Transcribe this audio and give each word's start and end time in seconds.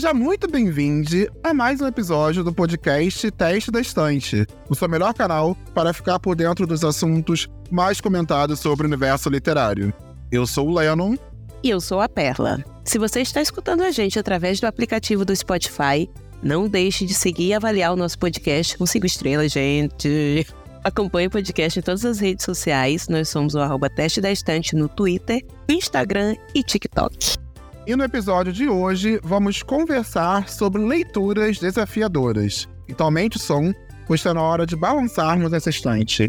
Seja 0.00 0.14
muito 0.14 0.50
bem-vindo 0.50 1.30
a 1.44 1.52
mais 1.52 1.82
um 1.82 1.86
episódio 1.86 2.42
do 2.42 2.54
podcast 2.54 3.30
Teste 3.32 3.70
da 3.70 3.82
Estante, 3.82 4.46
o 4.66 4.74
seu 4.74 4.88
melhor 4.88 5.12
canal 5.12 5.54
para 5.74 5.92
ficar 5.92 6.18
por 6.18 6.34
dentro 6.34 6.66
dos 6.66 6.82
assuntos 6.82 7.46
mais 7.70 8.00
comentados 8.00 8.60
sobre 8.60 8.86
o 8.86 8.88
universo 8.88 9.28
literário. 9.28 9.92
Eu 10.32 10.46
sou 10.46 10.68
o 10.68 10.74
Lennon. 10.74 11.16
E 11.62 11.68
eu 11.68 11.82
sou 11.82 12.00
a 12.00 12.08
Perla. 12.08 12.64
Se 12.82 12.98
você 12.98 13.20
está 13.20 13.42
escutando 13.42 13.82
a 13.82 13.90
gente 13.90 14.18
através 14.18 14.58
do 14.58 14.66
aplicativo 14.66 15.22
do 15.22 15.36
Spotify, 15.36 16.08
não 16.42 16.66
deixe 16.66 17.04
de 17.04 17.12
seguir 17.12 17.48
e 17.48 17.52
avaliar 17.52 17.92
o 17.92 17.96
nosso 17.96 18.18
podcast 18.18 18.78
com 18.78 18.86
cinco 18.86 19.04
estrelas, 19.04 19.52
gente. 19.52 20.46
Acompanhe 20.82 21.26
o 21.26 21.30
podcast 21.30 21.78
em 21.78 21.82
todas 21.82 22.06
as 22.06 22.20
redes 22.20 22.46
sociais. 22.46 23.06
Nós 23.06 23.28
somos 23.28 23.54
o 23.54 23.58
arroba 23.58 23.90
Teste 23.90 24.22
da 24.22 24.32
Estante 24.32 24.74
no 24.74 24.88
Twitter, 24.88 25.44
Instagram 25.68 26.36
e 26.54 26.62
TikTok. 26.62 27.49
E 27.86 27.96
no 27.96 28.04
episódio 28.04 28.52
de 28.52 28.68
hoje, 28.68 29.18
vamos 29.22 29.62
conversar 29.62 30.48
sobre 30.48 30.82
leituras 30.82 31.58
desafiadoras. 31.58 32.68
Então 32.86 33.06
aumente 33.06 33.36
o 33.36 33.40
som, 33.40 33.72
pois 34.06 34.20
está 34.20 34.34
na 34.34 34.42
hora 34.42 34.66
de 34.66 34.76
balançarmos 34.76 35.52
essa 35.52 35.70
estante. 35.70 36.28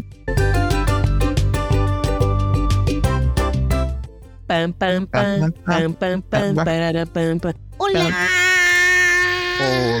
Pam, 4.46 4.72
pam, 4.72 5.06
pam, 5.06 5.50
pam, 5.64 5.92
pam, 5.92 6.20
pam, 6.22 6.54
parara, 6.54 7.06
pam, 7.06 7.38
pam. 7.38 7.54
Olá! 7.78 8.00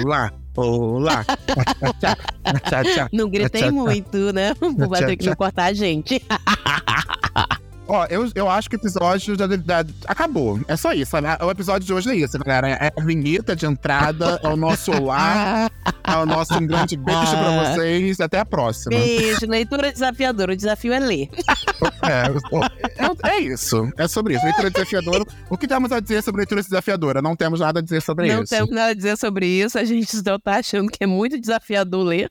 Olá! 0.02 0.32
Olá! 0.54 1.24
Não 3.12 3.30
gritei 3.30 3.70
muito, 3.70 4.32
né? 4.32 4.52
O 4.60 4.88
Patrick 4.88 5.24
não 5.24 5.34
cortar 5.34 5.66
a 5.66 5.72
gente. 5.72 6.22
Ó, 7.88 8.06
eu, 8.08 8.30
eu 8.34 8.48
acho 8.48 8.70
que 8.70 8.76
o 8.76 8.78
episódio 8.78 9.36
já, 9.36 9.46
já 9.46 9.84
acabou. 10.06 10.60
É 10.68 10.76
só 10.76 10.92
isso. 10.92 11.20
Né? 11.20 11.36
O 11.40 11.50
episódio 11.50 11.86
de 11.86 11.92
hoje 11.92 12.10
é 12.10 12.16
isso, 12.16 12.38
galera. 12.38 12.68
É 12.68 12.92
a 12.96 13.04
vinheta 13.04 13.54
de 13.54 13.66
entrada, 13.66 14.40
é 14.42 14.48
o 14.48 14.56
nosso 14.56 14.92
olá, 14.92 15.70
é 16.04 16.16
o 16.16 16.26
nosso 16.26 16.54
um 16.54 16.66
grande 16.66 16.96
beijo 16.96 17.30
pra 17.30 17.74
vocês. 17.74 18.20
Até 18.20 18.38
a 18.40 18.44
próxima. 18.44 18.96
Beijo, 18.96 19.46
leitura 19.46 19.92
desafiadora. 19.92 20.52
O 20.52 20.56
desafio 20.56 20.92
é 20.92 20.98
ler. 20.98 21.28
É, 22.04 22.24
é, 22.96 23.28
é 23.30 23.40
isso. 23.40 23.88
É 23.96 24.06
sobre 24.08 24.34
isso. 24.34 24.44
Leitura 24.44 24.70
desafiadora. 24.70 25.24
O 25.50 25.56
que 25.56 25.66
temos 25.66 25.92
a 25.92 26.00
dizer 26.00 26.22
sobre 26.22 26.40
leitura 26.40 26.62
desafiadora? 26.62 27.22
Não 27.22 27.34
temos 27.36 27.60
nada 27.60 27.80
a 27.80 27.82
dizer 27.82 28.02
sobre 28.02 28.32
Não 28.32 28.42
isso. 28.42 28.50
temos 28.54 28.70
nada 28.70 28.90
a 28.90 28.94
dizer 28.94 29.16
sobre 29.16 29.46
isso. 29.46 29.78
A 29.78 29.84
gente 29.84 30.14
não 30.24 30.38
tá 30.38 30.56
achando 30.56 30.90
que 30.90 31.02
é 31.02 31.06
muito 31.06 31.40
desafiador 31.40 32.04
ler. 32.04 32.30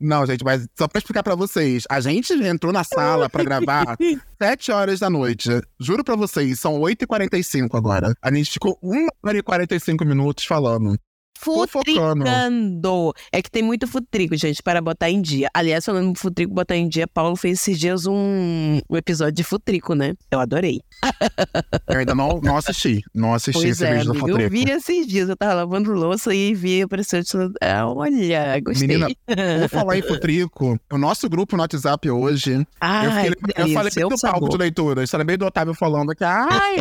Não, 0.00 0.24
gente, 0.26 0.44
mas 0.44 0.66
só 0.76 0.86
pra 0.88 0.98
explicar 0.98 1.22
pra 1.22 1.34
vocês. 1.34 1.84
A 1.90 2.00
gente 2.00 2.32
entrou 2.32 2.72
na 2.72 2.84
sala 2.84 3.28
pra 3.28 3.44
gravar 3.44 3.96
7 4.40 4.72
horas 4.72 5.00
da 5.00 5.10
noite. 5.10 5.48
Juro 5.78 6.02
pra 6.04 6.16
vocês, 6.16 6.58
são 6.58 6.78
8h45 6.80 7.68
agora. 7.74 8.14
A 8.22 8.32
gente 8.32 8.50
ficou 8.52 8.78
1 8.82 9.08
hora 9.24 9.38
e 9.38 9.42
45 9.42 10.04
minutos 10.04 10.44
falando. 10.44 10.98
Fofocando. 11.40 12.24
Futricando. 12.24 13.14
É 13.32 13.40
que 13.40 13.50
tem 13.50 13.62
muito 13.62 13.86
futrico, 13.86 14.36
gente, 14.36 14.62
para 14.62 14.80
botar 14.80 15.10
em 15.10 15.22
dia. 15.22 15.48
Aliás, 15.54 15.84
falando 15.84 16.12
de 16.12 16.20
futrico 16.20 16.52
botar 16.52 16.76
em 16.76 16.88
dia, 16.88 17.06
Paulo 17.06 17.34
fez 17.36 17.58
esses 17.60 17.78
dias 17.78 18.06
um, 18.06 18.80
um 18.88 18.96
episódio 18.96 19.32
de 19.34 19.42
futrico, 19.44 19.94
né? 19.94 20.14
Eu 20.30 20.38
adorei. 20.40 20.80
Eu 21.88 21.98
ainda 21.98 22.14
não, 22.14 22.40
não 22.42 22.56
assisti. 22.56 23.02
Não 23.14 23.32
assisti 23.32 23.60
Pois 23.62 23.70
esse 23.70 23.84
é, 23.84 23.94
vídeo 23.98 24.12
do 24.12 24.24
amiga, 24.24 24.42
eu 24.42 24.50
vi 24.50 24.70
esses 24.70 25.06
dias, 25.06 25.28
eu 25.28 25.36
tava 25.36 25.54
lavando 25.54 25.92
louça 25.92 26.34
e 26.34 26.54
vi, 26.54 26.82
apareceu, 26.82 27.22
ah, 27.62 27.86
olha, 27.88 28.60
gostei. 28.60 28.86
Menina, 28.88 29.08
Vou 29.58 29.68
falar 29.70 29.98
em 29.98 30.02
Futrico. 30.02 30.78
O 30.92 30.98
nosso 30.98 31.28
grupo 31.28 31.56
no 31.56 31.62
WhatsApp 31.62 32.10
hoje. 32.10 32.52
eu, 32.52 32.66
Ai, 32.80 33.30
fiquei- 33.30 33.64
eu 33.64 33.68
falei 33.68 33.92
bem 33.94 34.08
do 34.08 34.18
palco 34.18 34.48
de 34.48 34.56
leitura. 34.56 35.02
Eu 35.02 35.08
falei 35.08 35.36
do 35.36 35.46
Otávio 35.46 35.74
falando 35.74 36.14
que, 36.14 36.24
ai, 36.24 36.76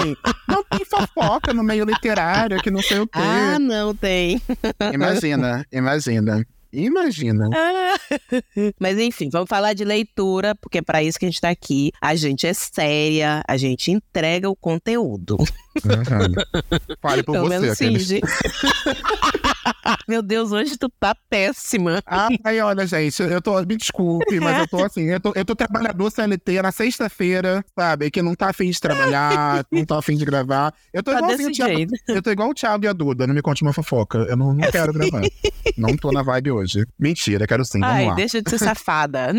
não 0.48 0.64
tem 0.64 0.86
fofoca 0.86 1.54
no 1.54 1.64
meio 1.64 1.86
literário, 1.86 2.62
que 2.62 2.70
não 2.72 2.82
sei 2.82 3.00
o 3.00 3.08
quê. 3.08 3.20
Ah, 3.20 3.58
não 3.60 3.96
tem. 3.96 4.42
Imagina, 4.94 5.66
imagina. 5.72 6.46
Imagina. 6.72 7.50
Mas 8.80 8.98
enfim, 9.00 9.30
vamos 9.32 9.50
falar 9.50 9.74
de 9.74 9.84
leitura, 9.84 10.54
porque 10.56 10.78
é 10.78 10.82
pra 10.82 11.02
isso 11.02 11.18
que 11.18 11.26
a 11.26 11.30
gente 11.30 11.42
tá 11.42 11.50
aqui. 11.50 11.92
A 12.00 12.16
gente 12.16 12.46
é 12.46 12.54
séria, 12.54 13.42
a 13.48 13.58
gente 13.58 13.92
entrega 13.92 14.50
o 14.50 14.56
conteúdo. 14.56 15.38
Uhum. 15.86 16.34
Fale 17.02 17.24
por 17.24 17.34
Pelo 17.34 17.48
você, 17.48 17.70
aqueles. 17.70 18.10
Meu 20.08 20.22
Deus, 20.22 20.52
hoje 20.52 20.78
tu 20.78 20.90
tá 21.00 21.16
péssima. 21.30 22.02
Ai, 22.44 22.60
olha, 22.62 22.86
gente, 22.86 23.22
eu 23.22 23.42
tô. 23.42 23.60
Me 23.62 23.78
desculpe, 23.78 24.40
mas 24.40 24.60
eu 24.60 24.68
tô 24.68 24.84
assim, 24.86 25.06
eu 25.06 25.20
tô, 25.20 25.34
eu 25.36 25.46
tô 25.46 25.56
trabalhador 25.56 26.12
CLT 26.12 26.62
na 26.62 26.72
sexta-feira, 26.72 27.64
sabe? 27.78 28.10
Que 28.10 28.22
não 28.22 28.36
tá 28.36 28.50
afim 28.50 28.70
de 28.70 28.80
trabalhar, 28.80 29.66
não 29.72 29.86
tá 29.86 29.98
afim 30.00 30.16
de 30.16 30.26
gravar. 30.26 30.74
Eu 30.94 31.04
tô 31.04 31.12
Tá 31.12 31.20
igualzinho 31.20 31.50
o 31.50 31.52
desse 31.52 31.64
Thiago. 31.64 31.92
Eu 32.08 32.22
tô 32.22 32.32
igual 32.32 32.50
o 32.50 32.54
Thiago 32.54 32.86
e 32.86 32.88
a 32.88 32.94
Duda, 32.94 33.28
não 33.28 33.34
me 33.34 33.42
conte 33.42 33.62
uma 33.62 33.74
fofoca. 33.74 34.20
Eu 34.20 34.38
não, 34.38 34.54
não 34.54 34.72
quero 34.72 34.94
gravar. 34.94 35.22
não 35.78 35.96
tô 35.96 36.12
na 36.12 36.22
vibe 36.22 36.52
hoje. 36.52 36.86
Mentira, 36.98 37.46
quero 37.48 37.66
sim, 37.66 37.80
vamos 37.80 37.96
Ai, 37.96 38.06
lá. 38.06 38.16
deixa 38.16 38.42
de 38.42 38.50
ser 38.50 38.58
safada. 38.60 39.34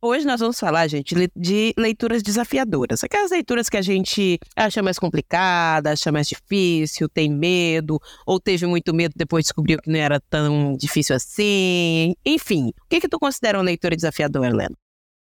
Hoje 0.00 0.24
nós 0.24 0.38
vamos 0.38 0.60
falar, 0.60 0.86
gente, 0.86 1.12
de 1.34 1.74
leituras 1.76 2.22
desafiadoras. 2.22 3.02
Aquelas 3.02 3.32
leituras 3.32 3.68
que 3.68 3.76
a 3.76 3.82
gente 3.82 4.38
acha 4.54 4.80
mais 4.80 4.96
complicada, 4.96 5.90
acha 5.90 6.12
mais 6.12 6.28
difícil, 6.28 7.08
tem 7.08 7.28
medo, 7.28 8.00
ou 8.24 8.38
teve 8.38 8.64
muito 8.64 8.94
medo 8.94 9.14
depois 9.16 9.46
descobriu 9.46 9.76
que 9.82 9.90
não 9.90 9.98
era 9.98 10.20
tão 10.20 10.76
difícil 10.76 11.16
assim. 11.16 12.14
Enfim, 12.24 12.68
o 12.68 12.88
que 12.88 13.00
que 13.00 13.08
tu 13.08 13.18
considera 13.18 13.58
uma 13.58 13.64
leitura 13.64 13.96
desafiadora, 13.96 14.46
Helena? 14.46 14.76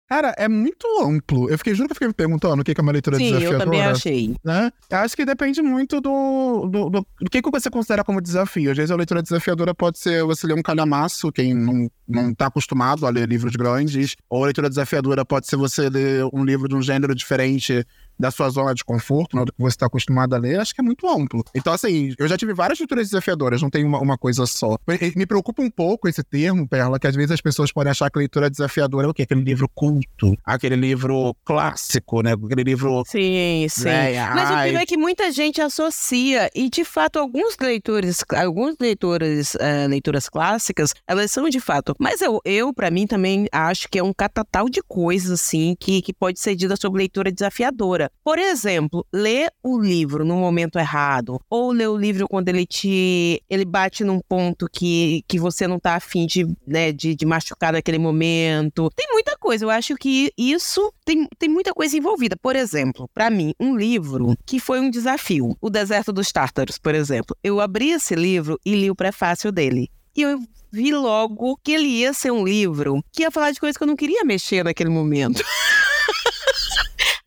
Cara, 0.08 0.34
é 0.38 0.48
muito 0.48 0.88
amplo. 1.02 1.50
Eu 1.50 1.58
fiquei, 1.58 1.76
juro 1.76 1.88
que 1.88 1.92
eu 1.92 1.96
fiquei 1.96 2.08
me 2.08 2.14
perguntando 2.14 2.62
o 2.62 2.64
que 2.64 2.72
é 2.72 2.82
uma 2.82 2.94
leitura 2.94 3.18
Sim, 3.18 3.26
eu 3.26 3.32
desafiadora. 3.32 3.66
também 3.66 3.82
achei. 3.86 4.36
né? 4.42 4.72
Eu 4.90 4.98
acho 5.00 5.16
que 5.18 5.26
depende 5.26 5.62
muito 5.62 6.00
do, 6.00 6.66
do, 6.72 6.90
do, 6.90 7.08
do 7.22 7.30
que, 7.30 7.42
que 7.42 7.52
você 7.52 7.70
considera 7.70 8.06
como 8.06 8.22
desafio. 8.22 8.72
Às 8.72 8.78
vezes 8.78 8.92
a 8.92 8.96
leitura 8.96 9.22
desafiadora 9.22 9.76
pode 9.76 10.00
ser 10.00 10.24
você 10.24 10.48
ler 10.48 10.54
um 10.54 10.62
calhamaço, 10.62 11.30
quem 11.30 11.54
não, 11.54 11.92
não 12.08 12.34
tá 12.34 12.48
acostumado 12.48 13.06
a 13.06 13.10
ler 13.10 13.28
livros 13.28 13.54
grandes, 13.58 14.16
ou 14.30 14.44
a 14.44 14.46
leitura 14.46 14.70
desafiadora 14.70 15.26
pode 15.26 15.48
ser 15.48 15.58
você 15.58 15.90
ler 15.90 16.26
um 16.32 16.46
livro 16.46 16.70
de 16.70 16.76
um 16.76 16.82
gênero 16.82 17.14
diferente 17.14 17.86
da 18.20 18.32
sua 18.32 18.50
zona 18.50 18.74
de 18.74 18.84
conforto, 18.84 19.36
né, 19.36 19.46
do 19.46 19.52
que 19.52 19.60
você 19.60 19.76
está 19.76 19.86
acostumado 19.86 20.34
a 20.34 20.38
ler, 20.38 20.60
acho 20.60 20.74
que 20.74 20.82
é 20.82 20.84
muito 20.84 21.08
amplo. 21.08 21.44
Então, 21.54 21.74
assim, 21.74 22.14
eu 22.18 22.28
já 22.28 22.38
tive 22.38 22.54
várias 22.54 22.80
leituras 22.80 23.08
desafiadoras, 23.08 23.62
não 23.62 23.70
tem 23.70 23.86
uma, 23.86 24.00
uma 24.00 24.18
coisa 24.18 24.46
só. 24.46 24.78
Me, 25.16 25.26
preocupa 25.26 25.62
um 25.62 25.70
pouco 25.70 26.08
esse 26.08 26.24
termo, 26.24 26.68
Perla, 26.68 27.00
que 27.00 27.08
às 27.08 27.16
vezes 27.16 27.32
as 27.32 27.42
pessoas 27.42 27.72
podem 27.72 27.92
achar 27.92 28.10
que 28.10 28.18
leitura 28.18 28.50
desafiadora 28.50 29.08
é 29.08 29.10
o 29.10 29.14
quê? 29.14 29.24
Aquele 29.24 29.42
livro 29.42 29.70
culto, 29.74 30.38
aquele 30.44 30.76
livro 30.76 31.36
clássico, 31.44 32.22
né? 32.22 32.34
Aquele 32.34 32.64
livro 32.64 33.04
Sim, 33.06 33.66
sim. 33.70 33.86
né? 33.86 34.30
Mas 34.34 34.50
o 34.50 34.54
Ai, 34.54 34.70
pior 34.72 34.82
é 34.82 34.86
que 34.86 34.98
muita 34.98 35.32
gente 35.32 35.62
associa, 35.62 36.50
e 36.56 36.70
de 36.70 36.84
fato, 36.84 37.20
alguns 37.20 37.58
leitores, 37.60 38.24
alguns 38.36 38.76
leitores, 38.80 39.56
eh, 39.56 39.88
leituras 39.88 40.30
clássicas, 40.30 40.94
elas 41.08 41.32
são 41.32 41.50
de 41.50 41.60
fato. 41.60 41.96
Mas 42.00 42.22
eu, 42.22 42.40
eu 42.46 42.74
para 42.74 42.92
mim, 42.92 43.08
também 43.08 43.48
acho 43.52 43.88
que 43.90 44.00
é 44.00 44.04
um 44.04 44.14
catatal 44.14 44.70
de 44.70 44.82
coisas, 44.82 45.32
assim, 45.32 45.76
que, 45.80 46.02
que 46.02 46.14
pode 46.14 46.40
ser 46.40 46.56
dita 46.56 46.76
sobre 46.76 47.00
leitura 47.00 47.32
desafiadora. 47.32 48.07
Por 48.24 48.40
exemplo, 48.40 49.06
ler 49.14 49.52
o 49.64 49.80
livro 49.80 50.26
no 50.26 50.36
momento 50.38 50.78
errado, 50.78 51.40
ou 51.50 51.72
ler 51.72 51.88
o 51.88 51.98
livro 51.98 52.28
quando 52.28 52.50
ele 52.50 52.66
te. 52.66 53.42
ele 53.50 53.66
bate 53.66 54.04
num 54.04 54.20
ponto 54.20 54.68
que, 54.72 55.24
que 55.28 55.40
você 55.40 55.68
não 55.68 55.80
tá 55.80 55.96
afim 55.96 56.26
de, 56.26 56.46
né, 56.66 56.92
de, 56.92 57.16
de 57.16 57.26
machucar 57.26 57.74
naquele 57.74 57.98
momento. 57.98 58.90
Tem 58.96 59.08
muita 59.12 59.38
coisa. 59.38 59.66
Eu 59.66 59.70
acho 59.70 59.96
que 59.96 60.32
isso 60.38 60.94
tem, 61.06 61.28
tem 61.38 61.50
muita 61.50 61.74
coisa 61.74 61.98
envolvida. 61.98 62.36
Por 62.36 62.56
exemplo, 62.56 63.10
pra 63.14 63.30
mim, 63.30 63.54
um 63.60 63.76
livro 63.76 64.36
que 64.46 64.60
foi 64.60 64.80
um 64.80 64.90
desafio. 64.90 65.56
O 65.62 65.70
Deserto 65.70 66.12
dos 66.12 66.32
Tártaros, 66.32 66.78
por 66.78 66.96
exemplo. 66.96 67.36
Eu 67.44 67.60
abri 67.60 67.92
esse 67.92 68.16
livro 68.16 68.60
e 68.66 68.76
li 68.76 68.90
o 68.90 68.96
prefácio 68.96 69.52
dele. 69.52 69.90
E 70.16 70.22
eu 70.22 70.40
vi 70.72 70.92
logo 70.92 71.58
que 71.64 71.72
ele 71.72 71.88
ia 71.88 72.14
ser 72.14 72.32
um 72.32 72.44
livro 72.44 73.04
que 73.12 73.24
ia 73.24 73.32
falar 73.32 73.52
de 73.52 73.60
coisas 73.60 73.78
que 73.78 73.84
eu 73.84 73.88
não 73.88 73.96
queria 73.96 74.24
mexer 74.24 74.64
naquele 74.64 74.90
momento. 74.90 75.44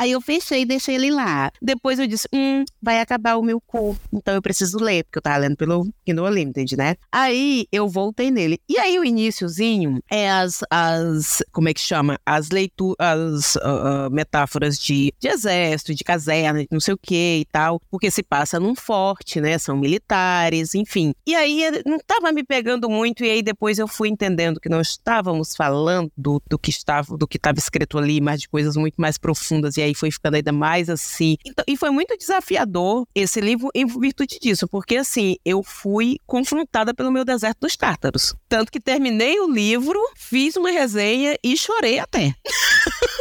Aí 0.01 0.13
eu 0.13 0.21
fechei 0.23 0.63
e 0.63 0.65
deixei 0.65 0.95
ele 0.95 1.11
lá. 1.11 1.53
Depois 1.61 1.99
eu 1.99 2.07
disse, 2.07 2.27
hum, 2.33 2.65
vai 2.81 3.03
acabar 3.03 3.37
o 3.37 3.43
meu 3.43 3.61
cu. 3.61 3.95
Então 4.11 4.33
eu 4.33 4.41
preciso 4.41 4.79
ler, 4.79 5.05
porque 5.05 5.19
eu 5.19 5.23
tava 5.23 5.37
lendo 5.37 5.59
pelo 5.59 5.87
Kindle 6.07 6.25
Unlimited, 6.27 6.75
né? 6.75 6.97
Aí 7.13 7.67
eu 7.71 7.87
voltei 7.87 8.31
nele. 8.31 8.59
E 8.67 8.79
aí 8.79 8.99
o 8.99 9.05
iníciozinho 9.05 10.03
é 10.11 10.31
as, 10.31 10.65
as 10.71 11.43
como 11.53 11.69
é 11.69 11.75
que 11.75 11.81
chama? 11.83 12.19
As 12.25 12.49
leituras, 12.49 12.97
as 12.99 13.57
ah, 13.59 14.07
ah, 14.07 14.11
metáforas 14.11 14.79
de, 14.79 15.13
de 15.21 15.29
exército, 15.29 15.95
de 15.95 16.03
caserna, 16.03 16.61
de 16.61 16.69
não 16.71 16.81
sei 16.81 16.95
o 16.95 16.99
que 16.99 17.41
e 17.41 17.45
tal. 17.53 17.79
Porque 17.91 18.11
se 18.11 18.23
passa 18.23 18.59
num 18.59 18.75
forte, 18.75 19.39
né? 19.39 19.59
São 19.59 19.77
militares, 19.77 20.75
enfim. 20.75 21.13
E 21.27 21.35
aí 21.35 21.63
não 21.85 21.99
tava 21.99 22.33
me 22.33 22.43
pegando 22.43 22.89
muito, 22.89 23.23
e 23.23 23.31
aí 23.31 23.43
depois 23.43 23.79
eu 23.79 23.87
fui 23.87 24.09
entendendo 24.09 24.61
que 24.61 24.71
nós 24.71 24.89
estávamos 24.93 25.55
falando 25.55 26.11
do, 26.17 26.43
do 26.49 26.59
que 26.59 26.71
estava 26.71 27.19
do 27.19 27.29
que 27.29 27.37
estava 27.37 27.59
escrito 27.59 27.99
ali, 27.99 28.19
mas 28.19 28.41
de 28.41 28.49
coisas 28.49 28.77
muito 28.77 28.95
mais 28.99 29.19
profundas, 29.19 29.77
e 29.77 29.83
aí 29.83 29.90
foi 29.95 30.11
ficando 30.11 30.35
ainda 30.37 30.53
mais 30.53 30.89
assim. 30.89 31.37
Então, 31.45 31.65
e 31.67 31.77
foi 31.77 31.91
muito 31.91 32.17
desafiador 32.17 33.07
esse 33.15 33.41
livro 33.41 33.69
em 33.75 33.87
virtude 33.87 34.39
disso, 34.41 34.69
porque 34.69 34.97
assim, 34.97 35.37
eu 35.45 35.63
fui 35.63 36.19
confrontada 36.27 36.95
pelo 36.95 37.11
meu 37.11 37.25
deserto 37.25 37.61
dos 37.61 37.77
tártaros. 37.77 38.35
Tanto 38.49 38.71
que 38.71 38.81
terminei 38.81 39.39
o 39.41 39.51
livro, 39.51 39.99
fiz 40.17 40.57
uma 40.57 40.71
resenha 40.71 41.37
e 41.43 41.57
chorei 41.57 41.99
até. 41.99 42.35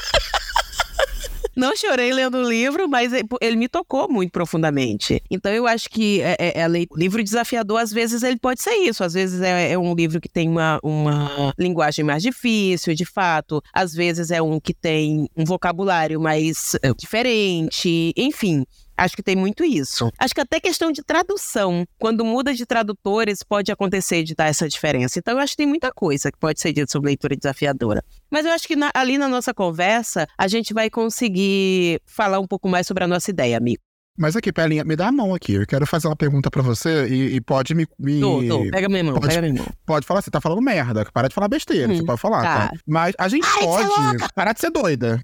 não 1.59 1.75
chorei 1.75 2.13
lendo 2.13 2.37
o 2.37 2.49
livro, 2.49 2.87
mas 2.87 3.11
ele 3.41 3.55
me 3.55 3.67
tocou 3.67 4.09
muito 4.09 4.31
profundamente. 4.31 5.21
Então 5.29 5.51
eu 5.51 5.67
acho 5.67 5.89
que 5.89 6.21
é, 6.21 6.35
é, 6.39 6.61
é 6.61 6.67
livro 6.95 7.23
desafiador, 7.23 7.79
às 7.79 7.91
vezes 7.91 8.23
ele 8.23 8.37
pode 8.37 8.61
ser 8.61 8.75
isso. 8.75 9.03
Às 9.03 9.13
vezes 9.13 9.41
é, 9.41 9.71
é 9.73 9.77
um 9.77 9.93
livro 9.93 10.21
que 10.21 10.29
tem 10.29 10.47
uma, 10.49 10.79
uma 10.81 11.53
linguagem 11.57 12.03
mais 12.05 12.23
difícil, 12.23 12.95
de 12.95 13.05
fato. 13.05 13.61
Às 13.73 13.93
vezes 13.93 14.31
é 14.31 14.41
um 14.41 14.59
que 14.59 14.73
tem 14.73 15.29
um 15.35 15.43
vocabulário 15.43 16.19
mais 16.19 16.75
é, 16.81 16.93
diferente. 16.93 18.13
Enfim, 18.15 18.65
Acho 18.99 19.15
que 19.15 19.23
tem 19.23 19.35
muito 19.35 19.63
isso. 19.63 20.11
Acho 20.17 20.35
que 20.35 20.41
até 20.41 20.59
questão 20.59 20.91
de 20.91 21.01
tradução. 21.01 21.85
Quando 21.97 22.25
muda 22.25 22.53
de 22.53 22.65
tradutores, 22.65 23.43
pode 23.43 23.71
acontecer 23.71 24.23
de 24.23 24.35
dar 24.35 24.47
essa 24.47 24.67
diferença. 24.67 25.19
Então, 25.19 25.35
eu 25.35 25.39
acho 25.39 25.53
que 25.53 25.57
tem 25.57 25.67
muita 25.67 25.91
coisa 25.91 26.29
que 26.31 26.37
pode 26.37 26.59
ser 26.59 26.73
dita 26.73 26.91
sobre 26.91 27.07
leitura 27.07 27.35
desafiadora. 27.35 28.03
Mas 28.29 28.45
eu 28.45 28.51
acho 28.51 28.67
que 28.67 28.75
na, 28.75 28.91
ali 28.93 29.17
na 29.17 29.29
nossa 29.29 29.53
conversa, 29.53 30.27
a 30.37 30.47
gente 30.47 30.73
vai 30.73 30.89
conseguir 30.89 32.01
falar 32.05 32.39
um 32.39 32.47
pouco 32.47 32.67
mais 32.67 32.85
sobre 32.85 33.03
a 33.03 33.07
nossa 33.07 33.31
ideia, 33.31 33.57
amigo. 33.57 33.88
Mas 34.19 34.35
aqui, 34.35 34.51
Pelinha, 34.51 34.83
me 34.83 34.97
dá 34.97 35.07
a 35.07 35.11
mão 35.13 35.33
aqui. 35.33 35.53
Eu 35.53 35.65
quero 35.65 35.87
fazer 35.87 36.09
uma 36.09 36.15
pergunta 36.15 36.51
pra 36.51 36.61
você 36.61 37.07
e, 37.07 37.35
e 37.35 37.41
pode 37.41 37.73
me. 37.73 37.87
me... 37.97 38.19
Tô, 38.19 38.43
tô. 38.45 38.69
Pega 38.69 38.89
minha 38.89 39.01
mão, 39.01 39.13
pode, 39.13 39.27
pega 39.29 39.41
minha 39.41 39.63
mão. 39.63 39.73
Pode 39.85 40.05
falar, 40.05 40.21
você 40.21 40.29
tá 40.29 40.41
falando 40.41 40.61
merda. 40.61 41.05
Para 41.13 41.29
de 41.29 41.33
falar 41.33 41.47
besteira, 41.47 41.89
hum, 41.89 41.95
você 41.95 42.03
pode 42.03 42.19
falar, 42.19 42.43
tá. 42.43 42.67
tá? 42.67 42.73
Mas 42.85 43.15
a 43.17 43.29
gente 43.29 43.47
Ai, 43.47 43.63
pode. 43.63 44.33
Parar 44.35 44.51
de 44.51 44.59
ser 44.59 44.71
doida. 44.71 45.23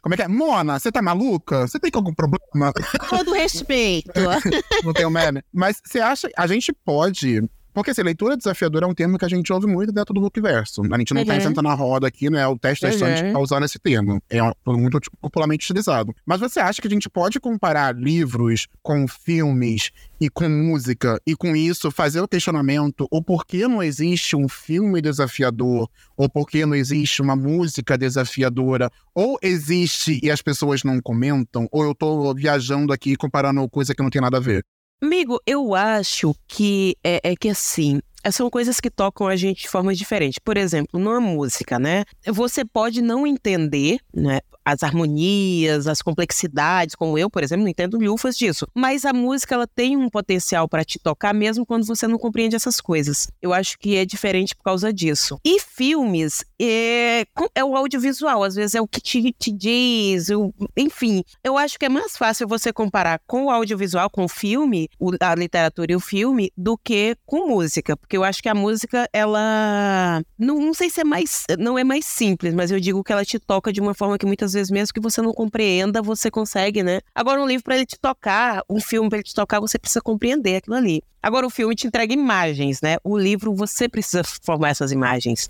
Como 0.00 0.14
é 0.14 0.16
que 0.16 0.22
é? 0.22 0.28
Mona, 0.28 0.78
você 0.78 0.92
tá 0.92 1.02
maluca? 1.02 1.66
Você 1.66 1.80
tem 1.80 1.90
algum 1.92 2.14
problema? 2.14 2.72
Todo 3.08 3.32
respeito. 3.32 4.12
Não 4.84 4.92
tenho 4.92 5.10
meme. 5.10 5.42
Mas 5.52 5.82
você 5.84 5.98
acha. 5.98 6.30
A 6.36 6.46
gente 6.46 6.72
pode 6.72 7.42
porque 7.72 7.90
assim, 7.90 8.02
leitura 8.02 8.36
desafiadora 8.36 8.86
é 8.86 8.88
um 8.88 8.94
termo 8.94 9.18
que 9.18 9.24
a 9.24 9.28
gente 9.28 9.52
ouve 9.52 9.66
muito 9.66 9.92
dentro 9.92 10.12
do 10.14 10.20
Bookverso. 10.20 10.82
A 10.90 10.98
gente 10.98 11.14
não 11.14 11.24
tá 11.24 11.34
uhum. 11.34 11.40
sentando 11.40 11.68
na 11.68 11.74
roda 11.74 12.06
aqui, 12.06 12.30
né? 12.30 12.46
O 12.46 12.58
teste 12.58 12.82
da 12.82 12.90
estante 12.90 13.22
uhum. 13.22 13.32
tá 13.32 13.38
usando 13.38 13.64
esse 13.64 13.78
termo. 13.78 14.22
É 14.28 14.40
muito 14.66 14.98
popularmente 15.20 15.64
utilizado. 15.64 16.14
Mas 16.24 16.40
você 16.40 16.60
acha 16.60 16.80
que 16.80 16.88
a 16.88 16.90
gente 16.90 17.08
pode 17.08 17.38
comparar 17.40 17.94
livros 17.94 18.66
com 18.82 19.06
filmes 19.06 19.90
e 20.20 20.28
com 20.28 20.48
música, 20.48 21.20
e 21.26 21.34
com 21.34 21.56
isso 21.56 21.90
fazer 21.90 22.20
o 22.20 22.28
questionamento 22.28 23.08
o 23.10 23.22
porquê 23.22 23.66
não 23.66 23.82
existe 23.82 24.36
um 24.36 24.48
filme 24.48 25.00
desafiador, 25.00 25.88
ou 26.14 26.28
porquê 26.28 26.66
não 26.66 26.74
existe 26.74 27.22
uma 27.22 27.34
música 27.34 27.96
desafiadora, 27.96 28.90
ou 29.14 29.38
existe 29.42 30.20
e 30.22 30.30
as 30.30 30.42
pessoas 30.42 30.84
não 30.84 31.00
comentam, 31.00 31.66
ou 31.72 31.84
eu 31.84 31.94
tô 31.94 32.34
viajando 32.34 32.92
aqui 32.92 33.16
comparando 33.16 33.66
coisa 33.70 33.94
que 33.94 34.02
não 34.02 34.10
tem 34.10 34.20
nada 34.20 34.36
a 34.36 34.40
ver? 34.40 34.64
Amigo, 35.02 35.40
eu 35.46 35.74
acho 35.74 36.34
que 36.46 36.94
é, 37.02 37.30
é 37.30 37.34
que 37.34 37.48
assim, 37.48 38.00
são 38.30 38.50
coisas 38.50 38.80
que 38.80 38.90
tocam 38.90 39.26
a 39.26 39.34
gente 39.34 39.62
de 39.62 39.68
forma 39.68 39.94
diferente. 39.94 40.38
Por 40.44 40.58
exemplo, 40.58 41.00
numa 41.00 41.20
música, 41.20 41.78
né? 41.78 42.04
Você 42.26 42.66
pode 42.66 43.00
não 43.00 43.26
entender, 43.26 43.98
né? 44.14 44.40
As 44.70 44.82
harmonias, 44.82 45.86
as 45.86 46.02
complexidades, 46.02 46.94
como 46.94 47.18
eu, 47.18 47.30
por 47.30 47.42
exemplo, 47.42 47.64
não 47.64 47.70
entendo 47.70 47.98
lufas 47.98 48.36
disso. 48.36 48.66
Mas 48.74 49.04
a 49.04 49.12
música 49.12 49.54
ela 49.54 49.66
tem 49.66 49.96
um 49.96 50.08
potencial 50.08 50.68
para 50.68 50.84
te 50.84 50.98
tocar 50.98 51.34
mesmo 51.34 51.66
quando 51.66 51.86
você 51.86 52.06
não 52.06 52.18
compreende 52.18 52.56
essas 52.56 52.80
coisas. 52.80 53.28
Eu 53.40 53.52
acho 53.52 53.78
que 53.78 53.96
é 53.96 54.04
diferente 54.04 54.54
por 54.54 54.64
causa 54.64 54.92
disso. 54.92 55.38
E 55.44 55.60
filmes 55.60 56.44
é, 56.60 57.24
é 57.54 57.64
o 57.64 57.76
audiovisual, 57.76 58.42
às 58.42 58.54
vezes 58.54 58.74
é 58.74 58.80
o 58.80 58.88
que 58.88 59.00
te, 59.00 59.32
te 59.32 59.52
diz, 59.52 60.28
eu, 60.28 60.54
enfim. 60.76 61.22
Eu 61.42 61.56
acho 61.56 61.78
que 61.78 61.86
é 61.86 61.88
mais 61.88 62.16
fácil 62.16 62.46
você 62.46 62.72
comparar 62.72 63.20
com 63.26 63.46
o 63.46 63.50
audiovisual, 63.50 64.10
com 64.10 64.24
o 64.24 64.28
filme, 64.28 64.88
o, 64.98 65.10
a 65.20 65.34
literatura 65.34 65.92
e 65.92 65.96
o 65.96 66.00
filme, 66.00 66.52
do 66.56 66.76
que 66.76 67.16
com 67.26 67.48
música, 67.48 67.96
porque 67.96 68.16
eu 68.16 68.24
acho 68.24 68.42
que 68.42 68.48
a 68.48 68.54
música 68.54 69.08
ela 69.12 70.22
não, 70.38 70.60
não 70.60 70.74
sei 70.74 70.90
se 70.90 71.00
é 71.00 71.04
mais 71.04 71.44
não 71.58 71.78
é 71.78 71.84
mais 71.84 72.04
simples, 72.04 72.54
mas 72.54 72.70
eu 72.70 72.80
digo 72.80 73.02
que 73.02 73.12
ela 73.12 73.24
te 73.24 73.38
toca 73.38 73.72
de 73.72 73.80
uma 73.80 73.94
forma 73.94 74.18
que 74.18 74.26
muitas 74.26 74.52
vezes 74.52 74.59
mesmo 74.68 74.92
que 74.92 75.00
você 75.00 75.22
não 75.22 75.32
compreenda, 75.32 76.02
você 76.02 76.28
consegue, 76.28 76.82
né? 76.82 77.00
Agora, 77.14 77.40
um 77.40 77.46
livro, 77.46 77.62
para 77.62 77.76
ele 77.76 77.86
te 77.86 77.96
tocar, 77.98 78.64
um 78.68 78.80
filme, 78.80 79.08
para 79.08 79.18
ele 79.18 79.24
te 79.24 79.34
tocar, 79.34 79.60
você 79.60 79.78
precisa 79.78 80.00
compreender 80.00 80.56
aquilo 80.56 80.74
ali. 80.74 81.02
Agora, 81.22 81.46
o 81.46 81.50
filme 81.50 81.76
te 81.76 81.86
entrega 81.86 82.12
imagens, 82.12 82.80
né? 82.82 82.96
O 83.04 83.16
livro, 83.16 83.54
você 83.54 83.88
precisa 83.88 84.22
formar 84.42 84.70
essas 84.70 84.90
imagens. 84.90 85.48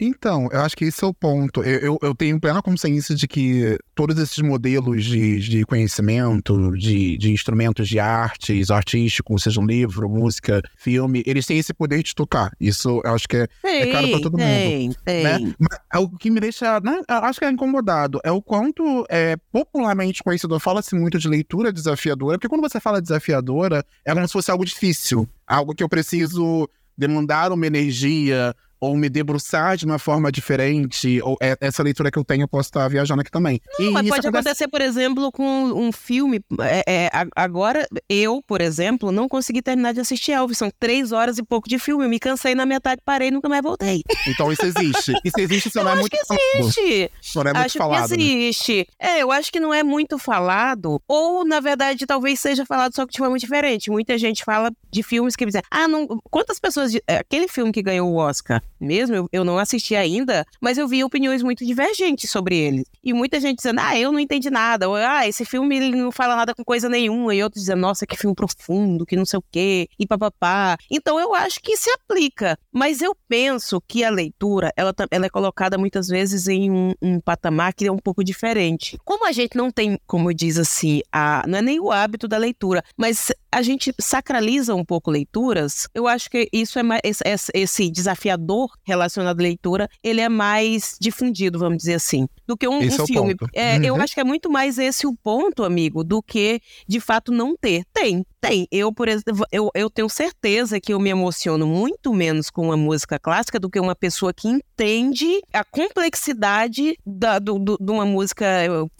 Então, 0.00 0.48
eu 0.50 0.60
acho 0.62 0.74
que 0.74 0.86
esse 0.86 1.04
é 1.04 1.06
o 1.06 1.12
ponto. 1.12 1.62
Eu, 1.62 1.78
eu, 1.80 1.98
eu, 2.02 2.14
tenho 2.14 2.40
plena 2.40 2.62
consciência 2.62 3.14
de 3.14 3.28
que 3.28 3.78
todos 3.94 4.18
esses 4.18 4.38
modelos 4.38 5.04
de, 5.04 5.38
de 5.40 5.64
conhecimento, 5.66 6.72
de, 6.72 7.18
de 7.18 7.30
instrumentos 7.30 7.86
de 7.86 7.98
artes, 8.00 8.70
artístico, 8.70 9.38
seja 9.38 9.60
um 9.60 9.66
livro, 9.66 10.08
música, 10.08 10.62
filme, 10.76 11.22
eles 11.26 11.44
têm 11.44 11.58
esse 11.58 11.74
poder 11.74 12.02
de 12.02 12.14
tocar. 12.14 12.50
Isso 12.58 13.02
eu 13.04 13.14
acho 13.14 13.28
que 13.28 13.36
é, 13.36 13.48
é 13.62 13.86
claro 13.90 14.08
para 14.08 14.20
todo 14.20 14.36
tem, 14.38 14.88
mundo. 14.88 14.96
Tem. 15.04 15.22
Né? 15.22 15.54
Mas 15.58 15.78
é 15.92 15.98
o 15.98 16.08
que 16.08 16.30
me 16.30 16.40
deixa, 16.40 16.80
né, 16.80 17.02
acho 17.06 17.38
que 17.38 17.44
é 17.44 17.50
incomodado, 17.50 18.20
é 18.24 18.30
o 18.30 18.40
quanto 18.40 19.04
é, 19.10 19.36
popularmente 19.52 20.22
conhecido, 20.22 20.58
fala-se 20.58 20.94
muito 20.94 21.18
de 21.18 21.28
leitura 21.28 21.72
desafiadora, 21.72 22.38
porque 22.38 22.48
quando 22.48 22.62
você 22.62 22.80
fala 22.80 23.02
desafiadora, 23.02 23.84
é 24.04 24.14
como 24.14 24.26
se 24.26 24.32
fosse 24.32 24.50
algo 24.50 24.64
difícil, 24.64 25.28
algo 25.46 25.74
que 25.74 25.82
eu 25.82 25.88
preciso 25.88 26.68
demandar 26.96 27.52
uma 27.52 27.66
energia, 27.66 28.54
ou 28.80 28.96
me 28.96 29.08
debruçar 29.08 29.76
de 29.76 29.84
uma 29.84 29.98
forma 29.98 30.32
diferente, 30.32 31.20
ou 31.22 31.36
é, 31.40 31.56
essa 31.60 31.82
leitura 31.82 32.10
que 32.10 32.18
eu 32.18 32.24
tenho, 32.24 32.42
eu 32.42 32.48
posso 32.48 32.68
estar 32.68 32.88
viajando 32.88 33.20
aqui 33.20 33.30
também. 33.30 33.60
Não, 33.78 33.86
e 33.86 33.90
mas 33.90 34.08
pode 34.08 34.26
acontece... 34.26 34.48
acontecer, 34.48 34.68
por 34.68 34.80
exemplo, 34.80 35.30
com 35.30 35.44
um 35.44 35.92
filme. 35.92 36.40
É, 36.60 36.82
é, 36.86 37.10
agora, 37.36 37.86
eu, 38.08 38.42
por 38.46 38.60
exemplo, 38.60 39.12
não 39.12 39.28
consegui 39.28 39.60
terminar 39.60 39.92
de 39.92 40.00
assistir 40.00 40.32
Elvis. 40.32 40.58
São 40.58 40.70
três 40.78 41.12
horas 41.12 41.38
e 41.38 41.42
pouco 41.42 41.68
de 41.68 41.78
filme. 41.78 42.04
Eu 42.04 42.08
me 42.08 42.18
cansei 42.18 42.54
na 42.54 42.64
metade, 42.64 43.02
parei 43.04 43.28
e 43.28 43.30
nunca 43.30 43.48
mais 43.48 43.62
voltei. 43.62 44.02
Então 44.26 44.50
isso 44.52 44.64
existe. 44.64 45.12
Isso 45.24 45.38
existe, 45.38 45.68
isso 45.68 45.82
não 45.82 45.90
é 45.90 45.96
muito 45.96 46.16
falado. 46.26 46.40
existe. 46.56 47.10
Não 47.34 47.42
é 47.42 47.44
muito 47.44 47.56
acho 47.58 47.78
falado. 47.78 48.08
Que 48.08 48.14
existe. 48.14 48.78
Né? 48.78 48.84
É, 48.98 49.22
eu 49.22 49.30
acho 49.30 49.52
que 49.52 49.60
não 49.60 49.74
é 49.74 49.82
muito 49.82 50.18
falado. 50.18 51.00
Ou, 51.06 51.44
na 51.44 51.60
verdade, 51.60 52.06
talvez 52.06 52.40
seja 52.40 52.64
falado 52.64 52.94
só 52.94 53.06
que 53.06 53.12
de 53.12 53.18
forma 53.18 53.38
diferente. 53.38 53.90
Muita 53.90 54.16
gente 54.16 54.44
fala 54.44 54.70
de 54.90 55.02
filmes 55.02 55.36
que 55.36 55.44
dizem, 55.44 55.62
ah, 55.70 55.86
não. 55.86 56.06
Quantas 56.30 56.58
pessoas. 56.58 56.94
É, 57.06 57.18
aquele 57.18 57.48
filme 57.48 57.72
que 57.72 57.82
ganhou 57.82 58.10
o 58.10 58.16
Oscar 58.16 58.62
mesmo, 58.80 59.14
eu, 59.14 59.28
eu 59.32 59.44
não 59.44 59.58
assisti 59.58 59.94
ainda, 59.94 60.44
mas 60.60 60.78
eu 60.78 60.88
vi 60.88 61.04
opiniões 61.04 61.42
muito 61.42 61.64
divergentes 61.64 62.30
sobre 62.30 62.56
ele. 62.56 62.84
E 63.02 63.12
muita 63.12 63.40
gente 63.40 63.56
dizendo, 63.56 63.80
ah, 63.80 63.98
eu 63.98 64.12
não 64.12 64.20
entendi 64.20 64.50
nada, 64.50 64.88
ou 64.88 64.96
ah, 64.96 65.26
esse 65.26 65.44
filme 65.44 65.76
ele 65.76 65.96
não 65.96 66.10
fala 66.10 66.36
nada 66.36 66.54
com 66.54 66.64
coisa 66.64 66.88
nenhuma, 66.88 67.34
e 67.34 67.42
outros 67.42 67.62
dizendo, 67.62 67.80
nossa, 67.80 68.06
que 68.06 68.16
filme 68.16 68.34
profundo, 68.34 69.06
que 69.06 69.16
não 69.16 69.24
sei 69.24 69.38
o 69.38 69.44
quê, 69.50 69.88
e 69.98 70.06
papapá. 70.06 70.76
Então 70.90 71.18
eu 71.18 71.34
acho 71.34 71.60
que 71.60 71.76
se 71.76 71.90
aplica, 71.90 72.58
mas 72.72 73.00
eu 73.00 73.16
penso 73.28 73.80
que 73.86 74.04
a 74.04 74.10
leitura, 74.10 74.72
ela, 74.76 74.94
ela 75.10 75.26
é 75.26 75.30
colocada 75.30 75.78
muitas 75.78 76.08
vezes 76.08 76.48
em 76.48 76.70
um, 76.70 76.92
um 77.00 77.20
patamar 77.20 77.74
que 77.74 77.86
é 77.86 77.92
um 77.92 77.98
pouco 77.98 78.24
diferente. 78.24 78.98
Como 79.04 79.26
a 79.26 79.32
gente 79.32 79.56
não 79.56 79.70
tem, 79.70 79.98
como 80.06 80.32
diz 80.32 80.58
assim, 80.58 81.00
a, 81.12 81.44
não 81.46 81.58
é 81.58 81.62
nem 81.62 81.80
o 81.80 81.90
hábito 81.90 82.28
da 82.28 82.36
leitura, 82.36 82.82
mas 82.96 83.32
a 83.52 83.62
gente 83.62 83.92
sacraliza 83.98 84.74
um 84.74 84.84
pouco 84.84 85.10
leituras, 85.10 85.88
eu 85.94 86.06
acho 86.06 86.30
que 86.30 86.48
isso 86.52 86.78
é 86.78 86.82
mais, 86.82 87.00
esse, 87.04 87.50
esse 87.52 87.90
desafiador 87.90 88.70
relacionado 88.84 89.38
à 89.38 89.42
leitura, 89.42 89.88
ele 90.02 90.20
é 90.20 90.28
mais 90.28 90.96
difundido, 91.00 91.58
vamos 91.58 91.78
dizer 91.78 91.94
assim, 91.94 92.28
do 92.46 92.56
que 92.56 92.68
um, 92.68 92.78
um 92.78 92.82
é 92.82 93.06
filme. 93.06 93.36
É, 93.52 93.76
uhum. 93.76 93.84
Eu 93.84 93.96
acho 93.96 94.14
que 94.14 94.20
é 94.20 94.24
muito 94.24 94.50
mais 94.50 94.78
esse 94.78 95.06
o 95.06 95.14
ponto, 95.14 95.64
amigo, 95.64 96.04
do 96.04 96.22
que 96.22 96.60
de 96.86 97.00
fato 97.00 97.32
não 97.32 97.56
ter. 97.56 97.84
Tem, 97.92 98.24
tem. 98.40 98.66
Eu, 98.70 98.92
por 98.92 99.08
exemplo, 99.08 99.44
eu, 99.52 99.70
eu 99.74 99.90
tenho 99.90 100.08
certeza 100.08 100.80
que 100.80 100.92
eu 100.92 100.98
me 100.98 101.10
emociono 101.10 101.66
muito 101.66 102.12
menos 102.12 102.50
com 102.50 102.66
uma 102.66 102.76
música 102.76 103.18
clássica 103.18 103.60
do 103.60 103.68
que 103.68 103.78
uma 103.78 103.94
pessoa 103.94 104.32
que 104.32 104.48
entende 104.48 105.40
a 105.52 105.62
complexidade 105.62 106.96
da, 107.04 107.38
do, 107.38 107.58
do, 107.58 107.76
de 107.78 107.92
uma 107.92 108.06
música 108.06 108.46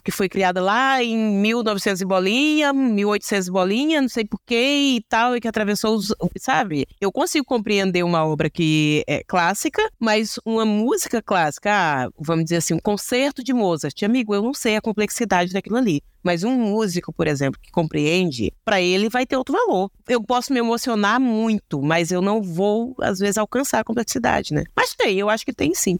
que 0.05 0.11
foi 0.11 0.29
criada 0.29 0.61
lá 0.61 1.03
em 1.03 1.17
1900 1.17 2.03
e 2.03 2.05
bolinha, 2.05 2.73
1800 2.73 3.49
e 3.49 3.51
bolinha, 3.51 4.01
não 4.03 4.09
sei 4.09 4.25
porquê 4.25 4.97
e 4.97 5.05
tal, 5.09 5.37
e 5.37 5.41
que 5.41 5.49
atravessou 5.49 5.97
os. 5.97 6.15
Sabe? 6.39 6.87
Eu 7.01 7.11
consigo 7.11 7.45
compreender 7.45 8.03
uma 8.03 8.25
obra 8.25 8.51
que 8.51 9.03
é 9.07 9.23
clássica, 9.25 9.89
mas 9.99 10.39
uma 10.45 10.65
música 10.65 11.23
clássica, 11.23 11.71
ah, 11.73 12.11
vamos 12.19 12.45
dizer 12.45 12.57
assim, 12.57 12.75
um 12.75 12.79
concerto 12.79 13.43
de 13.43 13.53
Mozart, 13.53 14.03
amigo, 14.03 14.35
eu 14.35 14.43
não 14.43 14.53
sei 14.53 14.77
a 14.77 14.81
complexidade 14.81 15.53
daquilo 15.53 15.77
ali. 15.77 16.03
Mas 16.23 16.45
um 16.45 16.57
músico, 16.57 17.13
por 17.13 17.27
exemplo, 17.27 17.61
que 17.61 17.71
compreende, 17.71 18.53
para 18.65 18.81
ele 18.81 19.09
vai 19.09 19.27
ter 19.27 19.37
outro 19.37 19.55
valor. 19.55 19.91
Eu 20.09 20.23
posso 20.23 20.53
me 20.53 20.59
emocionar 20.59 21.21
muito, 21.21 21.83
mas 21.83 22.11
eu 22.11 22.21
não 22.21 22.43
vou, 22.43 22.95
às 23.01 23.19
vezes, 23.19 23.39
alcançar 23.39 23.81
a 23.81 23.85
complexidade, 23.85 24.53
né? 24.55 24.65
Mas 24.77 24.95
tem, 24.95 25.19
eu 25.19 25.29
acho 25.29 25.45
que 25.45 25.53
tem 25.53 25.75
sim. 25.75 25.99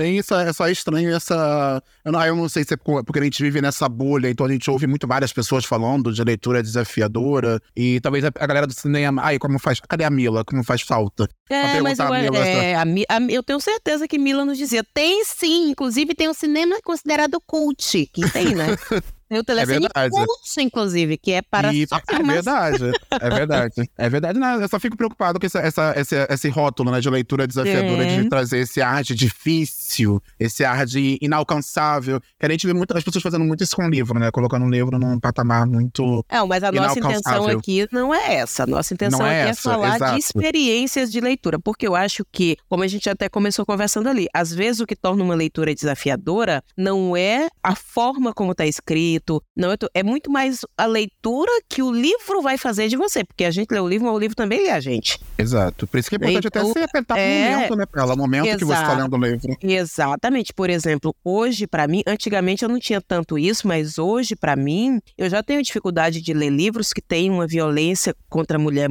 Tem 0.00 0.16
isso, 0.16 0.34
é 0.34 0.50
só 0.50 0.66
estranho 0.66 1.14
essa. 1.14 1.82
Eu 2.02 2.12
não, 2.12 2.24
eu 2.24 2.34
não 2.34 2.48
sei 2.48 2.64
se 2.64 2.72
é 2.72 2.76
porque 2.76 3.18
a 3.18 3.22
gente 3.22 3.42
vive 3.42 3.60
nessa 3.60 3.86
bolha, 3.86 4.30
então 4.30 4.46
a 4.46 4.50
gente 4.50 4.70
ouve 4.70 4.86
muito 4.86 5.06
várias 5.06 5.30
pessoas 5.30 5.66
falando 5.66 6.10
de 6.10 6.24
leitura 6.24 6.62
desafiadora. 6.62 7.60
E 7.76 8.00
talvez 8.00 8.24
a, 8.24 8.30
galera 8.30 8.66
do 8.66 8.72
cinema. 8.72 9.20
Ai, 9.22 9.38
como 9.38 9.58
faz. 9.58 9.78
Cadê 9.80 10.04
a 10.04 10.10
Mila? 10.10 10.42
Como 10.42 10.64
faz 10.64 10.80
falta? 10.80 11.28
É, 11.50 11.82
mas 11.82 11.98
eu, 11.98 12.10
Mila, 12.10 12.38
é, 12.38 12.74
a, 12.76 12.82
a, 12.82 13.20
eu 13.28 13.42
tenho 13.42 13.60
certeza 13.60 14.08
que 14.08 14.18
Mila 14.18 14.42
nos 14.42 14.56
dizia. 14.56 14.82
Tem 14.94 15.22
sim, 15.24 15.70
inclusive 15.70 16.14
tem 16.14 16.30
um 16.30 16.34
cinema 16.34 16.76
considerado 16.82 17.38
cult. 17.46 18.06
Que 18.10 18.30
tem, 18.30 18.54
né? 18.54 18.68
Tem 19.30 19.38
o 19.38 19.44
Telecine 19.44 19.86
é 19.94 20.10
curso, 20.10 20.60
inclusive, 20.60 21.16
que 21.16 21.30
é 21.30 21.40
para 21.40 21.72
e, 21.72 21.84
É 21.84 22.20
verdade, 22.20 22.90
é 23.12 23.30
verdade. 23.30 23.90
É 23.96 24.08
verdade, 24.08 24.38
não, 24.40 24.60
eu 24.60 24.68
só 24.68 24.80
fico 24.80 24.96
preocupado 24.96 25.38
com 25.38 25.46
essa, 25.46 25.60
essa, 25.60 25.94
esse, 25.96 26.16
esse 26.28 26.48
rótulo 26.48 26.90
né, 26.90 27.00
de 27.00 27.08
leitura 27.08 27.46
desafiadora, 27.46 28.04
é. 28.04 28.22
de 28.22 28.28
trazer 28.28 28.58
esse 28.58 28.82
ar 28.82 29.04
de 29.04 29.14
difícil, 29.14 30.20
esse 30.36 30.64
ar 30.64 30.84
de 30.84 31.16
inalcançável. 31.22 32.20
Que 32.40 32.46
a 32.46 32.50
gente 32.50 32.66
vê 32.66 32.72
muitas 32.72 33.04
pessoas 33.04 33.22
fazendo 33.22 33.44
muito 33.44 33.62
isso 33.62 33.76
com 33.76 33.86
o 33.86 33.88
livro, 33.88 34.18
né? 34.18 34.32
Colocando 34.32 34.66
o 34.66 34.68
livro 34.68 34.98
num 34.98 35.20
patamar 35.20 35.64
muito. 35.64 36.24
É, 36.28 36.42
mas 36.44 36.64
a 36.64 36.72
nossa 36.72 36.98
intenção 36.98 37.46
aqui 37.46 37.86
não 37.92 38.12
é 38.12 38.34
essa. 38.34 38.64
A 38.64 38.66
nossa 38.66 38.92
intenção 38.92 39.24
é 39.24 39.42
aqui 39.42 39.46
é, 39.46 39.50
essa, 39.50 39.70
é 39.70 39.72
falar 39.74 39.94
exato. 39.94 40.12
de 40.14 40.18
experiências 40.18 41.12
de 41.12 41.20
leitura, 41.20 41.56
porque 41.60 41.86
eu 41.86 41.94
acho 41.94 42.24
que, 42.32 42.56
como 42.68 42.82
a 42.82 42.88
gente 42.88 43.08
até 43.08 43.28
começou 43.28 43.64
conversando 43.64 44.08
ali, 44.08 44.26
às 44.34 44.52
vezes 44.52 44.80
o 44.80 44.86
que 44.86 44.96
torna 44.96 45.22
uma 45.22 45.36
leitura 45.36 45.72
desafiadora 45.72 46.64
não 46.76 47.16
é 47.16 47.48
a 47.62 47.76
forma 47.76 48.34
como 48.34 48.50
está 48.50 48.66
escrito, 48.66 49.19
não 49.56 49.72
é, 49.72 49.76
é 49.94 50.02
muito 50.02 50.30
mais 50.30 50.60
a 50.76 50.86
leitura 50.86 51.50
que 51.68 51.82
o 51.82 51.92
livro 51.92 52.42
vai 52.42 52.56
fazer 52.56 52.88
de 52.88 52.96
você, 52.96 53.24
porque 53.24 53.44
a 53.44 53.50
gente 53.50 53.70
lê 53.70 53.80
o 53.80 53.88
livro, 53.88 54.06
mas 54.06 54.16
o 54.16 54.18
livro 54.18 54.36
também 54.36 54.62
lê 54.62 54.70
a 54.70 54.80
gente. 54.80 55.18
Exato. 55.36 55.86
Por 55.86 55.98
isso 55.98 56.08
que 56.08 56.16
é 56.16 56.18
importante 56.18 56.46
então, 56.46 56.62
até 56.62 56.72
você 56.72 56.84
apertar 56.84 57.18
é... 57.18 57.48
o 57.48 57.52
momento, 57.52 57.76
né, 57.76 57.86
Pela? 57.86 58.14
O 58.14 58.16
momento 58.16 58.46
Exato. 58.46 58.58
que 58.58 58.64
você 58.64 58.80
está 58.80 58.94
lendo 58.94 59.14
o 59.14 59.18
livro. 59.18 59.56
Exatamente. 59.62 60.52
Por 60.52 60.70
exemplo, 60.70 61.14
hoje, 61.24 61.66
para 61.66 61.86
mim, 61.86 62.02
antigamente 62.06 62.62
eu 62.62 62.68
não 62.68 62.78
tinha 62.78 63.00
tanto 63.00 63.38
isso, 63.38 63.66
mas 63.66 63.98
hoje, 63.98 64.36
para 64.36 64.56
mim, 64.56 65.00
eu 65.16 65.28
já 65.28 65.42
tenho 65.42 65.62
dificuldade 65.62 66.20
de 66.20 66.32
ler 66.32 66.50
livros 66.50 66.92
que 66.92 67.02
têm 67.02 67.30
uma 67.30 67.46
violência 67.46 68.14
contra 68.28 68.56
a 68.56 68.60
mulher 68.60 68.88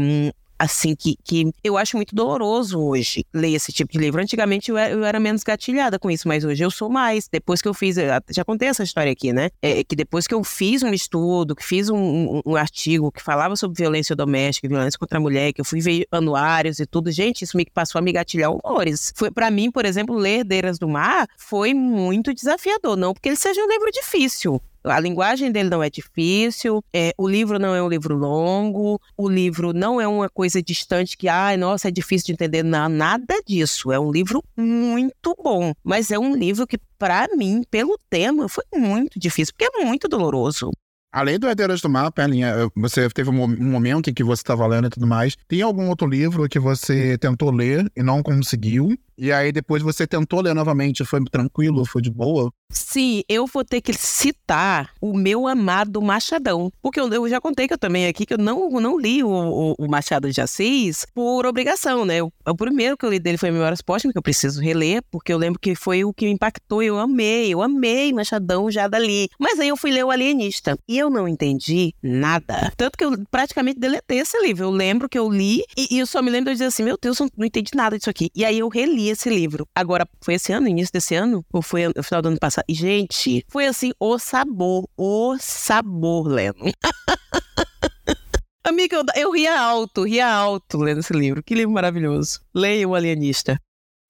assim, 0.59 0.93
que, 0.93 1.17
que 1.23 1.51
eu 1.63 1.77
acho 1.77 1.95
muito 1.95 2.13
doloroso 2.13 2.77
hoje 2.79 3.25
ler 3.33 3.53
esse 3.53 3.71
tipo 3.71 3.93
de 3.93 3.97
livro. 3.97 4.21
Antigamente 4.21 4.69
eu 4.69 4.77
era, 4.77 4.93
eu 4.93 5.05
era, 5.05 5.19
menos 5.19 5.41
gatilhada 5.41 5.97
com 5.97 6.11
isso, 6.11 6.27
mas 6.27 6.43
hoje 6.43 6.61
eu 6.61 6.69
sou 6.69 6.89
mais. 6.89 7.29
Depois 7.31 7.61
que 7.61 7.67
eu 7.67 7.73
fiz, 7.73 7.95
já 8.29 8.43
contei 8.43 8.67
essa 8.67 8.83
história 8.83 9.11
aqui, 9.11 9.31
né? 9.31 9.49
É, 9.61 9.83
que 9.83 9.95
depois 9.95 10.27
que 10.27 10.33
eu 10.33 10.43
fiz 10.43 10.83
um 10.83 10.93
estudo, 10.93 11.55
que 11.55 11.65
fiz 11.65 11.89
um, 11.89 12.41
um, 12.45 12.55
artigo 12.57 13.11
que 13.11 13.23
falava 13.23 13.55
sobre 13.55 13.81
violência 13.81 14.15
doméstica, 14.15 14.67
violência 14.67 14.99
contra 14.99 15.17
a 15.17 15.21
mulher, 15.21 15.53
que 15.53 15.61
eu 15.61 15.65
fui 15.65 15.79
ver 15.79 16.05
anuários 16.11 16.79
e 16.79 16.85
tudo, 16.85 17.09
gente, 17.11 17.43
isso 17.43 17.55
me 17.55 17.65
passou 17.65 17.99
a 17.99 18.01
me 18.01 18.11
gatilhar 18.11 18.51
horrores. 18.51 19.13
Foi 19.15 19.31
para 19.31 19.49
mim, 19.49 19.71
por 19.71 19.85
exemplo, 19.85 20.15
ler 20.15 20.39
Herdeiras 20.39 20.77
do 20.77 20.87
Mar 20.87 21.27
foi 21.37 21.73
muito 21.73 22.33
desafiador, 22.33 22.97
não 22.97 23.13
porque 23.13 23.29
ele 23.29 23.35
seja 23.35 23.63
um 23.63 23.67
livro 23.67 23.89
difícil, 23.91 24.61
a 24.83 24.99
linguagem 24.99 25.51
dele 25.51 25.69
não 25.69 25.83
é 25.83 25.89
difícil, 25.89 26.83
é, 26.93 27.13
o 27.17 27.27
livro 27.27 27.59
não 27.59 27.75
é 27.75 27.81
um 27.81 27.89
livro 27.89 28.15
longo, 28.15 28.99
o 29.17 29.29
livro 29.29 29.73
não 29.73 29.99
é 29.99 30.07
uma 30.07 30.29
coisa 30.29 30.61
distante 30.61 31.17
que, 31.17 31.27
ai, 31.27 31.57
nossa, 31.57 31.87
é 31.87 31.91
difícil 31.91 32.27
de 32.27 32.33
entender. 32.33 32.63
Não, 32.63 32.89
nada 32.89 33.41
disso. 33.45 33.91
É 33.91 33.99
um 33.99 34.11
livro 34.11 34.43
muito 34.57 35.35
bom, 35.43 35.73
mas 35.83 36.11
é 36.11 36.19
um 36.19 36.35
livro 36.35 36.65
que, 36.67 36.77
para 36.97 37.27
mim, 37.35 37.63
pelo 37.69 37.97
tema, 38.09 38.47
foi 38.47 38.63
muito 38.75 39.19
difícil, 39.19 39.53
porque 39.57 39.69
é 39.73 39.85
muito 39.85 40.07
doloroso. 40.07 40.71
Além 41.11 41.39
do 41.39 41.47
Herdeiras 41.47 41.81
do 41.81 41.89
Perlinha, 42.13 42.53
você 42.75 43.09
teve 43.09 43.31
um 43.31 43.47
momento 43.47 44.11
em 44.11 44.13
que 44.13 44.23
você 44.23 44.41
estava 44.41 44.67
lendo 44.67 44.85
e 44.85 44.89
tudo 44.91 45.07
mais. 45.07 45.35
Tem 45.47 45.59
algum 45.61 45.89
outro 45.89 46.07
livro 46.07 46.47
que 46.47 46.59
você 46.59 47.17
tentou 47.17 47.49
ler 47.49 47.91
e 47.97 48.03
não 48.03 48.21
conseguiu? 48.21 48.95
E 49.21 49.33
aí 49.33 49.51
depois 49.51 49.83
você 49.83 50.07
tentou 50.07 50.39
ler 50.39 50.55
novamente, 50.55 51.03
foi 51.03 51.21
tranquilo, 51.25 51.85
foi 51.85 52.01
de 52.01 52.09
boa? 52.09 52.49
Sim, 52.71 53.21
eu 53.27 53.45
vou 53.45 53.65
ter 53.65 53.81
que 53.81 53.91
citar 53.93 54.91
o 55.01 55.17
meu 55.17 55.45
amado 55.45 56.01
Machadão. 56.01 56.71
Porque 56.81 56.99
eu, 56.99 57.11
eu 57.11 57.27
já 57.27 57.41
contei 57.41 57.67
que 57.67 57.73
eu 57.73 57.77
também 57.77 58.07
aqui 58.07 58.25
que 58.25 58.35
eu 58.35 58.37
não, 58.37 58.69
não 58.69 58.97
li 58.97 59.21
o, 59.23 59.29
o, 59.29 59.75
o 59.77 59.89
Machado 59.89 60.31
de 60.31 60.39
Assis 60.39 61.05
por 61.13 61.45
obrigação, 61.45 62.05
né? 62.05 62.23
O, 62.23 62.31
o, 62.47 62.55
primeiro 62.55 62.95
que 62.95 63.05
eu 63.05 63.09
li 63.09 63.19
dele 63.19 63.37
foi 63.37 63.51
Memórias 63.51 63.81
Póstumas, 63.81 64.13
que 64.13 64.17
eu 64.17 64.23
preciso 64.23 64.61
reler, 64.61 65.03
porque 65.11 65.33
eu 65.33 65.37
lembro 65.37 65.59
que 65.59 65.75
foi 65.75 66.05
o 66.05 66.13
que 66.13 66.25
me 66.25 66.31
impactou. 66.31 66.81
Eu 66.81 66.97
amei, 66.97 67.53
eu 67.53 67.61
amei 67.61 68.13
Machadão 68.13 68.71
já 68.71 68.87
dali. 68.87 69.29
Mas 69.37 69.59
aí 69.59 69.67
eu 69.67 69.75
fui 69.75 69.91
ler 69.91 70.05
o 70.05 70.11
Alienista 70.11 70.77
e 70.87 70.97
eu 70.97 71.09
não 71.09 71.27
entendi 71.27 71.93
nada. 72.01 72.71
Tanto 72.77 72.97
que 72.97 73.03
eu 73.03 73.11
praticamente 73.29 73.79
deletei 73.79 74.19
esse 74.19 74.39
livro. 74.41 74.65
Eu 74.65 74.71
lembro 74.71 75.09
que 75.09 75.19
eu 75.19 75.29
li 75.29 75.63
e, 75.75 75.95
e 75.95 75.99
eu 75.99 76.05
só 76.05 76.21
me 76.21 76.31
lembro 76.31 76.51
de 76.51 76.55
dizer 76.55 76.65
assim: 76.65 76.83
meu 76.83 76.97
Deus, 77.01 77.19
eu 77.19 77.29
não 77.35 77.45
entendi 77.45 77.71
nada 77.75 77.97
disso 77.97 78.09
aqui. 78.09 78.29
E 78.33 78.45
aí 78.45 78.59
eu 78.59 78.69
reli 78.69 79.08
esse 79.09 79.29
livro. 79.29 79.67
Agora, 79.75 80.07
foi 80.21 80.35
esse 80.35 80.51
ano, 80.51 80.67
início 80.67 80.91
desse 80.93 81.15
ano? 81.15 81.45
Ou 81.51 81.61
foi 81.61 81.87
no 81.95 82.03
final 82.03 82.21
do 82.21 82.29
ano 82.29 82.39
passado? 82.39 82.65
E, 82.67 82.73
gente, 82.73 83.45
foi 83.49 83.65
assim, 83.65 83.91
o 83.99 84.17
sabor, 84.17 84.87
o 84.97 85.37
sabor, 85.39 86.27
Leno. 86.27 86.71
Amiga, 88.63 88.97
eu, 88.97 89.03
eu 89.15 89.31
ria 89.31 89.59
alto, 89.59 90.03
ria 90.03 90.31
alto 90.31 90.77
lendo 90.77 90.99
esse 90.99 91.13
livro. 91.13 91.41
Que 91.41 91.55
livro 91.55 91.71
maravilhoso. 91.71 92.41
Leia 92.53 92.87
o 92.87 92.93
Alienista. 92.93 93.59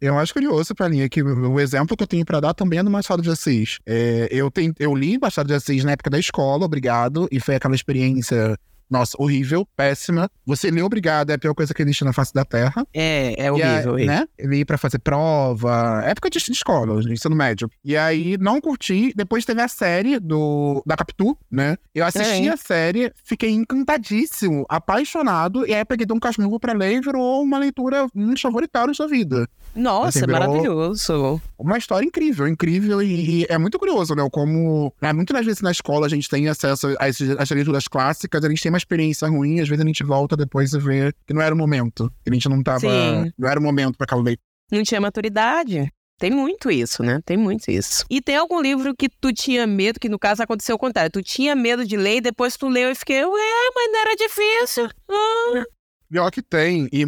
Eu 0.01 0.17
acho 0.17 0.33
curioso 0.33 0.73
pra 0.73 0.87
mim 0.87 1.07
que 1.09 1.21
o 1.21 1.59
exemplo 1.59 1.95
que 1.95 2.03
eu 2.03 2.07
tenho 2.07 2.25
para 2.25 2.39
dar 2.39 2.53
também 2.53 2.79
é 2.79 2.83
do 2.83 2.89
Machado 2.89 3.21
de 3.21 3.29
Assis. 3.29 3.79
É, 3.85 4.29
eu, 4.31 4.49
tem, 4.49 4.73
eu 4.79 4.95
li 4.95 5.17
Machado 5.19 5.47
de 5.47 5.53
Assis 5.53 5.83
na 5.83 5.91
época 5.91 6.09
da 6.09 6.17
escola, 6.17 6.65
obrigado, 6.65 7.27
e 7.29 7.39
foi 7.39 7.55
aquela 7.55 7.75
experiência 7.75 8.57
nossa, 8.89 9.15
horrível, 9.19 9.67
péssima. 9.75 10.29
Você 10.45 10.71
lê 10.71 10.81
obrigado, 10.81 11.29
é 11.29 11.33
a 11.35 11.37
pior 11.37 11.53
coisa 11.53 11.73
que 11.73 11.81
existe 11.81 12.03
na 12.03 12.11
face 12.11 12.33
da 12.33 12.43
Terra. 12.43 12.85
É, 12.93 13.35
é 13.37 13.51
horrível. 13.51 13.99
E, 13.99 14.05
né? 14.05 14.27
Ele 14.37 14.57
ia 14.57 14.65
pra 14.65 14.77
fazer 14.77 14.99
prova, 14.99 16.01
época 16.05 16.29
de 16.29 16.37
escola, 16.37 17.01
de 17.01 17.13
ensino 17.13 17.35
médio. 17.35 17.69
E 17.83 17.95
aí, 17.95 18.37
não 18.39 18.59
curti. 18.59 19.13
Depois 19.15 19.45
teve 19.45 19.61
a 19.61 19.67
série 19.67 20.19
do, 20.19 20.81
da 20.85 20.95
Capitu, 20.95 21.37
né? 21.51 21.77
Eu 21.93 22.05
assisti 22.05 22.47
é. 22.47 22.51
a 22.51 22.57
série, 22.57 23.11
fiquei 23.23 23.51
encantadíssimo, 23.51 24.65
apaixonado. 24.67 25.67
E 25.67 25.73
aí, 25.73 25.85
peguei 25.85 26.07
um 26.11 26.19
Casmurro 26.19 26.59
pra 26.59 26.73
ler 26.73 26.97
e 26.97 27.01
virou 27.01 27.43
uma 27.43 27.59
leitura 27.59 28.07
muito 28.13 28.41
favoritária 28.41 28.87
da 28.87 28.93
sua 28.93 29.07
vida. 29.07 29.47
Nossa, 29.75 30.19
assim, 30.19 30.31
maravilhoso. 30.31 31.41
Uma 31.57 31.77
história 31.77 32.05
incrível, 32.05 32.47
incrível. 32.47 33.01
E, 33.01 33.41
e, 33.41 33.45
é 33.49 33.57
muito 33.57 33.77
curioso, 33.77 34.15
né? 34.15 34.27
Como 34.31 34.93
né, 35.01 35.13
muitas 35.13 35.45
vezes 35.45 35.61
na 35.61 35.71
escola 35.71 36.07
a 36.07 36.09
gente 36.09 36.27
tem 36.27 36.47
acesso 36.47 36.87
às 36.99 37.49
leituras 37.51 37.87
clássicas, 37.87 38.43
a 38.43 38.49
gente 38.49 38.61
tem 38.61 38.71
mais 38.71 38.78
experiência 38.79 39.27
ruim, 39.27 39.59
às 39.59 39.69
vezes 39.69 39.83
a 39.83 39.87
gente 39.87 40.03
volta 40.03 40.35
depois 40.35 40.73
e 40.73 40.79
vê 40.79 41.13
que 41.27 41.33
não 41.33 41.41
era 41.41 41.53
o 41.53 41.57
momento. 41.57 42.11
Que 42.23 42.31
a 42.31 42.33
gente 42.33 42.49
não 42.49 42.63
tava. 42.63 42.79
Sim. 42.79 43.31
Não 43.37 43.47
era 43.47 43.59
o 43.59 43.63
momento 43.63 43.97
para 43.97 44.05
aquela 44.05 44.21
leitura. 44.23 44.43
Não 44.71 44.83
tinha 44.83 44.99
maturidade. 44.99 45.91
Tem 46.19 46.31
muito 46.31 46.69
isso, 46.69 47.01
né? 47.01 47.21
Tem 47.25 47.37
muito 47.37 47.71
isso. 47.71 48.05
E 48.09 48.21
tem 48.21 48.35
algum 48.35 48.59
livro 48.61 48.93
que 48.93 49.07
tu 49.07 49.31
tinha 49.31 49.65
medo, 49.65 49.99
que 49.99 50.09
no 50.09 50.19
caso 50.19 50.43
aconteceu 50.43 50.75
o 50.75 50.79
contrário. 50.79 51.09
Tu 51.09 51.23
tinha 51.23 51.55
medo 51.55 51.85
de 51.85 51.95
ler 51.95 52.17
e 52.17 52.21
depois 52.21 52.57
tu 52.57 52.67
leu 52.67 52.91
e 52.91 52.95
fiquei, 52.95 53.23
ué, 53.23 53.69
mas 53.73 53.91
não 53.91 53.99
era 54.01 54.15
difícil. 54.15 54.89
Ah. 55.09 55.63
Pior 56.09 56.31
que 56.31 56.41
tem. 56.41 56.89
E 56.91 57.05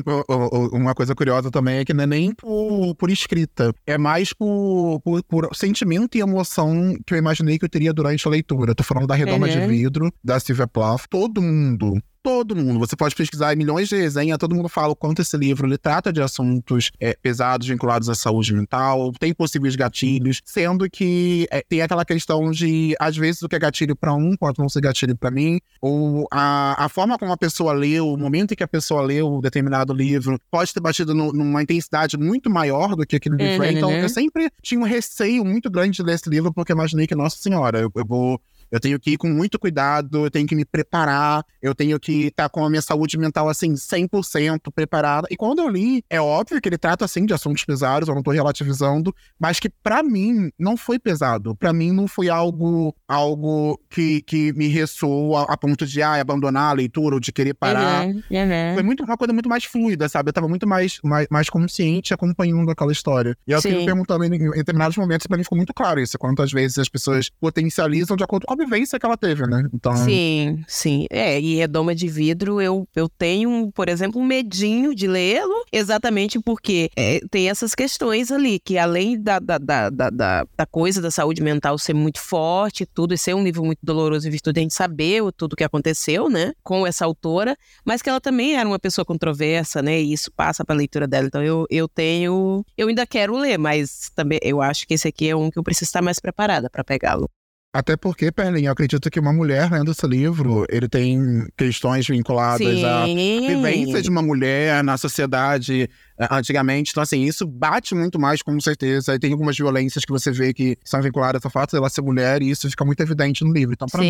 uma 0.72 0.94
coisa 0.94 1.16
curiosa 1.16 1.50
também 1.50 1.80
é 1.80 1.86
que 1.86 1.94
não 1.94 2.04
é 2.04 2.08
nem 2.08 2.34
por, 2.34 2.96
por 2.96 3.10
escrita. 3.10 3.74
É 3.86 3.98
mais 3.98 4.32
por, 4.32 5.02
por, 5.04 5.24
por, 5.24 5.56
sentimento 5.56 6.18
e 6.18 6.22
emoção 6.22 6.96
que 7.06 7.14
eu 7.14 7.18
imaginei 7.18 7.58
que 7.58 7.66
eu 7.66 7.70
teria 7.70 7.92
durante 7.92 8.28
a 8.28 8.32
leitura. 8.32 8.76
Tô 8.76 8.84
falando 8.84 9.08
da 9.08 9.16
Redoma 9.16 9.48
uhum. 9.48 9.54
de 9.54 9.68
Vidro, 9.68 10.14
da 10.24 10.40
Sylvia 10.40 10.68
Plath. 10.68 11.06
Todo 11.10 11.42
mundo 11.42 12.00
todo 12.24 12.56
mundo. 12.56 12.80
Você 12.80 12.96
pode 12.96 13.16
pesquisar 13.16 13.56
milhões 13.56 13.90
de 13.90 13.96
resenhas, 13.96 14.38
todo 14.38 14.56
mundo 14.56 14.70
fala 14.70 14.94
o 14.94 14.96
quanto 14.96 15.22
esse 15.22 15.36
livro 15.38 15.68
ele 15.68 15.78
trata 15.78 16.12
de 16.12 16.22
assuntos 16.22 16.92
é, 17.00 17.16
pesados 17.22 17.68
vinculados 17.68 18.10
à 18.10 18.16
saúde 18.16 18.54
mental, 18.54 19.12
tem 19.20 19.34
possíveis 19.34 19.76
gatilhos, 19.76 20.42
sendo 20.46 20.90
que 20.90 21.48
é, 21.52 21.62
tem 21.68 21.82
aquela 21.82 22.06
questão 22.06 22.52
de, 22.52 22.96
às 23.00 23.18
vezes, 23.18 23.42
o 23.42 23.50
que 23.50 23.56
é 23.56 23.60
gatilho 23.60 23.96
para 23.96 24.14
um 24.14 24.36
pode 24.36 24.60
não 24.60 24.70
ser 24.70 24.82
gatilho 24.82 25.16
para 25.16 25.32
mim, 25.32 25.60
ou 25.82 26.28
a, 26.32 26.86
a 26.86 26.90
forma 26.90 27.18
como 27.18 27.32
a 27.32 27.38
pessoa 27.38 27.74
leu, 27.74 28.08
o 28.08 28.18
momento 28.18 28.54
em 28.54 28.56
que 28.56 28.64
a 28.64 28.68
pessoa 28.68 29.02
leu 29.02 29.40
determinado 29.42 29.94
livro, 29.94 30.40
pode 30.50 30.74
ter 30.74 30.80
batido 30.80 31.14
no, 31.14 31.32
numa 31.32 31.64
intensidade 31.64 32.18
muito 32.18 32.50
maior 32.50 32.96
do 32.96 33.06
que 33.06 33.16
aquele 33.16 33.36
livro. 33.36 33.64
Uhum. 33.64 33.72
Então, 33.72 33.92
eu 33.92 34.10
sempre 34.10 34.50
tinha 34.62 34.80
um 34.80 34.86
receio 34.86 35.44
muito 35.44 35.70
grande 35.70 35.98
de 35.98 36.04
ler 36.04 36.16
esse 36.16 36.30
livro, 36.30 36.54
porque 36.54 36.72
imaginei 36.72 37.08
que, 37.08 37.16
nossa 37.16 37.38
senhora, 37.38 37.80
eu, 37.80 37.92
eu 37.96 38.06
vou 38.06 38.42
eu 38.72 38.80
tenho 38.80 39.00
que 39.00 39.12
ir 39.12 39.18
com 39.18 39.28
muito 39.28 39.60
cuidado, 39.60 40.26
eu 40.26 40.32
tenho 40.32 40.48
que 40.48 40.56
me 40.56 40.66
preparar, 40.66 41.46
eu 41.62 41.76
tenho 41.76 42.00
que 42.00 42.28
estar 42.28 42.44
tá 42.44 42.50
com 42.50 42.64
a 42.66 42.70
minha 42.70 42.82
saúde 42.82 43.18
mental, 43.18 43.50
assim, 43.50 43.74
100% 43.74 44.72
preparada. 44.74 45.28
E 45.30 45.36
quando 45.36 45.60
eu 45.60 45.68
li, 45.68 46.04
é 46.10 46.22
óbvio 46.22 46.62
que 46.62 46.70
ele 46.70 46.78
trata, 46.78 47.06
assim, 47.06 47.26
de 47.26 47.34
assuntos 47.34 47.66
pesados, 47.66 48.08
eu 48.08 48.16
não 48.16 48.24
tô 48.24 48.32
relativizando, 48.32 49.14
mas 49.40 49.60
que 49.60 49.70
para 49.70 50.02
mim 50.02 50.52
não 50.58 50.78
foi 50.78 50.98
pesado. 50.98 51.56
para 51.56 51.74
mim 51.74 51.92
não 51.92 52.08
foi 52.08 52.30
algo 52.30 52.96
algo 53.08 53.80
que, 53.90 54.22
que 54.22 54.54
me 54.54 54.68
ressoou 54.68 55.36
a, 55.36 55.44
a 55.44 55.58
ponto 55.58 55.86
de 55.86 56.02
ah, 56.02 56.16
abandonar 56.16 56.72
a 56.72 56.74
leitura 56.74 57.16
ou 57.16 57.20
de 57.20 57.32
querer 57.32 57.54
parar. 57.54 58.08
Uhum, 58.08 58.24
uhum. 58.32 58.74
Foi 58.74 58.84
muito, 58.84 59.04
uma 59.04 59.18
coisa 59.18 59.34
muito 59.34 59.50
mais 59.50 59.66
fluida, 59.66 60.08
sabe? 60.08 60.30
Eu 60.30 60.34
tava 60.34 60.48
muito 60.48 60.68
mais, 60.68 61.00
mais, 61.04 61.28
mais 61.30 61.50
consciente 61.50 62.14
acompanhando 62.14 62.70
aquela 62.72 62.92
história. 62.92 63.36
E 63.46 63.52
eu 63.52 63.62
fico 63.62 63.84
perguntando 63.86 64.24
em, 64.24 64.34
em 64.34 64.52
determinados 64.52 64.96
momentos, 64.98 65.28
pra 65.28 65.38
mim 65.38 65.44
ficou 65.44 65.58
muito 65.58 65.74
claro 65.74 66.00
isso, 66.00 66.18
quantas 66.18 66.52
vezes 66.52 66.78
as 66.78 66.90
pessoas 66.90 67.30
potencializam 67.40 68.16
de 68.16 68.24
acordo 68.24 68.46
com 68.46 68.54
a 68.54 68.61
vivência 68.64 69.00
que 69.00 69.06
ela 69.06 69.18
teve, 69.18 69.46
né? 69.48 69.68
Então... 69.74 69.96
Sim, 69.96 70.64
sim. 70.68 71.06
É, 71.10 71.40
e 71.40 71.56
Redoma 71.56 71.94
de 71.94 72.08
Vidro, 72.08 72.62
eu, 72.62 72.88
eu 72.96 73.10
tenho, 73.10 73.72
por 73.74 73.90
exemplo, 73.90 74.22
um 74.22 74.26
medinho 74.26 74.94
de 74.96 75.08
lê-lo, 75.08 75.66
exatamente 75.72 76.40
porque 76.40 76.90
é, 76.96 77.20
tem 77.30 77.50
essas 77.50 77.76
questões 77.76 78.32
ali, 78.32 78.60
que 78.60 78.78
além 78.78 79.22
da, 79.22 79.40
da, 79.40 79.58
da, 79.58 79.90
da, 79.90 80.10
da 80.10 80.66
coisa 80.66 81.02
da 81.02 81.12
saúde 81.12 81.42
mental 81.42 81.78
ser 81.78 81.94
muito 81.94 82.20
forte, 82.20 82.86
tudo, 82.86 83.14
e 83.14 83.18
ser 83.18 83.34
um 83.34 83.44
livro 83.44 83.64
muito 83.64 83.80
doloroso 83.84 84.28
em 84.28 84.32
virtude 84.32 84.54
de 84.56 84.60
a 84.60 84.64
gente 84.64 84.74
saber 84.74 85.22
o, 85.22 85.32
tudo 85.32 85.56
que 85.56 85.64
aconteceu, 85.64 86.30
né, 86.30 86.54
com 86.64 86.86
essa 86.86 87.06
autora, 87.06 87.58
mas 87.86 88.02
que 88.02 88.10
ela 88.10 88.22
também 88.22 88.56
era 88.56 88.68
uma 88.68 88.80
pessoa 88.80 89.06
controversa, 89.06 89.82
né, 89.82 90.02
e 90.02 90.14
isso 90.14 90.32
passa 90.32 90.64
para 90.64 90.76
a 90.76 90.78
leitura 90.78 91.08
dela. 91.08 91.28
Então 91.28 91.44
eu, 91.44 91.66
eu 91.70 91.88
tenho, 91.88 92.64
eu 92.78 92.88
ainda 92.88 93.06
quero 93.06 93.38
ler, 93.38 93.58
mas 93.58 94.12
também 94.16 94.40
eu 94.42 94.62
acho 94.62 94.88
que 94.88 94.94
esse 94.94 95.08
aqui 95.08 95.30
é 95.30 95.36
um 95.36 95.50
que 95.50 95.58
eu 95.58 95.64
preciso 95.64 95.90
estar 95.90 96.02
mais 96.02 96.20
preparada 96.20 96.70
para 96.70 96.84
pegá-lo. 96.84 97.30
Até 97.74 97.96
porque, 97.96 98.34
Perlin, 98.34 98.66
eu 98.66 98.72
acredito 98.74 99.10
que 99.10 99.18
uma 99.18 99.32
mulher 99.32 99.72
lendo 99.72 99.92
esse 99.92 100.06
livro, 100.06 100.66
ele 100.70 100.90
tem 100.90 101.48
questões 101.58 102.06
vinculadas 102.06 102.68
Sim. 102.68 102.86
à 102.86 103.06
vivência 103.06 104.02
de 104.02 104.10
uma 104.10 104.22
mulher 104.22 104.84
na 104.84 104.98
sociedade 104.98 105.90
eh, 106.20 106.28
antigamente. 106.30 106.92
Então, 106.92 107.02
assim, 107.02 107.24
isso 107.24 107.48
bate 107.48 107.96
muito 107.96 108.20
mais, 108.20 108.42
com 108.42 108.60
certeza. 108.60 109.16
E 109.16 109.20
tem 109.20 109.32
algumas 109.32 109.56
violências 109.56 110.04
que 110.04 110.12
você 110.12 110.32
vê 110.32 110.54
que 110.54 110.78
são 110.84 111.02
vinculadas 111.02 111.46
ao 111.46 111.50
fato 111.50 111.72
dela 111.72 111.90
ser 111.90 112.02
mulher, 112.02 112.42
e 112.42 112.50
isso 112.50 112.70
fica 112.70 112.84
muito 112.84 113.00
evidente 113.00 113.46
no 113.46 113.54
livro. 113.54 113.74
Então, 113.74 113.88
pra 113.88 114.02
mim, 114.02 114.08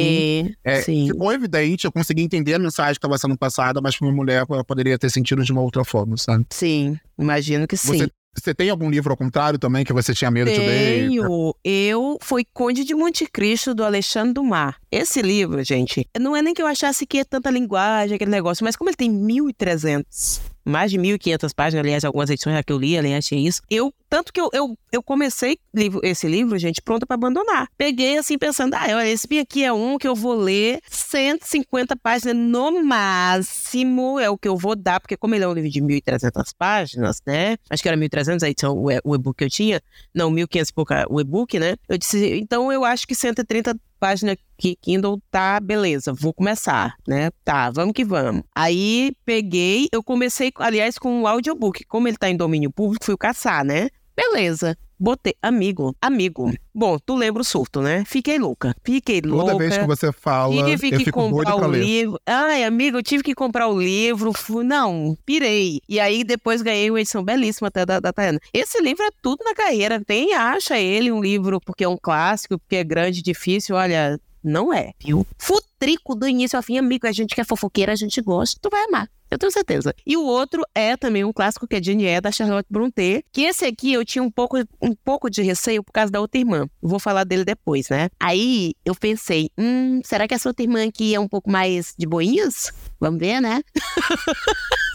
Sim, 0.48 0.56
é, 0.64 0.82
sim. 0.82 1.08
ficou 1.12 1.32
evidente, 1.32 1.86
eu 1.86 1.92
consegui 1.92 2.24
entender 2.24 2.56
a 2.56 2.60
mensagem 2.60 2.94
que 2.94 2.98
estava 2.98 3.18
sendo 3.20 3.38
passada, 3.38 3.80
mas 3.80 3.96
pra 3.96 4.08
uma 4.08 4.16
mulher 4.16 4.44
ela 4.50 4.64
poderia 4.64 4.98
ter 4.98 5.12
sentido 5.12 5.44
de 5.44 5.52
uma 5.52 5.62
outra 5.62 5.86
forma, 5.86 6.18
sabe? 6.18 6.48
Sim, 6.50 6.98
imagino 7.16 7.68
que 7.68 7.78
sim. 7.78 7.96
Você, 7.96 8.12
você 8.34 8.54
tem 8.54 8.70
algum 8.70 8.90
livro 8.90 9.12
ao 9.12 9.18
contrário 9.18 9.60
também 9.60 9.84
que 9.84 9.94
você 9.94 10.14
tinha 10.14 10.32
medo 10.32 10.50
de 10.50 10.58
ler? 10.58 11.10
Tenho. 11.10 11.54
Eu 11.64 12.18
foi 12.22 12.46
Conde 12.54 12.84
de 12.84 12.96
Monte 12.96 13.26
Cristo 13.26 13.76
do 13.76 13.84
Alexandre 13.84 14.34
Dumas. 14.34 14.76
Esse 14.92 15.22
livro, 15.22 15.64
gente, 15.64 16.08
não 16.20 16.36
é 16.36 16.42
nem 16.42 16.54
que 16.54 16.62
eu 16.62 16.68
achasse 16.68 17.06
que 17.06 17.20
é 17.20 17.24
tanta 17.24 17.50
linguagem, 17.50 18.16
aquele 18.16 18.32
negócio, 18.32 18.64
mas 18.64 18.76
como 18.76 18.90
ele 18.90 18.98
tem 18.98 19.12
1.300, 19.12 20.42
mais 20.66 20.92
de 20.92 20.98
1.500 20.98 21.54
páginas, 21.54 21.86
aliás, 21.86 22.06
algumas 22.06 22.30
edições 22.30 22.56
já 22.56 22.64
que 22.64 22.72
eu 22.72 22.78
li, 22.78 22.98
aliás, 22.98 23.26
tinha 23.26 23.48
isso. 23.48 23.62
Eu, 23.70 23.94
tanto 24.10 24.32
que 24.32 24.40
eu, 24.40 24.50
eu, 24.54 24.78
eu 24.92 25.04
comecei 25.04 25.58
livro, 25.74 26.00
esse 26.04 26.28
livro, 26.28 26.58
gente, 26.58 26.82
pronta 26.82 27.06
para 27.06 27.16
abandonar. 27.16 27.68
Peguei 27.78 28.18
assim, 28.18 28.38
pensando, 28.38 28.74
ah, 28.76 28.86
olha, 28.90 29.08
esse 29.08 29.28
aqui 29.40 29.64
é 29.64 29.74
um 29.74 29.98
que 29.98 30.08
eu 30.08 30.16
vou 30.16 30.36
ler 30.36 30.80
150 30.90 31.96
páginas 31.96 32.36
no 32.36 32.84
máximo, 32.84 34.20
é 34.20 34.30
o 34.30 34.38
que 34.38 34.48
eu 34.48 34.58
vou 34.58 34.76
dar, 34.76 35.00
porque 35.00 35.18
como 35.18 35.36
ele 35.36 35.44
é 35.44 35.48
um 35.48 35.54
livro 35.54 35.70
de 35.70 35.82
1.300 35.82 36.52
páginas, 36.58 37.22
né? 37.26 37.58
Acho 37.70 37.82
que 37.82 37.90
era 37.90 37.98
1.300 37.98 38.44
a 38.44 38.50
edição, 38.50 38.78
o 38.78 38.92
o 39.04 39.16
e-book 39.16 39.38
que 39.38 39.44
eu 39.44 39.50
tinha. 39.50 39.82
Não, 40.14 40.32
1.500 40.32 40.70
e 40.70 40.74
pouca 40.74 41.06
o 41.10 41.20
e-book, 41.20 41.60
né? 41.60 41.76
Eu 41.88 41.98
disse, 41.98 42.38
então 42.38 42.72
eu 42.72 42.84
acho 42.84 43.08
que 43.08 43.16
130 43.16 43.76
páginas 44.02 44.36
que 44.58 44.76
Kindle 44.76 45.22
tá, 45.30 45.60
beleza, 45.60 46.12
vou 46.12 46.34
começar, 46.34 46.96
né? 47.08 47.30
Tá, 47.46 47.70
vamos 47.70 47.94
que 47.94 48.04
vamos. 48.04 48.42
Aí 48.56 49.12
peguei, 49.24 49.88
eu 49.92 50.02
comecei, 50.02 50.52
aliás, 50.56 50.98
com 50.98 51.22
o 51.22 51.28
audiobook. 51.28 51.84
Como 51.86 52.08
ele 52.08 52.18
tá 52.18 52.28
em 52.28 52.36
domínio 52.36 52.72
público, 52.72 53.06
fui 53.06 53.16
caçar, 53.16 53.64
né? 53.64 53.90
Beleza. 54.16 54.76
Botei, 55.04 55.34
amigo, 55.42 55.96
amigo. 56.00 56.54
Bom, 56.76 57.00
tu 57.04 57.16
lembra 57.16 57.42
o 57.42 57.44
surto, 57.44 57.82
né? 57.82 58.04
Fiquei 58.06 58.38
louca. 58.38 58.76
Fiquei 58.84 59.20
Toda 59.20 59.34
louca. 59.36 59.58
vez 59.58 59.76
que 59.76 59.88
você 59.88 60.12
fala, 60.12 60.54
Tive 60.54 60.72
eu 60.74 60.78
que 61.00 61.06
fico 61.06 61.20
comprar 61.20 61.56
pra 61.56 61.66
o 61.68 61.72
ler. 61.72 61.84
livro. 61.84 62.20
Ai, 62.24 62.64
amigo, 62.64 63.00
eu 63.00 63.04
tive 63.04 63.24
que 63.24 63.34
comprar 63.34 63.68
o 63.68 63.82
livro. 63.82 64.32
Fui... 64.32 64.64
Não, 64.64 65.18
pirei. 65.26 65.82
E 65.90 66.00
aí 66.00 66.24
depois 66.24 66.62
ganhei 66.62 66.92
uma 66.92 67.00
edição 67.02 67.24
belíssima 67.24 67.70
até 67.70 67.84
da, 67.84 68.00
da 68.00 68.14
Tayana. 68.14 68.40
Esse 68.54 68.80
livro 68.80 69.04
é 69.04 69.10
tudo 69.24 69.44
na 69.44 69.56
carreira. 69.56 70.00
Tem, 70.06 70.36
acha 70.36 70.78
ele 70.78 71.12
um 71.12 71.20
livro 71.20 71.60
porque 71.66 71.84
é 71.84 71.90
um 71.90 71.98
clássico, 72.00 72.60
porque 72.60 72.76
é 72.76 72.84
grande, 72.84 73.24
difícil. 73.24 73.76
Olha, 73.76 74.20
não 74.44 74.74
é, 74.74 74.92
viu? 75.00 75.26
Futrico 75.38 76.16
do 76.16 76.28
início 76.28 76.58
ao 76.58 76.64
fim, 76.64 76.78
amigo. 76.78 77.08
A 77.08 77.12
gente 77.12 77.36
que 77.36 77.42
é 77.42 77.44
fofoqueira, 77.44 77.92
a 77.92 77.96
gente 77.96 78.22
gosta. 78.22 78.60
Tu 78.62 78.70
vai 78.70 78.84
amar. 78.86 79.10
Eu 79.30 79.38
tenho 79.38 79.52
certeza. 79.52 79.96
E 80.06 80.18
o 80.18 80.26
outro 80.26 80.62
é 80.76 80.98
também 80.98 81.24
um 81.24 81.32
clássico 81.32 81.66
que 81.66 81.78
é 81.78 81.82
Jane 81.82 82.04
Eyre, 82.04 82.20
da 82.20 82.32
Charlotte 82.32 82.68
Brontë. 82.70 83.24
Que 83.32 83.44
esse 83.44 83.64
aqui 83.64 83.94
eu 83.94 84.04
tinha 84.04 84.22
um 84.22 84.30
pouco, 84.30 84.58
um 84.82 84.94
pouco 84.94 85.30
de 85.30 85.42
receio 85.42 85.82
por 85.82 85.94
causa 85.94 86.12
da 86.12 86.20
outra 86.20 86.40
irmã. 86.40 86.68
Vou 86.82 87.00
falar 87.00 87.24
dele 87.24 87.46
depois, 87.46 87.88
né? 87.88 88.10
Aí 88.20 88.74
eu 88.84 88.94
pensei, 88.94 89.50
hum, 89.58 90.02
será 90.04 90.28
que 90.28 90.34
essa 90.34 90.50
outra 90.50 90.64
irmã 90.64 90.86
aqui 90.86 91.16
é 91.16 91.20
um 91.20 91.30
pouco 91.30 91.50
mais 91.50 91.94
de 91.98 92.06
boinhas? 92.06 92.74
Vamos 93.00 93.20
ver, 93.20 93.40
né? 93.40 93.62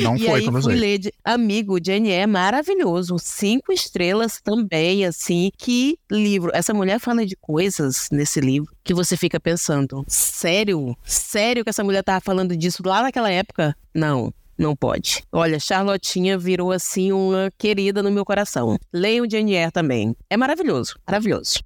Não 0.00 0.16
e 0.16 0.26
foi, 0.26 0.40
aí 0.40 0.44
pelo 0.44 0.62
fui 0.62 0.72
jeito. 0.72 0.80
ler 0.80 0.98
de... 0.98 1.12
Amigo, 1.24 1.78
Jane 1.84 2.10
é 2.10 2.26
maravilhoso. 2.26 3.16
Cinco 3.18 3.72
estrelas 3.72 4.40
também, 4.42 5.04
assim. 5.04 5.50
Que 5.56 5.98
livro. 6.10 6.50
Essa 6.54 6.74
mulher 6.74 6.98
fala 6.98 7.24
de 7.24 7.36
coisas 7.36 8.08
nesse 8.10 8.40
livro 8.40 8.70
que 8.82 8.94
você 8.94 9.16
fica 9.16 9.38
pensando, 9.38 10.04
sério? 10.08 10.96
Sério 11.04 11.62
que 11.64 11.70
essa 11.70 11.84
mulher 11.84 12.02
tava 12.02 12.20
falando 12.20 12.56
disso 12.56 12.82
lá 12.84 13.02
naquela 13.02 13.30
época? 13.30 13.76
Não. 13.94 14.32
Não 14.58 14.76
pode. 14.76 15.22
Olha, 15.32 15.58
Charlotinha 15.58 16.36
virou 16.36 16.70
assim 16.70 17.12
uma 17.12 17.50
querida 17.56 18.02
no 18.02 18.10
meu 18.10 18.26
coração. 18.26 18.76
Leiam 18.92 19.26
Jane 19.28 19.54
Eyre 19.54 19.72
também. 19.72 20.14
É 20.28 20.36
maravilhoso, 20.36 20.96
maravilhoso. 21.06 21.60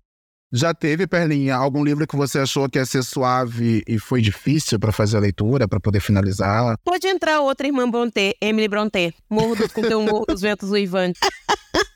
Já 0.57 0.73
teve, 0.73 1.05
Perlinha, 1.09 1.57
algum 1.57 1.83
livro 1.83 2.07
que 2.07 2.15
você 2.15 2.39
achou 2.39 2.69
que 2.69 2.79
ia 2.79 2.87
ser 2.87 3.03
suave 3.03 3.83
e 3.89 3.99
foi 3.99 4.23
difícil 4.23 4.79
pra 4.79 4.93
fazer 4.93 5.17
a 5.17 5.21
leitura, 5.21 5.67
pra 5.67 5.81
poder 5.81 5.99
finalizar? 5.99 6.77
Pode 6.85 7.09
entrar 7.09 7.41
outra 7.41 7.67
irmã 7.67 7.91
Brontë, 7.91 8.37
Emily 8.41 8.69
Brontë. 8.69 9.13
Morro 9.29 9.57
dos, 9.57 9.73
com 9.73 9.83
teu 9.83 10.01
Morro 10.01 10.25
dos 10.29 10.43
Ventos 10.43 10.71
Uivantes. 10.71 11.21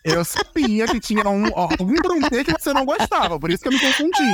Eu 0.04 0.24
sabia 0.24 0.88
que 0.88 0.98
tinha 0.98 1.22
um, 1.28 1.46
algum 1.56 1.94
Brontë 2.02 2.42
que 2.44 2.50
você 2.50 2.72
não 2.72 2.84
gostava, 2.84 3.38
por 3.38 3.48
isso 3.48 3.62
que 3.62 3.68
eu 3.68 3.72
me 3.72 3.78
confundi. 3.78 4.28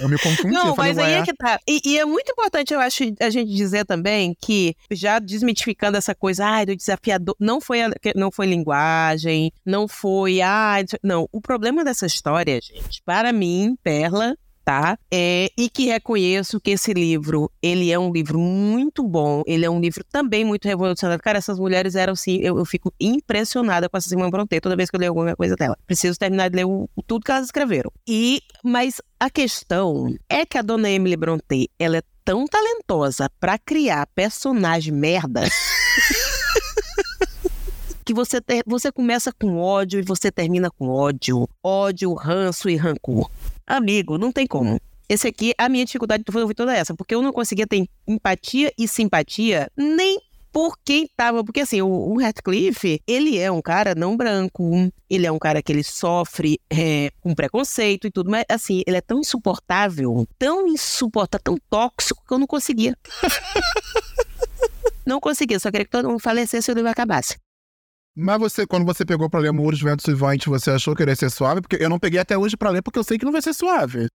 Eu 0.00 0.08
me 0.08 0.18
confundi. 0.18 0.52
Não, 0.54 0.74
falei, 0.76 0.94
mas 0.94 0.98
aí 0.98 1.12
é 1.14 1.22
que 1.22 1.34
tá. 1.34 1.58
E, 1.68 1.80
e 1.84 1.98
é 1.98 2.04
muito 2.04 2.30
importante, 2.32 2.72
eu 2.72 2.80
acho, 2.80 3.02
a 3.20 3.30
gente 3.30 3.52
dizer 3.54 3.84
também 3.84 4.36
que, 4.40 4.74
já 4.90 5.18
desmitificando 5.18 5.96
essa 5.96 6.14
coisa, 6.14 6.44
ai, 6.46 6.66
do 6.66 6.76
desafiador, 6.76 7.34
não 7.38 7.60
foi, 7.60 7.82
a- 7.82 7.90
não 8.14 8.30
foi 8.30 8.46
linguagem, 8.46 9.52
não 9.64 9.88
foi, 9.88 10.40
ai, 10.40 10.84
não. 11.02 11.28
O 11.32 11.40
problema 11.40 11.84
dessa 11.84 12.06
história, 12.06 12.60
gente, 12.60 13.02
para 13.04 13.32
mim, 13.32 13.76
Perla, 13.82 14.36
tá? 14.68 14.98
É, 15.10 15.48
e 15.56 15.70
que 15.70 15.86
reconheço 15.86 16.60
que 16.60 16.72
esse 16.72 16.92
livro, 16.92 17.50
ele 17.62 17.90
é 17.90 17.98
um 17.98 18.12
livro 18.12 18.38
muito 18.38 19.02
bom, 19.02 19.42
ele 19.46 19.64
é 19.64 19.70
um 19.70 19.80
livro 19.80 20.04
também 20.12 20.44
muito 20.44 20.68
revolucionário. 20.68 21.22
Cara, 21.24 21.38
essas 21.38 21.58
mulheres 21.58 21.94
eram 21.94 22.12
assim, 22.12 22.36
eu, 22.42 22.58
eu 22.58 22.66
fico 22.66 22.92
impressionada 23.00 23.88
com 23.88 23.96
essa 23.96 24.10
Simone 24.10 24.30
Brontë 24.30 24.60
toda 24.60 24.76
vez 24.76 24.90
que 24.90 24.96
eu 24.96 25.00
leio 25.00 25.10
alguma 25.12 25.34
coisa 25.34 25.56
dela. 25.56 25.74
Preciso 25.86 26.18
terminar 26.18 26.50
de 26.50 26.56
ler 26.56 26.66
o- 26.66 26.86
tudo 27.06 27.24
que 27.24 27.30
elas 27.30 27.46
escreveram. 27.46 27.90
E, 28.06 28.42
mas 28.62 29.00
a 29.18 29.30
questão 29.30 30.14
é 30.28 30.44
que 30.44 30.58
a 30.58 30.62
dona 30.62 30.90
Emily 30.90 31.16
Brontë, 31.16 31.70
ela 31.78 31.96
é 31.96 32.02
tão 32.22 32.44
talentosa 32.46 33.30
pra 33.40 33.56
criar 33.56 34.06
personagem 34.14 34.92
merda. 34.92 35.44
Que 38.04 38.14
você, 38.14 38.40
ter- 38.40 38.62
você 38.66 38.90
começa 38.90 39.30
com 39.38 39.58
ódio 39.58 40.00
e 40.00 40.02
você 40.02 40.32
termina 40.32 40.70
com 40.70 40.88
ódio. 40.88 41.46
Ódio, 41.62 42.14
ranço 42.14 42.70
e 42.70 42.74
rancor. 42.76 43.30
Amigo, 43.68 44.16
não 44.16 44.32
tem 44.32 44.46
como. 44.46 44.80
Esse 45.06 45.28
aqui, 45.28 45.52
a 45.58 45.68
minha 45.68 45.84
dificuldade 45.84 46.24
foi 46.30 46.54
toda 46.54 46.74
essa, 46.74 46.94
porque 46.94 47.14
eu 47.14 47.20
não 47.20 47.32
conseguia 47.32 47.66
ter 47.66 47.86
empatia 48.06 48.72
e 48.78 48.88
simpatia 48.88 49.70
nem 49.76 50.18
por 50.50 50.78
quem 50.82 51.06
tava. 51.14 51.44
Porque 51.44 51.60
assim, 51.60 51.82
o, 51.82 51.88
o 51.88 52.18
Radcliffe, 52.18 53.02
ele 53.06 53.38
é 53.38 53.50
um 53.52 53.60
cara 53.60 53.94
não 53.94 54.16
branco, 54.16 54.90
ele 55.08 55.26
é 55.26 55.32
um 55.32 55.38
cara 55.38 55.62
que 55.62 55.70
ele 55.70 55.84
sofre 55.84 56.58
é, 56.70 57.10
com 57.20 57.34
preconceito 57.34 58.06
e 58.06 58.10
tudo, 58.10 58.30
mas 58.30 58.44
assim, 58.48 58.82
ele 58.86 58.96
é 58.96 59.02
tão 59.02 59.20
insuportável, 59.20 60.26
tão 60.38 60.66
insuportável, 60.66 61.44
tão 61.44 61.56
tóxico 61.68 62.24
que 62.26 62.32
eu 62.32 62.38
não 62.38 62.46
conseguia. 62.46 62.96
não 65.04 65.20
conseguia, 65.20 65.60
só 65.60 65.70
queria 65.70 65.84
que 65.84 65.90
todo 65.90 66.08
mundo 66.08 66.20
falecesse 66.20 66.70
e 66.70 66.72
o 66.72 66.74
livro 66.74 66.90
acabasse. 66.90 67.36
Mas 68.18 68.38
você, 68.38 68.66
quando 68.66 68.84
você 68.84 69.04
pegou 69.04 69.30
pra 69.30 69.38
ler 69.40 69.52
Muros, 69.52 69.80
Ventos 69.80 70.06
e 70.06 70.12
Vantes, 70.14 70.46
você 70.46 70.70
achou 70.72 70.94
que 70.96 71.02
ele 71.02 71.12
ia 71.12 71.16
ser 71.16 71.30
suave? 71.30 71.60
Porque 71.60 71.76
eu 71.82 71.88
não 71.88 71.98
peguei 71.98 72.18
até 72.18 72.36
hoje 72.36 72.56
pra 72.56 72.70
ler, 72.70 72.82
porque 72.82 72.98
eu 72.98 73.04
sei 73.04 73.16
que 73.16 73.24
não 73.24 73.32
vai 73.32 73.40
ser 73.42 73.52
suave. 73.54 74.06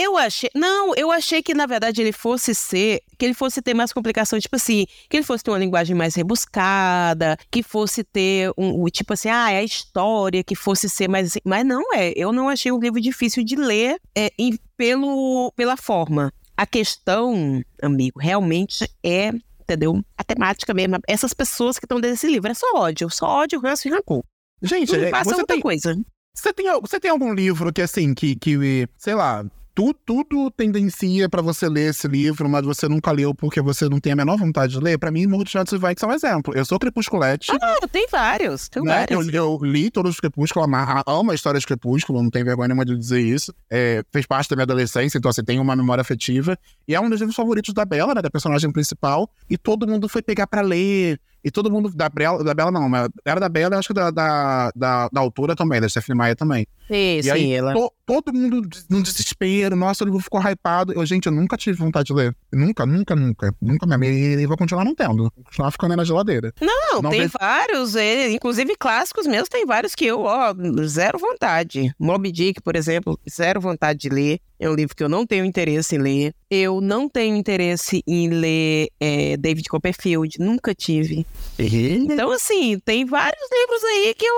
Eu 0.00 0.16
achei. 0.16 0.48
Não, 0.54 0.94
eu 0.94 1.10
achei 1.10 1.42
que, 1.42 1.52
na 1.52 1.66
verdade, 1.66 2.00
ele 2.00 2.12
fosse 2.12 2.54
ser. 2.54 3.00
Que 3.18 3.24
ele 3.24 3.34
fosse 3.34 3.60
ter 3.60 3.74
mais 3.74 3.92
complicação, 3.92 4.38
tipo 4.38 4.54
assim, 4.54 4.86
que 5.10 5.16
ele 5.16 5.24
fosse 5.24 5.42
ter 5.42 5.50
uma 5.50 5.58
linguagem 5.58 5.96
mais 5.96 6.14
rebuscada, 6.14 7.36
que 7.50 7.64
fosse 7.64 8.04
ter 8.04 8.52
um. 8.56 8.84
um, 8.84 8.86
Tipo 8.86 9.14
assim, 9.14 9.28
ah, 9.28 9.50
é 9.50 9.58
a 9.58 9.64
história, 9.64 10.44
que 10.44 10.54
fosse 10.54 10.88
ser 10.88 11.08
mais. 11.08 11.26
assim. 11.26 11.40
Mas 11.44 11.66
não 11.66 11.82
é. 11.92 12.12
Eu 12.16 12.32
não 12.32 12.48
achei 12.48 12.70
um 12.70 12.78
livro 12.78 13.00
difícil 13.00 13.42
de 13.44 13.56
ler 13.56 13.96
é, 14.16 14.30
em- 14.38 14.56
pelo, 14.76 15.52
pela 15.56 15.76
forma. 15.76 16.32
A 16.56 16.64
questão, 16.64 17.60
amigo, 17.82 18.20
realmente 18.20 18.88
é. 19.04 19.32
Entendeu? 19.68 20.02
A 20.16 20.24
temática 20.24 20.72
mesmo. 20.72 20.98
Essas 21.06 21.34
pessoas 21.34 21.78
que 21.78 21.84
estão 21.84 22.00
dentro 22.00 22.14
desse 22.14 22.26
livro. 22.26 22.50
É 22.50 22.54
só 22.54 22.66
ódio. 22.74 23.10
Só 23.10 23.26
ódio, 23.26 23.60
ranço 23.60 23.86
e 23.86 23.90
rancor. 23.90 24.24
Gente, 24.62 24.96
Não 24.96 25.04
é, 25.04 25.10
passa 25.10 25.30
você 25.30 25.40
outra 25.40 25.54
tem, 25.54 25.60
coisa. 25.60 25.94
você, 26.34 26.52
tem, 26.54 26.80
você 26.80 26.98
tem 26.98 27.10
algum 27.10 27.34
livro 27.34 27.70
que, 27.70 27.82
assim, 27.82 28.14
que, 28.14 28.34
que 28.34 28.88
sei 28.96 29.14
lá, 29.14 29.44
tu, 29.78 29.94
tudo 30.04 30.50
tendencia 30.50 31.28
pra 31.28 31.40
você 31.40 31.68
ler 31.68 31.90
esse 31.90 32.08
livro, 32.08 32.48
mas 32.48 32.64
você 32.64 32.88
nunca 32.88 33.12
leu 33.12 33.32
porque 33.32 33.60
você 33.60 33.88
não 33.88 34.00
tem 34.00 34.12
a 34.12 34.16
menor 34.16 34.36
vontade 34.36 34.72
de 34.72 34.80
ler? 34.80 34.98
Pra 34.98 35.08
mim, 35.12 35.24
Muros, 35.28 35.52
Ventos 35.52 35.72
e 35.72 35.76
Vantes 35.76 36.02
é 36.02 36.06
um 36.08 36.12
exemplo. 36.12 36.52
Eu 36.52 36.64
sou 36.64 36.80
crepusculete. 36.80 37.52
Ah, 37.62 37.76
tem 37.86 38.08
vários. 38.10 38.68
Tem 38.68 38.82
né? 38.82 39.06
vários. 39.06 39.28
Eu, 39.32 39.56
eu 39.62 39.64
li 39.64 39.88
todos 39.88 40.14
os 40.14 40.20
Crepúsculo, 40.20 40.64
ama- 40.64 41.04
amo 41.06 41.30
a 41.30 41.34
história 41.34 41.60
de 41.60 41.66
Crepúsculo, 41.66 42.20
não 42.20 42.28
tenho 42.28 42.44
vergonha 42.44 42.66
nenhuma 42.66 42.84
de 42.84 42.96
dizer 42.96 43.20
isso. 43.20 43.54
É, 43.70 44.02
fez 44.12 44.26
parte 44.26 44.50
da 44.50 44.56
minha 44.56 44.64
adolescência, 44.64 45.16
então 45.16 45.28
assim, 45.30 45.44
tem 45.44 45.60
uma 45.60 45.76
memória 45.76 46.02
afetiva. 46.02 46.58
E 46.88 46.96
é 46.96 47.00
um 47.00 47.08
dos 47.08 47.20
livros 47.20 47.36
favoritos 47.36 47.72
da 47.72 47.84
Bela, 47.84 48.14
né, 48.16 48.20
da 48.20 48.30
personagem 48.30 48.72
principal. 48.72 49.30
E 49.48 49.56
todo 49.56 49.86
mundo 49.86 50.08
foi 50.08 50.22
pegar 50.22 50.48
pra 50.48 50.60
ler, 50.60 51.20
E 51.44 51.52
todo 51.52 51.70
mundo, 51.70 51.88
da 51.94 52.08
Bela, 52.08 52.42
da 52.42 52.52
Bela 52.52 52.72
não, 52.72 52.88
mas 52.88 53.08
era 53.24 53.38
da 53.38 53.48
Bela, 53.48 53.78
acho 53.78 53.86
que 53.88 53.94
da, 53.94 54.10
da, 54.10 54.72
da, 54.74 55.08
da 55.12 55.20
autora 55.20 55.54
também, 55.54 55.80
da 55.80 55.88
Stephanie 55.88 56.18
Maia 56.18 56.34
também. 56.34 56.66
Sim, 56.88 57.18
E 57.18 57.22
sim, 57.22 57.30
aí, 57.30 57.52
ela. 57.52 57.72
to- 57.74 57.92
todo 58.08 58.32
mundo 58.32 58.62
no 58.88 59.02
desespero, 59.02 59.76
nossa, 59.76 60.02
o 60.02 60.06
livro 60.06 60.20
ficou 60.22 60.40
hypado. 60.40 60.94
Eu, 60.94 61.04
gente, 61.04 61.26
eu 61.26 61.32
nunca 61.32 61.56
tive 61.58 61.76
vontade 61.78 62.06
de 62.06 62.14
ler. 62.14 62.34
Nunca, 62.50 62.86
nunca, 62.86 63.14
nunca. 63.14 63.54
Nunca 63.60 63.86
mesmo. 63.86 64.04
E, 64.04 64.40
e 64.42 64.46
vou 64.46 64.56
continuar 64.56 64.82
não 64.84 64.94
tendo. 64.94 65.24
Vou 65.34 65.44
continuar 65.44 65.70
ficando 65.70 65.90
aí 65.92 65.96
na 65.98 66.04
geladeira. 66.04 66.52
Não, 66.60 67.02
Não 67.02 67.10
tem 67.10 67.20
vejo- 67.20 67.34
vários, 67.38 67.94
eh, 67.94 68.30
inclusive 68.30 68.74
clássicos 68.76 69.26
mesmo, 69.26 69.48
tem 69.48 69.66
vários 69.66 69.94
que 69.94 70.06
eu, 70.06 70.22
ó, 70.22 70.54
zero 70.86 71.18
vontade. 71.18 71.92
Moby 71.98 72.32
Dick, 72.32 72.62
por 72.62 72.74
exemplo, 72.74 73.18
zero 73.30 73.60
vontade 73.60 73.98
de 73.98 74.08
ler. 74.08 74.40
É 74.60 74.68
um 74.68 74.74
livro 74.74 74.96
que 74.96 75.04
eu 75.04 75.08
não 75.08 75.24
tenho 75.24 75.44
interesse 75.44 75.94
em 75.94 75.98
ler. 76.00 76.34
Eu 76.50 76.80
não 76.80 77.08
tenho 77.08 77.36
interesse 77.36 78.02
em 78.06 78.28
ler 78.28 78.88
eh, 78.98 79.36
David 79.36 79.68
Copperfield, 79.68 80.36
nunca 80.40 80.74
tive. 80.74 81.24
Então, 81.58 82.32
assim, 82.32 82.78
tem 82.84 83.04
vários 83.04 83.48
livros 83.52 83.84
aí 83.84 84.14
que 84.14 84.24
eu, 84.26 84.34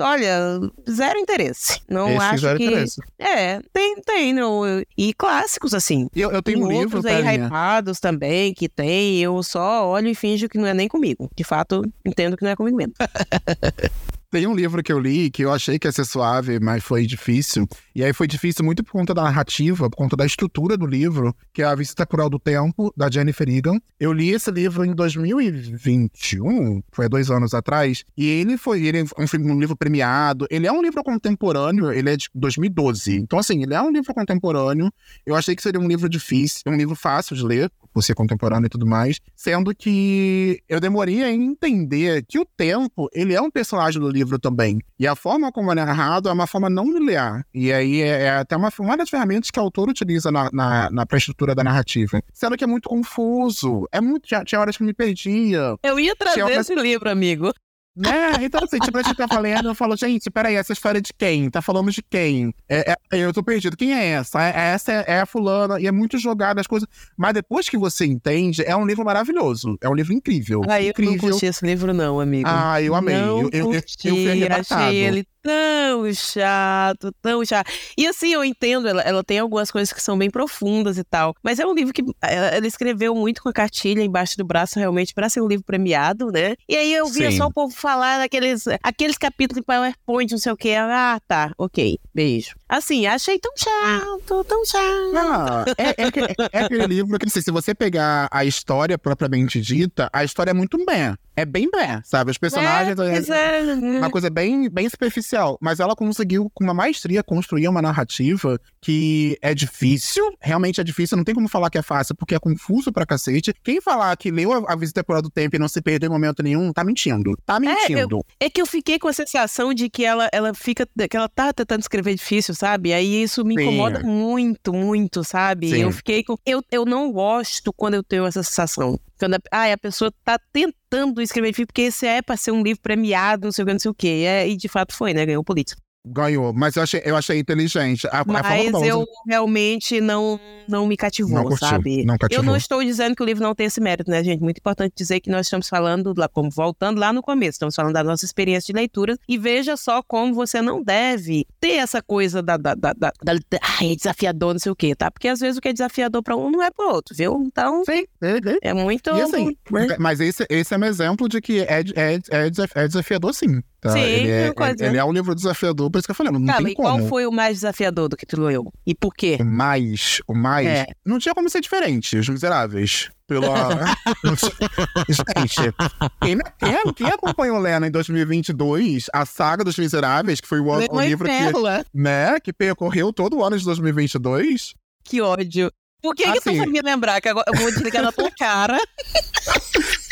olha, 0.00 0.60
zero 0.88 1.18
interesse. 1.18 1.80
Não 1.88 2.08
Esse 2.10 2.18
acho 2.24 2.38
zero 2.42 2.58
que... 2.58 2.64
interesse. 2.66 2.97
É, 3.18 3.60
tem, 3.72 3.96
tem, 4.02 4.32
não. 4.32 4.62
E 4.96 5.12
clássicos, 5.14 5.74
assim. 5.74 6.08
Eu, 6.14 6.30
eu 6.30 6.42
tenho 6.42 6.64
um 6.64 6.68
Tem 6.68 6.78
livro, 6.80 6.98
outros 6.98 7.12
aí 7.12 7.36
hypados 7.36 8.00
também 8.00 8.52
que 8.54 8.68
tem, 8.68 9.18
eu 9.18 9.42
só 9.42 9.88
olho 9.88 10.08
e 10.08 10.14
finjo 10.14 10.48
que 10.48 10.58
não 10.58 10.66
é 10.66 10.74
nem 10.74 10.88
comigo. 10.88 11.30
De 11.34 11.44
fato, 11.44 11.82
entendo 12.04 12.36
que 12.36 12.44
não 12.44 12.50
é 12.50 12.56
comigo 12.56 12.76
mesmo. 12.76 12.94
Tem 14.30 14.46
um 14.46 14.54
livro 14.54 14.82
que 14.82 14.92
eu 14.92 15.00
li 15.00 15.30
que 15.30 15.42
eu 15.42 15.50
achei 15.50 15.78
que 15.78 15.88
ia 15.88 15.92
ser 15.92 16.04
suave, 16.04 16.60
mas 16.60 16.84
foi 16.84 17.06
difícil. 17.06 17.66
E 17.94 18.04
aí 18.04 18.12
foi 18.12 18.26
difícil 18.26 18.62
muito 18.62 18.84
por 18.84 18.92
conta 18.92 19.14
da 19.14 19.22
narrativa, 19.22 19.88
por 19.88 19.96
conta 19.96 20.14
da 20.16 20.26
estrutura 20.26 20.76
do 20.76 20.84
livro, 20.84 21.34
que 21.50 21.62
é 21.62 21.64
A 21.64 21.74
Visita 21.74 22.04
Cruel 22.04 22.28
do 22.28 22.38
Tempo, 22.38 22.92
da 22.94 23.10
Jennifer 23.10 23.48
Egan. 23.48 23.80
Eu 23.98 24.12
li 24.12 24.28
esse 24.28 24.50
livro 24.50 24.84
em 24.84 24.94
2021, 24.94 26.82
foi 26.92 27.08
dois 27.08 27.30
anos 27.30 27.54
atrás, 27.54 28.04
e 28.14 28.26
ele 28.26 28.58
foi 28.58 28.82
ele 28.82 28.98
é 28.98 29.04
um 29.38 29.58
livro 29.58 29.74
premiado. 29.74 30.46
Ele 30.50 30.66
é 30.66 30.72
um 30.72 30.82
livro 30.82 31.02
contemporâneo, 31.02 31.90
ele 31.90 32.10
é 32.10 32.16
de 32.18 32.28
2012. 32.34 33.16
Então, 33.16 33.38
assim, 33.38 33.62
ele 33.62 33.72
é 33.72 33.80
um 33.80 33.90
livro 33.90 34.12
contemporâneo. 34.12 34.92
Eu 35.24 35.36
achei 35.36 35.56
que 35.56 35.62
seria 35.62 35.80
um 35.80 35.88
livro 35.88 36.06
difícil, 36.06 36.60
um 36.66 36.76
livro 36.76 36.94
fácil 36.94 37.34
de 37.34 37.42
ler, 37.42 37.72
por 37.98 38.02
ser 38.02 38.14
contemporâneo 38.14 38.66
e 38.66 38.70
tudo 38.70 38.86
mais, 38.86 39.18
sendo 39.34 39.74
que 39.74 40.62
eu 40.68 40.78
demorei 40.78 41.24
a 41.24 41.32
entender 41.32 42.24
que 42.28 42.38
o 42.38 42.44
tempo, 42.44 43.08
ele 43.12 43.34
é 43.34 43.40
um 43.40 43.50
personagem 43.50 44.00
do 44.00 44.08
livro 44.08 44.38
também. 44.38 44.78
E 44.98 45.06
a 45.06 45.16
forma 45.16 45.50
como 45.50 45.72
é 45.72 45.74
narrado 45.74 46.28
é 46.28 46.32
uma 46.32 46.46
forma 46.46 46.70
não 46.70 46.92
linear. 46.92 47.44
E 47.52 47.72
aí 47.72 48.00
é, 48.00 48.22
é 48.22 48.30
até 48.30 48.56
uma, 48.56 48.70
uma 48.78 48.96
das 48.96 49.10
ferramentas 49.10 49.50
que 49.50 49.58
o 49.58 49.62
autor 49.62 49.88
utiliza 49.88 50.30
na, 50.30 50.48
na, 50.52 50.90
na 50.90 51.06
pré-estrutura 51.06 51.56
da 51.56 51.64
narrativa. 51.64 52.22
Sendo 52.32 52.56
que 52.56 52.62
é 52.62 52.66
muito 52.68 52.88
confuso. 52.88 53.88
É 53.90 54.00
muito, 54.00 54.28
tinha, 54.28 54.44
tinha 54.44 54.60
horas 54.60 54.76
que 54.76 54.82
eu 54.84 54.86
me 54.86 54.94
perdia. 54.94 55.74
Eu 55.82 55.98
ia 55.98 56.14
trazer 56.14 56.44
Tinha- 56.44 56.60
esse 56.60 56.74
livro, 56.76 57.10
amigo. 57.10 57.52
Né? 57.98 58.44
Então, 58.44 58.60
assim, 58.62 58.78
tipo, 58.78 58.96
a 58.96 59.02
gente 59.02 59.16
tá 59.16 59.26
falando, 59.26 59.66
eu 59.68 59.74
falo, 59.74 59.96
gente, 59.96 60.30
peraí, 60.30 60.54
essa 60.54 60.72
história 60.72 60.98
é 60.98 61.00
de 61.00 61.12
quem? 61.12 61.50
Tá 61.50 61.60
falando 61.60 61.90
de 61.90 62.00
quem? 62.00 62.54
É, 62.68 62.92
é- 62.92 63.18
eu 63.18 63.32
tô 63.32 63.42
perdido. 63.42 63.76
Quem 63.76 63.92
é 63.92 64.10
essa? 64.10 64.40
É- 64.40 64.72
essa 64.74 64.92
é, 64.92 65.04
é 65.08 65.20
a 65.20 65.26
fulana, 65.26 65.80
e 65.80 65.86
é 65.88 65.90
muito 65.90 66.16
jogada 66.16 66.60
as 66.60 66.66
coisas. 66.68 66.88
Mas 67.16 67.34
depois 67.34 67.68
que 67.68 67.76
você 67.76 68.06
entende, 68.06 68.62
é 68.64 68.76
um 68.76 68.86
livro 68.86 69.04
maravilhoso. 69.04 69.76
É 69.80 69.88
um 69.88 69.94
livro 69.94 70.12
incrível. 70.12 70.62
Ah, 70.68 70.80
eu 70.80 70.92
não 70.96 71.18
curti 71.18 71.46
esse 71.46 71.66
livro, 71.66 71.92
não, 71.92 72.20
amigo. 72.20 72.48
Ah, 72.48 72.80
eu 72.80 72.94
amei. 72.94 73.16
Não 73.16 73.40
eu, 73.42 73.42
eu, 73.42 73.50
eu, 73.52 73.58
eu 73.58 73.82
curti, 73.82 74.08
fui 74.08 74.30
arrebatado. 74.30 74.84
achei 74.84 74.96
ele 74.96 75.26
tão 75.48 76.12
chato, 76.12 77.12
tão 77.22 77.44
chato. 77.44 77.70
E 77.96 78.06
assim, 78.06 78.32
eu 78.32 78.44
entendo, 78.44 78.86
ela, 78.86 79.00
ela 79.00 79.24
tem 79.24 79.38
algumas 79.38 79.70
coisas 79.70 79.92
que 79.92 80.02
são 80.02 80.18
bem 80.18 80.30
profundas 80.30 80.98
e 80.98 81.04
tal. 81.04 81.34
Mas 81.42 81.58
é 81.58 81.66
um 81.66 81.72
livro 81.72 81.94
que 81.94 82.02
ela, 82.20 82.48
ela 82.48 82.66
escreveu 82.66 83.14
muito 83.14 83.42
com 83.42 83.48
a 83.48 83.52
cartilha 83.52 84.02
embaixo 84.02 84.36
do 84.36 84.44
braço, 84.44 84.78
realmente, 84.78 85.14
para 85.14 85.28
ser 85.30 85.40
um 85.40 85.48
livro 85.48 85.64
premiado, 85.64 86.30
né? 86.30 86.54
E 86.68 86.76
aí 86.76 86.92
eu 86.92 87.06
via 87.06 87.30
Sim. 87.30 87.38
só 87.38 87.46
o 87.46 87.52
povo 87.52 87.74
falar 87.74 88.18
daqueles 88.18 88.64
aqueles 88.82 89.16
capítulos 89.16 89.62
em 89.62 89.64
PowerPoint, 89.64 90.30
não 90.30 90.38
sei 90.38 90.52
o 90.52 90.56
quê. 90.56 90.74
Ah, 90.78 91.18
tá, 91.26 91.52
ok, 91.56 91.98
beijo. 92.14 92.57
Assim, 92.68 93.06
achei 93.06 93.38
tão 93.38 93.52
chato, 93.56 94.44
tão 94.44 94.64
chato. 94.64 95.16
Ah, 95.16 95.64
é, 95.78 95.90
é, 95.90 96.50
é 96.52 96.64
aquele 96.64 96.86
livro 96.86 97.18
que, 97.18 97.26
assim, 97.26 97.40
se 97.40 97.50
você 97.50 97.74
pegar 97.74 98.28
a 98.30 98.44
história 98.44 98.98
propriamente 98.98 99.60
dita, 99.60 100.10
a 100.12 100.22
história 100.22 100.50
é 100.50 100.54
muito 100.54 100.76
bem. 100.84 101.14
É 101.34 101.44
bem 101.44 101.70
bem, 101.70 102.00
sabe? 102.04 102.32
Os 102.32 102.36
personagens. 102.36 102.98
É, 102.98 103.06
é- 103.06 103.12
pois 103.12 103.30
é. 103.30 103.62
uma 103.98 104.10
coisa 104.10 104.28
bem, 104.28 104.68
bem 104.68 104.88
superficial. 104.88 105.56
Mas 105.60 105.78
ela 105.78 105.94
conseguiu, 105.94 106.50
com 106.52 106.64
uma 106.64 106.74
maestria, 106.74 107.22
construir 107.22 107.68
uma 107.68 107.80
narrativa 107.80 108.60
que 108.80 109.38
é 109.40 109.54
difícil. 109.54 110.24
Realmente 110.40 110.80
é 110.80 110.84
difícil. 110.84 111.16
Não 111.16 111.22
tem 111.22 111.34
como 111.34 111.48
falar 111.48 111.70
que 111.70 111.78
é 111.78 111.82
fácil, 111.82 112.16
porque 112.16 112.34
é 112.34 112.40
confuso 112.40 112.92
pra 112.92 113.06
cacete. 113.06 113.54
Quem 113.62 113.80
falar 113.80 114.16
que 114.16 114.32
leu 114.32 114.52
a, 114.52 114.74
Visita 114.74 115.00
Temporal 115.00 115.22
do 115.22 115.30
Tempo 115.30 115.54
e 115.54 115.58
não 115.60 115.68
se 115.68 115.80
perdeu 115.80 116.08
em 116.08 116.12
momento 116.12 116.42
nenhum, 116.42 116.72
tá 116.72 116.82
mentindo. 116.82 117.36
Tá 117.46 117.60
mentindo. 117.60 118.24
É 118.40 118.50
que 118.50 118.60
eu 118.60 118.66
fiquei 118.66 118.98
com 118.98 119.06
a 119.06 119.12
sensação 119.12 119.72
de 119.72 119.88
que 119.88 120.04
ela, 120.04 120.28
ela 120.32 120.52
fica. 120.52 120.88
que 121.08 121.16
ela 121.16 121.28
tá 121.28 121.52
tentando 121.52 121.82
escrever 121.82 122.14
difícil, 122.16 122.52
sabe? 122.58 122.92
Aí 122.92 123.22
isso 123.22 123.44
me 123.44 123.54
Sim. 123.54 123.62
incomoda 123.62 124.00
muito, 124.00 124.72
muito, 124.72 125.22
sabe? 125.22 125.70
Sim. 125.70 125.82
Eu 125.82 125.92
fiquei 125.92 126.24
com. 126.24 126.36
Eu, 126.44 126.62
eu 126.70 126.84
não 126.84 127.12
gosto 127.12 127.72
quando 127.72 127.94
eu 127.94 128.02
tenho 128.02 128.26
essa 128.26 128.42
sensação. 128.42 128.98
Quando 129.18 129.34
a, 129.34 129.38
ai, 129.52 129.72
a 129.72 129.78
pessoa 129.78 130.12
tá 130.24 130.38
tentando 130.52 131.22
escrever 131.22 131.54
porque 131.54 131.82
esse 131.82 132.06
é 132.06 132.20
pra 132.20 132.36
ser 132.36 132.50
um 132.50 132.62
livro 132.62 132.82
premiado, 132.82 133.46
não 133.46 133.52
sei 133.52 133.62
o 133.62 133.66
que, 133.66 133.72
não 133.72 133.80
sei 133.80 133.90
o 133.90 133.94
quê. 133.94 134.24
É, 134.26 134.48
e 134.48 134.56
de 134.56 134.68
fato 134.68 134.94
foi, 134.94 135.14
né? 135.14 135.24
Ganhou 135.24 135.42
o 135.42 135.44
político. 135.44 135.80
Ganhou. 136.06 136.52
Mas 136.52 136.76
eu 136.76 136.82
achei, 136.82 137.02
eu 137.04 137.16
achei 137.16 137.38
inteligente. 137.38 138.06
A, 138.08 138.20
a 138.20 138.24
Mas 138.24 138.46
ela 138.46 138.86
eu 138.86 139.04
realmente 139.26 140.00
não, 140.00 140.40
não 140.68 140.86
me 140.86 140.96
cativou, 140.96 141.34
Não 141.34 141.44
curtiu, 141.44 141.68
sabe? 141.68 142.04
não 142.04 142.14
eu 142.14 142.18
cativou. 142.18 142.44
não 142.44 142.56
estou 142.56 142.82
dizendo 142.82 143.14
que 143.14 143.22
o 143.22 143.26
livro 143.26 143.42
não 143.42 143.54
tem 143.54 143.66
esse 143.66 143.80
mérito, 143.80 144.10
né, 144.10 144.22
gente? 144.24 144.40
Muito 144.40 144.58
importante 144.58 144.92
dizer 144.96 145.20
que 145.20 145.28
nós 145.28 145.46
estamos 145.46 145.68
falando, 145.68 146.14
lá, 146.16 146.28
como 146.28 146.50
voltando 146.50 146.98
lá 146.98 147.12
no 147.12 147.22
começo, 147.22 147.52
estamos 147.52 147.74
falando 147.74 147.92
da 147.92 148.04
nossa 148.04 148.24
experiência 148.24 148.72
de 148.72 148.78
leitura 148.78 149.18
e 149.28 149.36
veja 149.36 149.76
só 149.76 150.02
como 150.02 150.34
você 150.34 150.62
não 150.62 150.82
deve 150.82 151.46
ter 151.60 151.72
essa 151.72 152.00
coisa 152.00 152.42
da. 152.42 152.56
da, 152.56 152.74
da, 152.74 152.92
da, 152.92 153.12
da 153.22 153.34
ai, 153.60 153.92
é 153.92 153.96
desafiador, 153.96 154.54
não 154.54 154.60
sei 154.60 154.72
o 154.72 154.76
quê, 154.76 154.94
tá? 154.94 155.10
Porque 155.10 155.28
às 155.28 155.40
vezes 155.40 155.58
o 155.58 155.60
que 155.60 155.68
é 155.68 155.72
desafiador 155.72 156.22
para 156.22 156.36
um 156.36 156.50
não 156.50 156.62
é 156.62 156.70
para 156.70 156.86
outro, 156.86 157.14
viu? 157.14 157.42
Então. 157.44 157.84
Sim, 157.84 158.04
é, 158.22 158.36
é. 158.36 158.70
É 158.70 158.74
muito. 158.74 159.10
Assim, 159.10 159.56
mas 159.98 160.20
esse, 160.20 160.46
esse 160.48 160.74
é 160.74 160.78
um 160.78 160.84
exemplo 160.84 161.28
de 161.28 161.40
que 161.40 161.60
é, 161.60 161.80
é, 161.96 162.14
é, 162.14 162.50
é 162.74 162.88
desafiador, 162.88 163.34
sim. 163.34 163.62
Tá? 163.80 163.90
Sim, 163.92 164.00
ele, 164.00 164.28
é, 164.30 164.52
coisa. 164.52 164.84
ele 164.84 164.96
é 164.96 165.04
um 165.04 165.12
livro 165.12 165.34
desafiador, 165.36 165.88
por 165.88 165.98
isso 165.98 166.06
que 166.08 166.10
eu 166.10 166.14
falei, 166.16 166.32
não 166.32 166.44
Tá, 166.44 166.56
tem 166.56 166.68
e 166.68 166.74
qual 166.74 166.96
como. 166.96 167.08
foi 167.08 167.26
o 167.26 167.30
mais 167.30 167.58
desafiador 167.58 168.08
do 168.08 168.16
que 168.16 168.26
tu 168.26 168.40
leu? 168.40 168.72
E 168.84 168.92
por 168.92 169.14
quê? 169.14 169.38
O 169.40 169.44
mais, 169.44 170.20
o 170.26 170.34
mais. 170.34 170.66
É. 170.66 170.86
Não 171.06 171.18
tinha 171.20 171.32
como 171.32 171.48
ser 171.48 171.60
diferente, 171.60 172.16
Os 172.16 172.28
Miseráveis. 172.28 173.08
Pela. 173.28 173.78
Gente, 175.08 175.74
quem, 176.22 176.38
quem, 176.58 176.92
quem 176.94 177.06
acompanhou 177.08 177.58
Lena 177.58 177.86
em 177.86 177.90
2022, 177.90 179.06
a 179.12 179.24
saga 179.26 179.62
dos 179.62 179.76
Miseráveis, 179.78 180.40
que 180.40 180.48
foi 180.48 180.60
o, 180.60 180.64
o 180.64 181.02
e 181.02 181.08
livro 181.08 181.28
que, 181.28 181.38
Pérola. 181.38 181.84
né, 181.94 182.40
que 182.40 182.52
percorreu 182.52 183.12
todo 183.12 183.36
o 183.36 183.44
ano 183.44 183.58
de 183.58 183.64
2022. 183.64 184.74
Que 185.04 185.20
ódio. 185.20 185.70
Por 186.02 186.14
que, 186.14 186.24
que 186.24 186.40
tu 186.40 186.48
Assim. 186.48 186.58
sabia 186.58 186.80
lembrar? 186.82 187.20
Que 187.20 187.28
agora 187.28 187.44
eu 187.52 187.60
vou 187.60 187.70
desligar 187.70 188.02
na 188.02 188.12
tua 188.12 188.30
cara. 188.30 188.78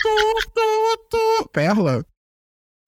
Tu, 0.07 0.09
tu, 0.55 0.99
tu. 1.11 1.49
Perla. 1.53 2.05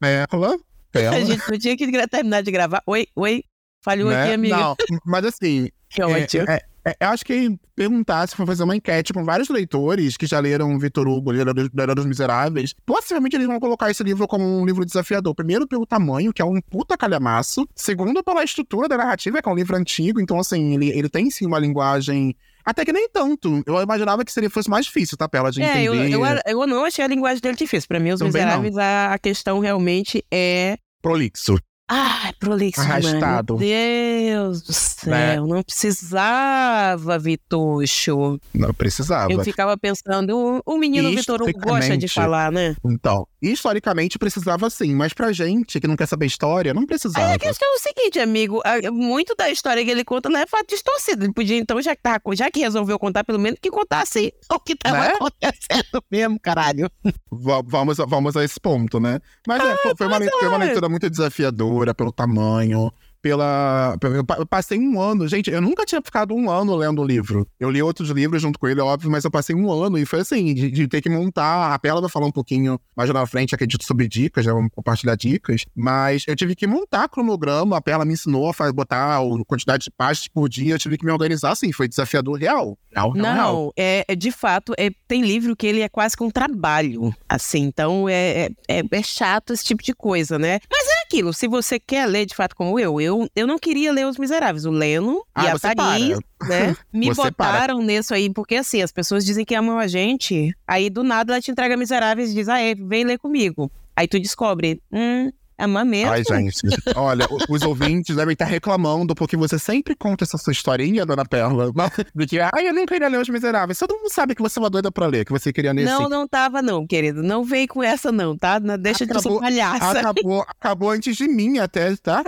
Perla. 0.01 0.57
A 1.07 1.11
Perla. 1.11 1.27
gente 1.27 1.51
não 1.51 1.59
tinha 1.59 1.77
que 1.77 2.09
terminar 2.09 2.43
de 2.43 2.51
gravar. 2.51 2.83
Oi, 2.87 3.07
oi. 3.17 3.43
Falhou 3.85 4.11
né? 4.11 4.23
aqui, 4.25 4.33
amiga. 4.35 4.57
Não, 4.57 4.77
mas 5.07 5.25
assim, 5.25 5.69
Que 5.89 6.03
É, 6.03 6.07
ódio. 6.07 6.45
é, 6.49 6.61
é, 6.85 6.97
eu 7.01 7.09
acho 7.09 7.25
que 7.25 7.57
perguntar 7.75 8.27
se 8.29 8.35
for 8.37 8.45
fazer 8.47 8.63
uma 8.65 8.75
enquete 8.77 9.13
com 9.13 9.25
vários 9.25 9.49
leitores 9.49 10.17
que 10.17 10.27
já 10.27 10.41
leram 10.41 10.79
Vitor 10.79 11.07
Hugo, 11.07 11.31
leram 11.31 11.53
Era 11.79 11.95
dos 11.95 12.05
Miseráveis, 12.05 12.75
possivelmente 12.85 13.37
eles 13.37 13.47
vão 13.47 13.59
colocar 13.61 13.91
esse 13.91 14.03
livro 14.03 14.27
como 14.27 14.45
um 14.45 14.67
livro 14.67 14.85
desafiador. 14.85 15.35
Primeiro, 15.35 15.67
pelo 15.67 15.87
tamanho, 15.87 16.33
que 16.33 16.43
é 16.43 16.45
um 16.45 16.61
puta 16.61 16.97
calhamaço. 16.97 17.67
Segundo, 17.75 18.23
pela 18.23 18.43
estrutura 18.45 18.89
da 18.89 18.97
narrativa, 18.99 19.41
que 19.41 19.49
é 19.49 19.53
um 19.53 19.55
livro 19.55 19.77
antigo. 19.77 20.21
Então, 20.21 20.39
assim, 20.39 20.75
ele, 20.75 20.91
ele 20.91 21.09
tem 21.09 21.31
sim 21.31 21.47
uma 21.47 21.59
linguagem. 21.59 22.35
Até 22.65 22.85
que 22.85 22.93
nem 22.93 23.09
tanto. 23.09 23.63
Eu 23.65 23.81
imaginava 23.81 24.25
que 24.25 24.33
seria 24.33 24.51
fosse 24.51 24.69
mais 24.69 24.85
difícil, 24.85 25.17
tá? 25.17 25.27
Pra 25.29 25.41
ela 25.41 25.51
de 25.53 25.63
É, 25.63 25.83
eu, 25.85 25.95
entender. 25.95 26.17
eu, 26.17 26.61
eu 26.61 26.67
não 26.67 26.85
achei 26.85 27.03
a 27.05 27.09
linguagem 27.09 27.41
dele 27.41 27.57
difícil. 27.57 27.89
Pra 27.89 27.99
mim, 28.01 28.11
Os 28.11 28.19
Também 28.19 28.33
Miseráveis, 28.45 28.77
a, 28.77 29.15
a 29.15 29.19
questão 29.19 29.61
realmente 29.61 30.23
é. 30.31 30.77
Prolixo. 31.01 31.59
Ai, 31.89 32.33
prolixo 32.39 32.81
Arrastado. 32.81 33.57
Meu 33.57 33.69
Deus 33.69 34.63
do 34.63 34.73
céu, 34.73 35.11
Né? 35.11 35.37
não 35.41 35.63
precisava, 35.63 37.19
Vitucho. 37.19 38.39
Não 38.55 38.75
precisava. 38.75 39.33
Eu 39.33 39.43
ficava 39.43 39.77
pensando, 39.77 40.37
o, 40.67 40.75
o 40.75 40.79
menino 40.79 41.09
Vitor 41.11 41.41
Hugo 41.43 41.59
gosta 41.59 41.97
de 41.97 42.07
falar, 42.09 42.53
né? 42.53 42.77
Então, 42.85 43.27
historicamente 43.41 44.19
precisava 44.19 44.69
sim, 44.69 44.95
mas 44.95 45.13
pra 45.15 45.33
gente 45.33 45.81
que 45.81 45.87
não 45.87 45.97
quer 45.97 46.07
saber 46.07 46.27
história, 46.27 46.75
não 46.75 46.85
precisava. 46.87 47.27
Aí 47.27 47.35
a 47.35 47.39
questão 47.39 47.67
é 47.67 47.77
o 47.77 47.79
seguinte, 47.81 48.19
amigo, 48.21 48.61
muito 48.93 49.35
da 49.35 49.49
história 49.51 49.85
que 49.85 49.91
ele 49.91 50.05
conta 50.05 50.29
não 50.29 50.41
é 50.41 50.47
fato 50.47 50.69
distorcido. 50.69 51.25
Ele 51.25 51.33
podia, 51.33 51.57
então, 51.57 51.81
já 51.81 51.97
que, 51.97 52.03
tava, 52.03 52.21
já 52.35 52.51
que 52.51 52.61
resolveu 52.61 52.99
contar, 52.99 53.25
pelo 53.25 53.39
menos 53.39 53.59
que 53.61 53.71
contasse 53.71 54.33
o 54.53 54.61
que 54.61 54.77
tava 54.77 54.99
Né? 54.99 55.09
acontecendo 55.15 56.03
mesmo, 56.11 56.39
caralho. 56.41 56.91
Va- 57.31 57.63
vamos, 57.65 57.97
vamos 57.97 58.37
a 58.37 58.45
esse 58.45 58.61
ponto, 58.61 59.01
né? 59.01 59.21
Mas 59.47 59.63
é, 59.63 59.77
foi, 59.79 59.95
foi 59.97 60.07
uma, 60.07 60.19
foi 60.19 60.49
uma 60.49 60.57
é. 60.57 60.65
leitura 60.67 60.89
muito 60.89 61.09
desafiadora 61.09 61.78
pelo 61.95 62.13
tamanho, 62.13 62.93
pela. 63.21 63.97
Eu 64.39 64.47
passei 64.47 64.79
um 64.79 65.01
ano, 65.01 65.27
gente, 65.29 65.51
eu 65.51 65.61
nunca 65.61 65.85
tinha 65.85 66.01
ficado 66.01 66.35
um 66.35 66.51
ano 66.51 66.75
lendo 66.77 67.03
o 67.03 67.05
livro. 67.05 67.47
Eu 67.59 67.71
li 67.71 67.83
outros 67.83 68.11
livros 68.11 68.41
junto 68.41 68.59
com 68.59 68.69
ele, 68.69 68.81
óbvio, 68.81 69.11
mas 69.11 69.25
eu 69.25 69.31
passei 69.31 69.55
um 69.55 69.71
ano 69.71 69.99
e 69.99 70.07
foi 70.07 70.21
assim, 70.21 70.55
de, 70.55 70.71
de 70.71 70.89
ter 70.89 71.01
que 71.01 71.11
montar. 71.11 71.75
A 71.75 71.79
Pela 71.79 72.01
vai 72.01 72.11
falar 72.11 72.27
um 72.27 72.33
pouquinho 72.33 72.81
mais 72.97 73.11
na 73.11 73.27
frente, 73.27 73.55
acredito, 73.55 73.85
sobre 73.85 74.09
dicas, 74.09 74.47
né, 74.47 74.53
vamos 74.53 74.71
compartilhar 74.75 75.17
dicas. 75.17 75.65
Mas 75.75 76.25
eu 76.27 76.37
tive 76.37 76.55
que 76.55 76.67
montar 76.67 77.09
cronograma, 77.09 77.77
a 77.77 77.81
Pela 77.81 78.05
me 78.05 78.13
ensinou 78.13 78.51
a 78.51 78.73
botar 78.73 79.19
a 79.19 79.45
quantidade 79.47 79.85
de 79.85 79.91
páginas 79.91 80.29
por 80.29 80.49
dia, 80.49 80.75
eu 80.75 80.79
tive 80.79 80.97
que 80.97 81.05
me 81.05 81.13
organizar, 81.13 81.53
assim, 81.53 81.73
foi 81.73 81.89
desafiador 81.89 82.39
real. 82.39 82.79
real, 82.93 83.11
real 83.11 83.15
Não, 83.15 83.35
real. 83.35 83.73
É, 83.77 84.05
é, 84.09 84.15
de 84.15 84.31
fato, 84.31 84.75
é, 84.79 84.91
tem 85.07 85.23
livro 85.23 85.57
que 85.57 85.67
ele 85.67 85.81
é 85.81 85.89
quase 85.89 86.17
que 86.17 86.23
um 86.23 86.31
trabalho, 86.31 87.15
assim, 87.29 87.63
então 87.65 88.09
é, 88.09 88.49
é, 88.69 88.79
é, 88.79 88.83
é 88.91 89.03
chato 89.03 89.53
esse 89.53 89.65
tipo 89.65 89.83
de 89.83 89.93
coisa, 89.93 90.39
né? 90.39 90.61
Mas 90.71 90.87
é 90.87 90.98
aquilo, 91.09 91.33
se 91.33 91.49
você 91.49 91.81
quer 91.81 92.07
ler 92.07 92.27
de 92.27 92.35
fato 92.35 92.55
como 92.55 92.79
eu, 92.79 93.01
eu, 93.01 93.27
eu 93.35 93.47
não 93.47 93.59
queria 93.59 93.91
ler 93.91 94.07
Os 94.07 94.19
Miseráveis. 94.19 94.67
O 94.67 94.71
Leno 94.71 95.25
ah, 95.35 95.45
e 95.45 95.49
a 95.49 95.59
Thaís, 95.59 96.19
né, 96.47 96.77
me 96.93 97.07
você 97.07 97.23
botaram 97.23 97.77
para. 97.79 97.87
nisso 97.87 98.13
aí, 98.13 98.31
porque 98.31 98.57
assim, 98.57 98.83
as 98.83 98.93
pessoas 98.93 99.25
dizem 99.25 99.45
que 99.45 99.55
amam 99.55 99.79
a 99.79 99.87
gente, 99.87 100.55
aí 100.67 100.91
do 100.91 101.03
nada 101.03 101.33
ela 101.33 101.41
te 101.41 101.51
entrega 101.51 101.77
Miseráveis 101.77 102.31
e 102.31 102.35
diz, 102.35 102.49
ah, 102.49 102.61
é, 102.61 102.75
vem 102.75 103.05
ler 103.05 103.19
comigo. 103.19 103.73
Aí 103.97 104.07
tu 104.07 104.21
descobre, 104.21 104.81
hum, 104.93 105.33
é 105.59 105.67
uma 105.67 105.85
mesmo. 105.85 106.13
Ai, 106.13 106.23
gente. 106.23 106.63
Olha, 106.95 107.27
os 107.49 107.63
ouvintes 107.63 108.15
devem 108.15 108.33
estar 108.33 108.45
reclamando 108.45 109.13
porque 109.15 109.37
você 109.37 109.59
sempre 109.59 109.97
conta 109.97 110.23
essa 110.23 110.39
sua 110.39 110.53
historinha, 110.53 111.05
dona 111.05 111.25
Perla. 111.25 111.73
Do 112.15 112.27
que, 112.27 112.39
ai, 112.39 112.69
eu 112.69 112.73
nem 112.73 112.87
queria 112.87 113.09
ler 113.09 113.21
Os 113.21 113.29
Miseráveis. 113.29 113.77
Todo 113.79 113.97
mundo 113.97 114.13
sabe 114.13 114.37
que 114.37 114.41
você 114.43 114.59
é 114.59 114.63
uma 114.63 114.71
doida 114.71 114.93
pra 114.93 115.07
ler, 115.09 115.25
que 115.25 115.33
você 115.33 115.53
queria 115.53 115.73
ler 115.73 115.85
Não, 115.85 116.03
assim. 116.03 116.11
não 116.11 116.29
tava, 116.29 116.63
não, 116.63 116.87
querido. 116.87 117.25
Não 117.25 117.43
veio 117.43 117.67
com 117.67 117.83
essa, 117.83 118.13
não, 118.13 118.39
tá? 118.39 118.59
Deixa 118.59 119.03
acabou, 119.03 119.23
de 119.23 119.29
ser 119.29 119.41
palhaça. 119.41 119.99
Acabou, 119.99 120.47
acabou 120.49 120.91
antes 120.91 121.17
de 121.17 121.27
mim 121.27 121.59
até, 121.59 121.97
tá? 121.97 122.23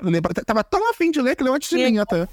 Tava 0.44 0.64
tão 0.64 0.90
afim 0.90 1.12
de 1.12 1.22
ler 1.22 1.36
que 1.36 1.44
leu 1.44 1.54
antes 1.54 1.70
de 1.70 1.76
mim 1.76 1.98
até. 1.98 2.26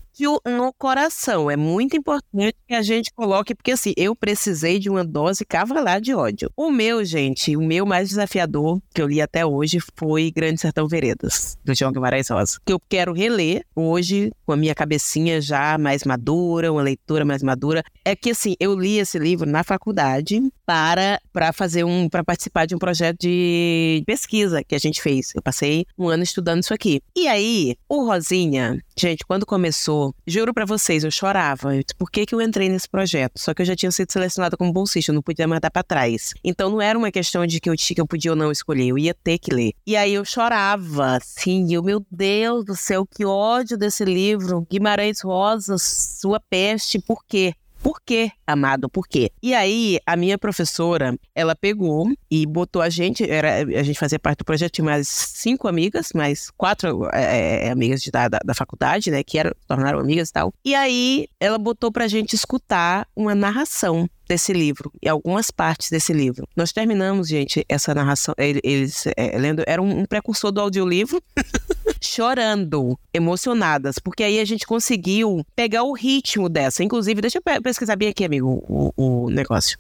No 0.46 0.74
coração. 0.74 1.52
É 1.52 1.56
muito 1.56 1.96
importante 1.96 2.56
que 2.68 2.74
a 2.74 2.82
gente 2.82 3.14
coloque, 3.14 3.54
porque 3.54 3.72
assim, 3.72 3.94
eu 3.96 4.16
precisei 4.16 4.80
de 4.80 4.90
uma 4.90 5.06
dose 5.06 5.46
cavalar 5.46 6.02
de 6.02 6.16
ódio. 6.16 6.52
O 6.58 6.72
meu, 6.72 7.06
gente, 7.06 7.56
o 7.56 7.62
meu 7.62 7.86
mais 7.86 8.10
desafiador, 8.10 8.82
que 8.94 9.00
eu 9.00 9.08
li 9.08 9.22
até 9.22 9.46
hoje, 9.46 9.78
foi 9.96 10.32
Grande 10.32 10.60
Sertão 10.60 10.87
Veredas, 10.88 11.58
do 11.64 11.74
João 11.76 11.92
Guimarães 11.92 12.30
Rosa. 12.30 12.60
Que 12.66 12.74
eu 12.74 12.80
quero 12.80 13.14
reler 13.14 13.64
hoje, 13.76 14.32
com 14.46 14.54
a 14.54 14.58
minha 14.58 14.76
cabecinha 14.76 15.42
já 15.42 15.78
mais 15.78 16.04
madura, 16.04 16.72
uma 16.72 16.82
leitura 16.82 17.26
mais 17.26 17.44
madura. 17.44 17.84
É 18.04 18.16
que, 18.16 18.32
assim, 18.32 18.56
eu 18.60 18.74
li 18.78 18.98
esse 18.98 19.18
livro 19.20 19.50
na 19.50 19.64
faculdade 19.64 20.42
para, 20.66 21.20
para 21.32 21.54
fazer 21.54 21.86
um, 21.86 22.10
para 22.10 22.24
participar 22.24 22.66
de 22.66 22.76
um 22.76 22.78
projeto 22.78 23.18
de 23.22 24.04
pesquisa 24.06 24.64
que 24.64 24.76
a 24.76 24.80
gente 24.80 25.02
fez. 25.02 25.32
Eu 25.34 25.42
passei 25.42 25.86
um 25.98 26.10
ano 26.10 26.24
estudando 26.24 26.62
isso 26.62 26.74
aqui. 26.74 27.02
E 27.16 27.28
aí, 27.28 27.76
o 27.88 28.06
Rosinha, 28.06 28.78
gente, 28.98 29.26
quando 29.26 29.46
começou, 29.46 30.14
juro 30.26 30.54
para 30.54 30.66
vocês, 30.66 31.04
eu 31.04 31.12
chorava. 31.12 31.70
Por 31.98 32.12
que, 32.12 32.26
que 32.26 32.36
eu 32.36 32.42
entrei 32.42 32.68
nesse 32.68 32.90
projeto? 32.90 33.40
Só 33.40 33.54
que 33.54 33.62
eu 33.62 33.66
já 33.66 33.76
tinha 33.76 33.92
sido 33.92 34.12
selecionada 34.12 34.58
como 34.58 34.74
bolsista, 34.74 35.12
eu 35.12 35.16
não 35.16 35.22
podia 35.22 35.48
mais 35.48 35.62
dar 35.62 35.72
pra 35.72 35.84
trás. 35.84 36.34
Então 36.44 36.70
não 36.70 36.82
era 36.82 37.00
uma 37.00 37.12
questão 37.12 37.46
de 37.48 37.62
que 37.62 37.70
eu, 37.70 37.76
que 37.76 38.02
eu 38.02 38.08
podia 38.08 38.32
ou 38.32 38.38
não 38.38 38.52
escolher, 38.52 38.88
eu 38.88 38.98
ia 38.98 39.14
ter 39.14 39.38
que 39.38 39.54
ler. 39.54 39.72
E 39.86 39.96
aí 39.96 40.14
eu 40.14 40.26
chorava, 40.26 40.77
assim, 41.02 41.74
eu, 41.74 41.84
meu 41.84 42.06
Deus 42.10 42.66
do 42.66 42.76
céu, 42.76 43.06
que 43.06 43.26
ódio 43.26 43.78
desse 43.78 44.04
livro. 44.06 44.66
Guimarães 44.70 45.22
Rosa, 45.22 45.78
sua 45.78 46.40
peste, 46.40 47.00
por 47.00 47.24
quê? 47.26 47.54
Por 47.82 48.02
quê, 48.02 48.32
amado? 48.46 48.90
Por 48.90 49.08
quê? 49.08 49.32
E 49.42 49.54
aí, 49.54 50.00
a 50.06 50.16
minha 50.16 50.38
professora, 50.38 51.18
ela 51.36 51.56
pegou 51.56 52.12
e 52.30 52.46
botou 52.46 52.82
a 52.82 52.90
gente, 52.90 53.30
era, 53.30 53.58
a 53.60 53.84
gente 53.84 54.00
fazia 54.00 54.20
parte 54.20 54.40
do 54.40 54.46
projeto, 54.46 54.74
tinha 54.74 54.86
mais 54.86 55.08
cinco 55.08 55.68
amigas, 55.68 56.12
mais 56.14 56.50
quatro 56.58 57.08
é, 57.14 57.68
é 57.68 57.72
amigas 57.72 58.02
de, 58.02 58.12
da, 58.12 58.28
da 58.28 58.54
faculdade, 58.54 59.12
né, 59.12 59.24
que 59.24 59.38
eram, 59.38 59.52
tornaram 59.68 60.00
amigas 60.00 60.30
e 60.30 60.34
tal. 60.34 60.54
E 60.66 60.74
aí, 60.74 61.28
ela 61.40 61.58
botou 61.58 61.92
pra 61.92 62.08
gente 62.08 62.34
escutar 62.34 63.08
uma 63.16 63.36
narração 63.36 64.10
desse 64.28 64.54
livro 64.54 64.92
e 65.02 65.08
algumas 65.08 65.52
partes 65.52 65.90
desse 65.90 66.14
livro. 66.14 66.48
Nós 66.56 66.72
terminamos, 66.72 67.28
gente, 67.28 67.66
essa 67.68 67.94
narração, 67.94 68.34
eles 68.38 69.06
é, 69.16 69.38
lendo, 69.38 69.64
era 69.66 69.82
um, 69.82 70.00
um 70.00 70.06
precursor 70.06 70.52
do 70.52 70.62
audiolivro, 70.62 71.22
chorando, 72.02 72.98
emocionadas, 73.14 74.00
porque 74.00 74.24
aí 74.24 74.40
a 74.40 74.46
gente 74.46 74.66
conseguiu 74.66 75.44
pegar 75.56 75.84
o 75.84 75.94
ritmo 75.94 76.50
dessa. 76.50 76.84
Inclusive, 76.84 77.22
deixa 77.22 77.40
eu 77.40 77.62
pesquisar 77.62 77.96
bem 77.96 78.10
aqui, 78.10 78.26
amigo, 78.26 78.64
o, 78.68 78.94
o 78.96 79.30
negócio. 79.30 79.78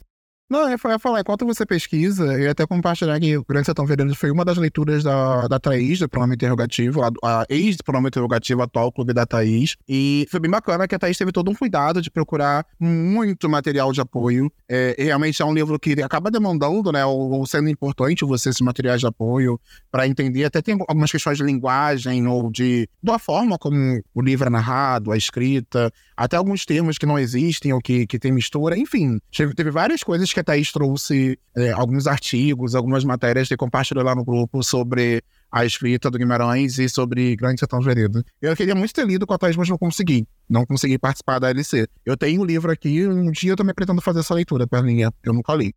Não, 0.49 0.61
eu 0.61 0.69
ia 0.69 0.99
falar, 0.99 1.19
enquanto 1.19 1.45
você 1.45 1.65
pesquisa, 1.65 2.23
eu 2.23 2.39
ia 2.39 2.51
até 2.51 2.65
compartilhar 2.65 3.19
que 3.19 3.37
o 3.37 3.43
Grande 3.43 3.65
Sertão 3.65 3.85
Veredas 3.85 4.15
foi 4.15 4.31
uma 4.31 4.45
das 4.45 4.57
leituras 4.57 5.03
da, 5.03 5.45
da 5.45 5.59
Thaís, 5.59 5.99
do 5.99 6.07
pronome 6.07 6.35
interrogativo, 6.35 7.01
a, 7.03 7.11
a 7.21 7.45
ex-pronome 7.49 8.07
interrogativo 8.07 8.61
atual 8.61 8.89
Clube 8.89 9.11
da 9.11 9.25
Thaís. 9.25 9.75
E 9.89 10.25
foi 10.31 10.39
bem 10.39 10.49
bacana 10.49 10.87
que 10.87 10.95
a 10.95 10.99
Thaís 10.99 11.17
teve 11.17 11.33
todo 11.33 11.51
um 11.51 11.53
cuidado 11.53 12.01
de 12.01 12.09
procurar 12.09 12.65
muito 12.79 13.49
material 13.49 13.91
de 13.91 13.99
apoio. 13.99 14.49
É, 14.69 14.95
realmente 14.97 15.41
é 15.41 15.45
um 15.45 15.53
livro 15.53 15.77
que 15.77 16.01
acaba 16.01 16.31
demandando, 16.31 16.93
né, 16.93 17.03
ou, 17.03 17.31
ou 17.31 17.45
sendo 17.45 17.67
importante 17.67 18.23
você 18.23 18.47
esses 18.47 18.61
materiais 18.61 19.01
de 19.01 19.07
apoio 19.07 19.59
para 19.91 20.07
entender. 20.07 20.45
Até 20.45 20.61
tem 20.61 20.77
algumas 20.87 21.11
questões 21.11 21.37
de 21.37 21.43
linguagem 21.43 22.25
ou 22.25 22.49
de 22.49 22.87
da 23.03 23.19
forma 23.19 23.57
como 23.57 24.01
o 24.15 24.21
livro 24.21 24.47
é 24.47 24.49
narrado, 24.49 25.11
a 25.11 25.17
escrita, 25.17 25.91
até 26.15 26.37
alguns 26.37 26.65
termos 26.65 26.97
que 26.97 27.05
não 27.05 27.19
existem 27.19 27.73
ou 27.73 27.81
que, 27.81 28.07
que 28.07 28.17
tem 28.17 28.31
mistura. 28.31 28.77
Enfim, 28.77 29.19
teve 29.53 29.71
várias 29.71 30.03
coisas 30.03 30.36
que 30.37 30.41
a 30.41 30.43
Thaís 30.43 30.71
trouxe 30.71 31.39
é, 31.55 31.71
alguns 31.71 32.05
artigos, 32.05 32.75
algumas 32.75 33.03
matérias 33.03 33.47
que 33.47 33.57
compartilhou 33.57 34.03
lá 34.03 34.13
no 34.13 34.23
grupo 34.23 34.61
sobre 34.61 35.23
a 35.51 35.65
escrita 35.65 36.11
do 36.11 36.17
Guimarães 36.17 36.77
e 36.77 36.87
sobre 36.87 37.35
Grande 37.35 37.59
Sertão 37.59 37.81
Veredas. 37.81 38.23
Eu 38.39 38.55
queria 38.55 38.75
muito 38.75 38.93
ter 38.93 39.05
lido 39.05 39.25
com 39.25 39.33
a 39.33 39.37
Thaís, 39.37 39.55
mas 39.55 39.67
não 39.67 39.77
consegui. 39.77 40.27
Não 40.47 40.63
consegui 40.63 40.99
participar 40.99 41.39
da 41.39 41.49
LC. 41.49 41.87
Eu 42.05 42.15
tenho 42.15 42.41
o 42.41 42.43
um 42.43 42.45
livro 42.45 42.71
aqui, 42.71 43.07
um 43.07 43.31
dia 43.31 43.53
eu 43.53 43.55
também 43.55 43.73
pretendo 43.73 43.99
fazer 43.99 44.19
essa 44.19 44.35
leitura, 44.35 44.67
Perlinha. 44.67 45.11
Eu 45.23 45.33
nunca 45.33 45.55
li. 45.55 45.73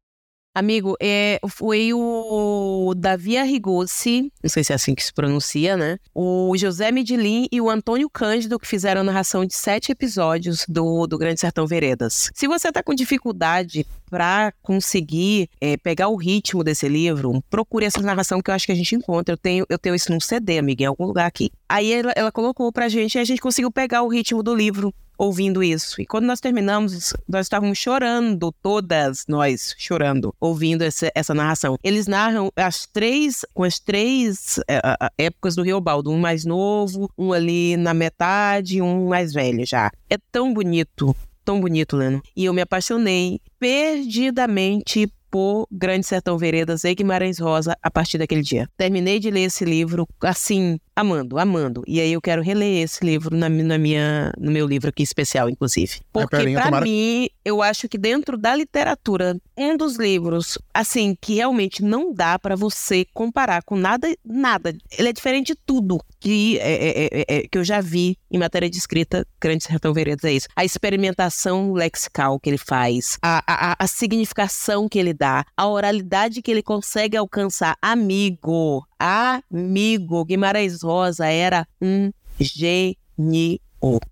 Amigo, 0.53 0.97
é, 1.01 1.39
foi 1.49 1.93
o 1.95 2.93
Davi 2.97 3.39
Arrigossi, 3.39 4.33
não 4.43 4.51
sei 4.51 4.65
se 4.65 4.73
é 4.73 4.75
assim 4.75 4.97
que 4.97 5.05
se 5.05 5.13
pronuncia, 5.13 5.77
né? 5.77 5.97
O 6.13 6.53
José 6.57 6.91
Medilin 6.91 7.47
e 7.53 7.61
o 7.61 7.71
Antônio 7.71 8.11
Cândido 8.11 8.59
que 8.59 8.67
fizeram 8.67 9.03
a 9.03 9.05
narração 9.05 9.47
de 9.47 9.55
sete 9.55 9.93
episódios 9.93 10.65
do, 10.69 11.07
do 11.07 11.17
Grande 11.17 11.39
Sertão 11.39 11.69
Veredas. 11.69 12.33
Se 12.35 12.49
você 12.49 12.73
tá 12.73 12.83
com 12.83 12.93
dificuldade 12.93 13.87
para 14.11 14.53
conseguir 14.61 15.49
é, 15.61 15.77
pegar 15.77 16.09
o 16.09 16.17
ritmo 16.17 16.65
desse 16.65 16.89
livro, 16.89 17.41
procure 17.49 17.87
essa 17.87 18.03
narração 18.03 18.43
que 18.43 18.51
eu 18.51 18.55
acho 18.55 18.67
que 18.67 18.73
a 18.73 18.77
gente 18.77 18.97
encontra. 18.97 19.35
Eu 19.35 19.39
tenho, 19.39 19.65
eu 19.69 19.79
tenho 19.79 19.95
isso 19.95 20.11
num 20.11 20.19
CD, 20.19 20.59
amiga, 20.59 20.83
em 20.83 20.87
algum 20.87 21.07
lugar 21.07 21.27
aqui. 21.27 21.53
Aí 21.69 21.93
ela, 21.93 22.13
ela 22.17 22.33
colocou 22.33 22.73
pra 22.73 22.89
gente 22.89 23.15
e 23.15 23.19
a 23.21 23.25
gente 23.25 23.41
conseguiu 23.41 23.71
pegar 23.71 24.03
o 24.03 24.09
ritmo 24.09 24.43
do 24.43 24.53
livro 24.53 24.93
ouvindo 25.21 25.63
isso. 25.63 26.01
E 26.01 26.07
quando 26.07 26.25
nós 26.25 26.41
terminamos, 26.41 27.13
nós 27.29 27.45
estávamos 27.45 27.77
chorando, 27.77 28.51
todas 28.63 29.27
nós 29.29 29.75
chorando, 29.77 30.35
ouvindo 30.41 30.81
essa, 30.81 31.13
essa 31.15 31.35
narração. 31.35 31.77
Eles 31.85 32.07
narram 32.07 32.51
as 32.57 32.87
três, 32.87 33.45
com 33.53 33.63
as 33.63 33.79
três 33.79 34.59
é, 34.67 34.81
épocas 35.19 35.55
do 35.55 35.63
Riobaldo, 35.63 36.11
um 36.11 36.19
mais 36.19 36.47
novo, 36.47 37.11
um 37.19 37.35
ali 37.35 37.77
na 37.77 37.93
metade, 37.93 38.81
um 38.81 39.09
mais 39.09 39.35
velho 39.35 39.67
já. 39.67 39.91
É 40.09 40.17
tão 40.33 40.55
bonito, 40.55 41.15
tão 41.45 41.61
bonito, 41.61 41.99
Leno. 41.99 42.23
E 42.35 42.47
eu 42.47 42.55
me 42.55 42.63
apaixonei 42.63 43.43
perdidamente 43.59 45.07
por 45.31 45.67
Grande 45.71 46.07
Sertão 46.07 46.37
Veredas 46.37 46.85
e 46.85 46.95
Guimarães 46.95 47.39
Rosa 47.39 47.77
a 47.83 47.91
partir 47.91 48.19
daquele 48.19 48.43
dia. 48.43 48.69
Terminei 48.77 49.19
de 49.19 49.31
ler 49.31 49.45
esse 49.45 49.65
livro 49.65 50.09
assim, 50.21 50.79
amando, 50.95 51.39
amando. 51.39 51.83
E 51.87 52.01
aí 52.01 52.13
eu 52.13 52.21
quero 52.21 52.43
reler 52.43 52.83
esse 52.83 53.05
livro 53.05 53.35
na, 53.37 53.49
na 53.49 53.79
minha, 53.79 54.33
no 54.39 54.51
meu 54.51 54.67
livro 54.67 54.89
aqui 54.89 55.03
especial, 55.03 55.49
inclusive. 55.49 56.01
Porque 56.13 56.37
para 56.53 56.65
tomara... 56.65 56.85
mim, 56.85 57.29
eu 57.45 57.63
acho 57.63 57.89
que 57.89 57.97
dentro 57.97 58.37
da 58.37 58.55
literatura, 58.55 59.37
um 59.57 59.77
dos 59.77 59.97
livros, 59.97 60.59
assim, 60.75 61.17
que 61.21 61.35
realmente 61.35 61.83
não 61.83 62.13
dá 62.13 62.39
para 62.39 62.57
você 62.57 63.07
comparar 63.15 63.63
com 63.63 63.77
nada, 63.77 64.09
nada. 64.25 64.75
Ele 64.99 65.09
é 65.09 65.13
diferente 65.13 65.55
de 65.55 65.61
tudo 65.65 66.01
que, 66.19 66.59
é, 66.59 66.73
é, 66.73 67.09
é, 67.13 67.25
é, 67.29 67.49
que 67.49 67.57
eu 67.57 67.65
já 67.65 67.81
vi 67.81 68.19
em 68.31 68.39
matéria 68.39 68.69
de 68.69 68.77
escrita, 68.77 69.27
Grande 69.41 69.65
Sertão 69.65 69.93
Veredas 69.93 70.25
é 70.25 70.33
isso. 70.33 70.49
A 70.55 70.65
experimentação 70.65 71.73
lexical 71.73 72.39
que 72.39 72.51
ele 72.51 72.59
faz, 72.59 73.19
a, 73.23 73.43
a, 73.47 73.77
a 73.79 73.87
significação 73.87 74.89
que 74.89 74.99
ele 74.99 75.15
dá, 75.21 75.45
a 75.55 75.69
oralidade 75.69 76.41
que 76.41 76.51
ele 76.51 76.63
consegue 76.63 77.17
alcançar. 77.17 77.77
Amigo, 77.83 78.87
amigo, 78.99 80.25
Guimarães 80.25 80.83
Rosa 80.83 81.27
era 81.27 81.69
um 81.81 82.11
gênio. 82.41 83.61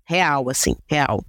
Real, 0.05 0.49
assim, 0.49 0.75
real. 0.87 1.23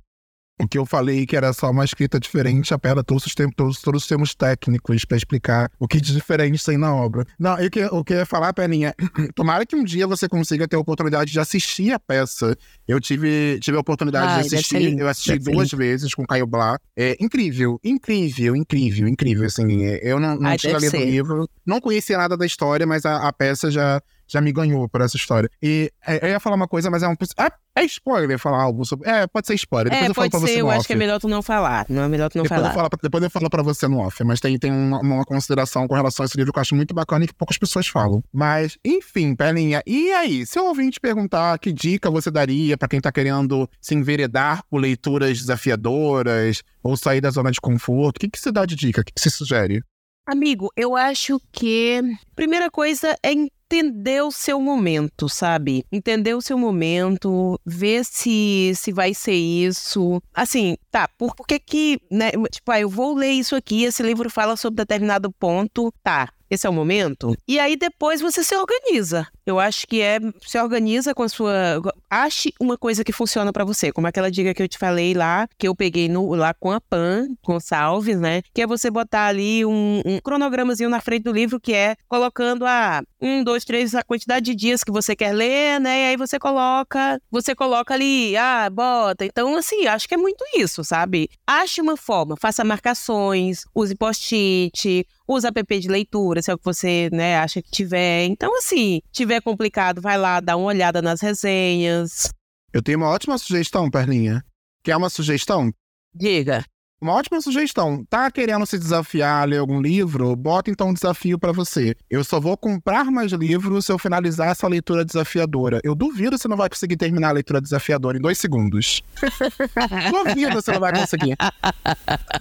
O 0.61 0.68
que 0.68 0.79
eu 0.79 0.85
falei 0.85 1.27
que 1.27 1.37
era 1.37 1.53
só 1.53 1.70
uma 1.70 1.85
escrita 1.85 2.20
diferente, 2.20 2.75
apela 2.75 3.03
todos 3.03 3.25
os, 3.27 3.35
termos, 3.35 3.55
todos, 3.57 4.03
os 4.03 4.07
termos 4.07 4.35
técnicos 4.35 5.05
para 5.05 5.16
explicar 5.16 5.70
o 5.79 5.88
que 5.88 6.01
de 6.01 6.12
diferente 6.12 6.64
tem 6.64 6.77
na 6.77 6.94
obra. 6.94 7.25
Não, 7.38 7.59
eu 7.59 7.70
que, 7.70 7.85
o 7.87 8.05
que 8.05 8.12
eu 8.12 8.18
ia 8.18 8.27
falar, 8.27 8.53
Peninha, 8.53 8.94
tomara 9.35 9.64
que 9.64 9.75
um 9.75 9.83
dia 9.83 10.07
você 10.07 10.29
consiga 10.29 10.68
ter 10.68 10.77
a 10.77 10.79
oportunidade 10.79 11.33
de 11.33 11.40
assistir 11.40 11.92
a 11.92 11.99
peça. 11.99 12.57
Eu 12.87 13.01
tive, 13.01 13.59
tive 13.61 13.77
a 13.77 13.81
oportunidade 13.81 14.27
Ai, 14.27 14.42
de 14.42 14.55
assistir, 14.55 14.99
eu 14.99 15.09
assisti 15.09 15.38
duas 15.38 15.70
vezes 15.70 16.14
com 16.14 16.27
Caio 16.27 16.46
Blá. 16.46 16.79
É 16.96 17.16
incrível, 17.18 17.81
incrível, 17.83 18.55
incrível, 18.55 19.09
incrível, 19.09 19.46
assim. 19.46 19.83
Eu 20.03 20.20
não, 20.20 20.37
não 20.37 20.51
Ai, 20.51 20.59
tinha 20.59 20.77
lido 20.77 20.96
o 20.96 21.05
livro, 21.05 21.49
não 21.64 21.81
conhecia 21.81 22.18
nada 22.18 22.37
da 22.37 22.44
história, 22.44 22.87
mas 22.87 23.05
a, 23.07 23.29
a 23.29 23.33
peça 23.33 23.70
já 23.70 24.01
já 24.31 24.40
me 24.40 24.53
ganhou 24.53 24.88
por 24.88 25.01
essa 25.01 25.16
história. 25.16 25.51
E 25.62 25.93
é, 26.07 26.25
eu 26.25 26.29
ia 26.31 26.40
falar 26.40 26.57
uma 26.57 26.69
coisa, 26.69 26.90
mas 26.90 27.03
é 27.03 27.09
um. 27.09 27.14
É, 27.38 27.51
é 27.81 27.85
spoiler 27.85 28.38
falar 28.38 28.62
algo 28.62 28.85
sobre. 28.85 29.09
É, 29.09 29.27
pode 29.27 29.47
ser 29.47 29.55
spoiler. 29.55 29.90
Depois 29.90 30.07
é, 30.07 30.11
eu 30.11 30.14
falo 30.14 30.31
pode 30.31 30.31
pra 30.31 30.49
ser, 30.49 30.55
você 30.55 30.61
eu 30.61 30.64
no 30.66 30.71
acho 30.71 30.81
off. 30.81 30.87
que 30.87 30.93
é 30.93 30.97
melhor 30.97 31.21
tu 31.21 31.29
não 31.29 31.43
falar. 31.43 31.87
Não 31.88 32.03
é 32.03 32.09
melhor 32.09 32.31
tu 32.31 32.38
não 32.38 32.45
depois 32.45 32.61
falar. 32.61 32.71
Eu 32.71 32.75
falo, 32.75 32.88
depois 33.03 33.25
eu 33.25 33.31
falo 33.31 33.51
pra 33.51 33.62
você 33.62 33.88
no 33.88 33.99
off, 33.99 34.23
mas 34.25 34.40
tem, 34.40 34.59
tem 34.59 34.71
uma, 34.71 35.01
uma 35.01 35.25
consideração 35.25 35.88
com 35.88 35.95
relação 35.95 36.23
a 36.25 36.27
esse 36.27 36.37
livro 36.37 36.53
que 36.53 36.59
eu 36.59 36.62
acho 36.62 36.75
muito 36.75 36.95
bacana 36.95 37.25
e 37.25 37.29
que 37.29 37.35
poucas 37.35 37.59
pessoas 37.59 37.88
falam. 37.88 38.23
Mas, 38.33 38.79
enfim, 38.85 39.35
Pelinha, 39.35 39.83
e 39.87 40.12
aí? 40.12 40.47
Se 40.47 40.59
eu 40.59 40.66
ouvir 40.66 40.90
te 40.90 41.01
perguntar 41.01 41.59
que 41.59 41.73
dica 41.73 42.11
você 42.11 42.31
daria 42.31 42.77
pra 42.77 42.88
quem 42.88 43.01
tá 43.01 43.11
querendo 43.11 43.69
se 43.81 43.95
enveredar 43.95 44.62
por 44.71 44.79
leituras 44.79 45.38
desafiadoras 45.38 46.62
ou 46.83 46.97
sair 46.97 47.21
da 47.21 47.31
zona 47.31 47.51
de 47.51 47.61
conforto, 47.61 48.16
o 48.16 48.21
que, 48.21 48.29
que 48.29 48.38
você 48.38 48.53
dá 48.53 48.64
de 48.64 48.77
dica? 48.77 49.01
O 49.01 49.05
que, 49.05 49.12
que 49.12 49.21
você 49.21 49.31
sugere? 49.31 49.83
Amigo, 50.27 50.71
eu 50.77 50.97
acho 50.97 51.40
que 51.51 52.01
primeira 52.37 52.71
coisa 52.71 53.16
é 53.23 53.33
entender 53.70 54.22
o 54.22 54.33
seu 54.33 54.61
momento, 54.61 55.28
sabe? 55.28 55.85
Entender 55.92 56.35
o 56.35 56.42
seu 56.42 56.59
momento, 56.59 57.59
ver 57.64 58.04
se 58.04 58.72
se 58.74 58.92
vai 58.92 59.14
ser 59.14 59.35
isso. 59.35 60.20
Assim, 60.35 60.76
tá, 60.90 61.06
por, 61.06 61.35
por 61.37 61.46
que 61.46 61.59
que, 61.61 62.00
né, 62.11 62.33
tipo, 62.50 62.70
ah, 62.72 62.80
eu 62.80 62.88
vou 62.88 63.14
ler 63.14 63.30
isso 63.30 63.54
aqui, 63.54 63.85
esse 63.85 64.02
livro 64.02 64.28
fala 64.28 64.56
sobre 64.56 64.76
determinado 64.76 65.30
ponto, 65.30 65.92
tá. 66.02 66.28
Esse 66.50 66.66
é 66.66 66.70
o 66.70 66.72
momento. 66.72 67.36
E 67.46 67.60
aí 67.60 67.76
depois 67.76 68.20
você 68.20 68.42
se 68.42 68.56
organiza. 68.56 69.26
Eu 69.46 69.60
acho 69.60 69.86
que 69.86 70.00
é 70.00 70.18
se 70.42 70.58
organiza 70.58 71.14
com 71.14 71.22
a 71.22 71.28
sua, 71.28 71.80
ache 72.08 72.52
uma 72.60 72.76
coisa 72.76 73.04
que 73.04 73.12
funciona 73.12 73.52
para 73.52 73.64
você, 73.64 73.92
como 73.92 74.06
aquela 74.06 74.30
dica 74.30 74.52
que 74.52 74.62
eu 74.62 74.68
te 74.68 74.78
falei 74.78 75.14
lá, 75.14 75.48
que 75.56 75.68
eu 75.68 75.74
peguei 75.74 76.08
no, 76.08 76.34
lá 76.34 76.52
com 76.52 76.72
a 76.72 76.80
Pan, 76.80 77.28
com 77.42 77.58
Salves, 77.60 78.18
né? 78.18 78.42
Que 78.52 78.62
é 78.62 78.66
você 78.66 78.90
botar 78.90 79.26
ali 79.26 79.64
um, 79.64 80.02
um 80.04 80.18
cronogramazinho 80.20 80.90
na 80.90 81.00
frente 81.00 81.22
do 81.22 81.32
livro 81.32 81.60
que 81.60 81.72
é 81.72 81.96
colocando 82.08 82.66
a 82.66 83.02
um, 83.20 83.44
dois, 83.44 83.64
três, 83.64 83.94
a 83.94 84.02
quantidade 84.02 84.46
de 84.46 84.54
dias 84.54 84.82
que 84.82 84.90
você 84.90 85.14
quer 85.14 85.32
ler, 85.32 85.80
né? 85.80 86.00
E 86.00 86.04
aí 86.10 86.16
você 86.16 86.38
coloca, 86.38 87.20
você 87.30 87.54
coloca 87.54 87.94
ali, 87.94 88.36
ah, 88.36 88.68
bota. 88.70 89.24
Então, 89.24 89.54
assim, 89.56 89.86
acho 89.86 90.08
que 90.08 90.14
é 90.14 90.18
muito 90.18 90.44
isso, 90.56 90.82
sabe? 90.82 91.28
Ache 91.46 91.80
uma 91.80 91.96
forma, 91.96 92.36
faça 92.36 92.64
marcações, 92.64 93.64
use 93.74 93.94
post-it, 93.94 95.06
use 95.31 95.47
app 95.47 95.79
de 95.81 95.88
leitura, 95.88 96.43
se 96.43 96.51
é 96.51 96.55
o 96.55 96.59
que 96.59 96.64
você, 96.64 97.09
né, 97.12 97.38
acha 97.38 97.62
que 97.62 97.71
tiver. 97.71 98.27
Então, 98.27 98.57
assim, 98.57 99.01
tiver 99.12 99.40
complicado, 99.40 100.01
vai 100.01 100.19
lá, 100.19 100.40
dá 100.40 100.57
uma 100.57 100.66
olhada 100.66 101.01
nas 101.01 101.21
resenhas. 101.21 102.31
Eu 102.73 102.83
tenho 102.83 102.99
uma 102.99 103.09
ótima 103.09 103.38
sugestão, 103.38 103.90
Perlinha. 103.90 104.45
Quer 104.83 104.97
uma 104.97 105.11
sugestão? 105.11 105.73
Diga. 106.14 106.64
Uma 107.00 107.14
ótima 107.14 107.40
sugestão. 107.40 108.04
Tá 108.10 108.30
querendo 108.30 108.66
se 108.66 108.78
desafiar 108.78 109.42
a 109.42 109.44
ler 109.46 109.58
algum 109.58 109.80
livro? 109.80 110.36
Bota 110.36 110.70
então 110.70 110.88
um 110.90 110.94
desafio 110.94 111.38
para 111.38 111.50
você. 111.52 111.94
Eu 112.10 112.22
só 112.22 112.38
vou 112.38 112.56
comprar 112.56 113.04
mais 113.06 113.32
livros 113.32 113.86
se 113.86 113.92
eu 113.92 113.98
finalizar 113.98 114.48
essa 114.48 114.68
leitura 114.68 115.04
desafiadora. 115.04 115.80
Eu 115.82 115.94
duvido 115.94 116.36
você 116.36 116.46
não 116.46 116.56
vai 116.58 116.68
conseguir 116.68 116.96
terminar 116.98 117.28
a 117.30 117.32
leitura 117.32 117.60
desafiadora 117.60 118.18
em 118.18 118.20
dois 118.20 118.36
segundos. 118.38 119.02
duvido 120.12 120.52
você 120.54 120.72
não 120.72 120.80
vai 120.80 120.92
conseguir. 120.92 121.36